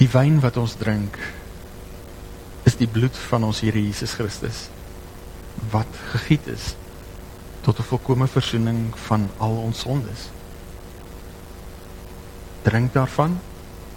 Die 0.00 0.08
wyn 0.08 0.40
wat 0.40 0.56
ons 0.56 0.74
drink 0.80 1.16
is 2.68 2.76
die 2.80 2.88
bloed 2.88 3.16
van 3.28 3.44
ons 3.48 3.60
Here 3.64 3.80
Jesus 3.80 4.16
Christus 4.16 4.68
wat 5.72 5.98
gegiet 6.12 6.48
is 6.48 6.72
tot 7.70 7.78
'n 7.78 7.88
volkomme 7.88 8.26
verzoening 8.26 8.98
van 8.98 9.30
al 9.36 9.56
ons 9.56 9.78
sondes. 9.78 10.30
Drink 12.62 12.92
daarvan 12.92 13.40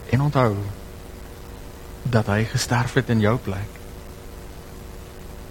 en 0.10 0.22
onthou 0.22 0.56
dat 2.02 2.26
hy 2.26 2.44
gesterf 2.44 2.94
het 2.94 3.10
in 3.10 3.20
jou 3.20 3.38
plek. 3.38 3.70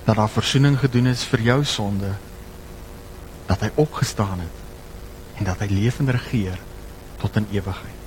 Dat 0.04 0.16
daar 0.16 0.28
verzoening 0.28 0.78
gedoen 0.78 1.06
is 1.06 1.24
vir 1.24 1.40
jou 1.40 1.64
sonde. 1.64 2.12
Dat 3.46 3.60
hy 3.60 3.70
opgestaan 3.74 4.40
het 4.40 4.56
en 5.34 5.44
dat 5.44 5.58
hy 5.58 5.66
lewend 5.66 6.08
regeer 6.08 6.58
tot 7.16 7.36
in 7.36 7.46
ewigheid. 7.50 8.01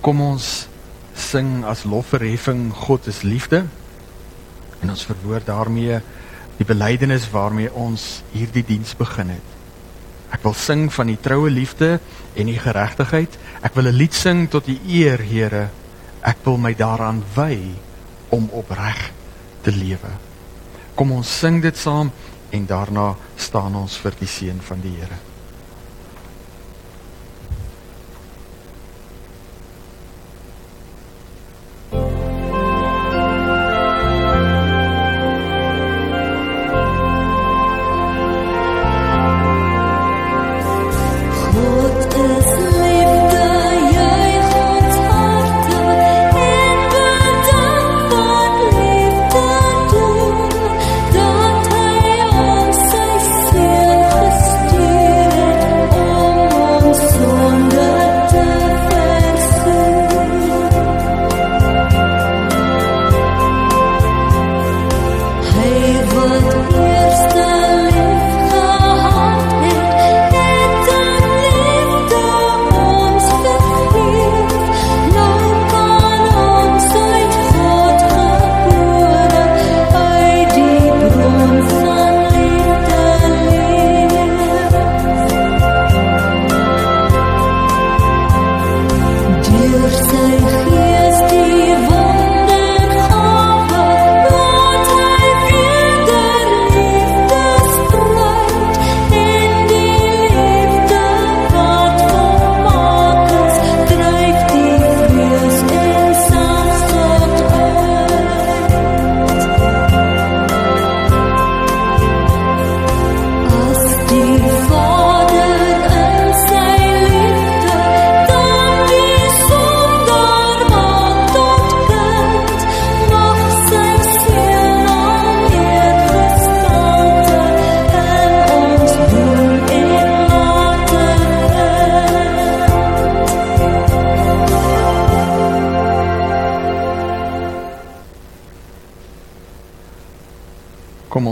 Kom 0.00 0.20
ons 0.24 0.66
sing 1.12 1.60
as 1.68 1.84
lofverheffing 1.84 2.70
God 2.86 3.06
is 3.10 3.20
liefde. 3.22 3.66
En 4.80 4.92
ons 4.94 5.04
verwoord 5.04 5.50
daarmee 5.50 6.00
die 6.56 6.64
belydenis 6.64 7.28
waarmee 7.32 7.72
ons 7.72 8.22
hierdie 8.32 8.64
diens 8.64 8.94
begin 8.96 9.34
het. 9.36 9.56
Ek 10.32 10.40
wil 10.46 10.56
sing 10.56 10.86
van 10.94 11.10
die 11.10 11.18
troue 11.20 11.50
liefde 11.52 11.98
en 12.32 12.48
die 12.48 12.58
geregtigheid. 12.60 13.36
Ek 13.60 13.74
wil 13.76 13.88
'n 13.88 13.96
lied 13.96 14.14
sing 14.14 14.48
tot 14.48 14.68
U 14.68 14.78
eer, 14.88 15.20
Here. 15.20 15.68
Ek 16.22 16.36
wil 16.44 16.56
my 16.56 16.74
daaraan 16.74 17.22
wy 17.34 17.58
om 18.30 18.48
opreg 18.52 19.12
te 19.62 19.70
lewe. 19.70 20.12
Kom 20.94 21.12
ons 21.12 21.38
sing 21.38 21.60
dit 21.62 21.76
saam 21.76 22.10
en 22.50 22.66
daarna 22.66 23.16
staan 23.36 23.74
ons 23.74 23.96
vir 23.96 24.12
die 24.18 24.28
seën 24.28 24.60
van 24.60 24.80
die 24.80 24.96
Here. 24.96 25.29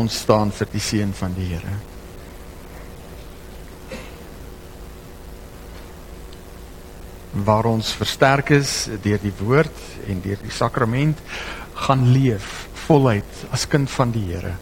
Ons 0.09 0.23
staan 0.25 0.49
vir 0.57 0.69
die 0.73 0.81
seën 0.81 1.11
van 1.13 1.35
die 1.37 1.51
Here. 1.51 1.75
Waar 7.49 7.69
ons 7.69 7.91
versterk 7.93 8.55
is 8.57 8.87
deur 9.05 9.21
die 9.21 9.35
woord 9.43 9.85
en 10.09 10.23
deur 10.25 10.41
die 10.41 10.55
sakrament 10.55 11.21
gaan 11.85 12.07
leef 12.15 12.71
voluit 12.87 13.45
as 13.53 13.69
kind 13.69 13.93
van 13.93 14.17
die 14.17 14.25
Here. 14.31 14.55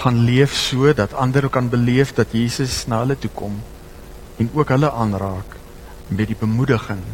Gaan 0.00 0.24
leef 0.26 0.58
so 0.58 0.90
dat 0.96 1.14
ander 1.14 1.46
kan 1.48 1.70
beleef 1.70 2.10
dat 2.18 2.34
Jesus 2.34 2.82
na 2.90 3.04
hulle 3.04 3.18
toe 3.18 3.30
kom 3.30 3.62
en 4.42 4.50
ook 4.50 4.74
hulle 4.74 4.90
aanraak 4.90 5.54
met 6.10 6.26
die 6.32 6.38
bemoediging 6.40 7.06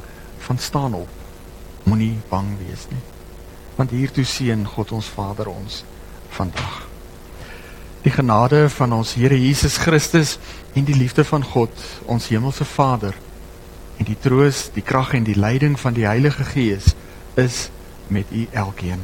van 0.48 0.58
staan 0.58 0.96
op. 0.96 1.12
Moenie 1.84 2.16
bang 2.32 2.54
wees 2.64 2.88
nie. 2.88 3.04
Want 3.76 3.92
hiertoe 3.92 4.24
seën 4.24 4.64
God 4.64 4.96
ons 4.96 5.12
Vader 5.12 5.52
ons 5.52 5.82
vandag. 6.40 6.85
Die 8.06 8.12
genade 8.14 8.68
van 8.70 8.92
ons 8.92 9.16
Here 9.18 9.34
Jesus 9.34 9.76
Christus 9.82 10.36
en 10.78 10.84
die 10.86 10.94
liefde 10.94 11.24
van 11.26 11.42
God, 11.42 11.74
ons 12.06 12.28
hemelse 12.30 12.64
Vader, 12.64 13.16
en 13.98 14.06
die 14.06 14.14
troos, 14.22 14.68
die 14.76 14.84
krag 14.86 15.10
en 15.18 15.26
die 15.26 15.34
leiding 15.34 15.74
van 15.80 15.98
die 15.98 16.06
Heilige 16.06 16.46
Gees 16.52 16.94
is 17.34 17.66
met 18.06 18.30
u 18.30 18.46
elkeen. 18.52 19.02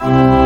thank 0.00 0.34
you 0.34 0.39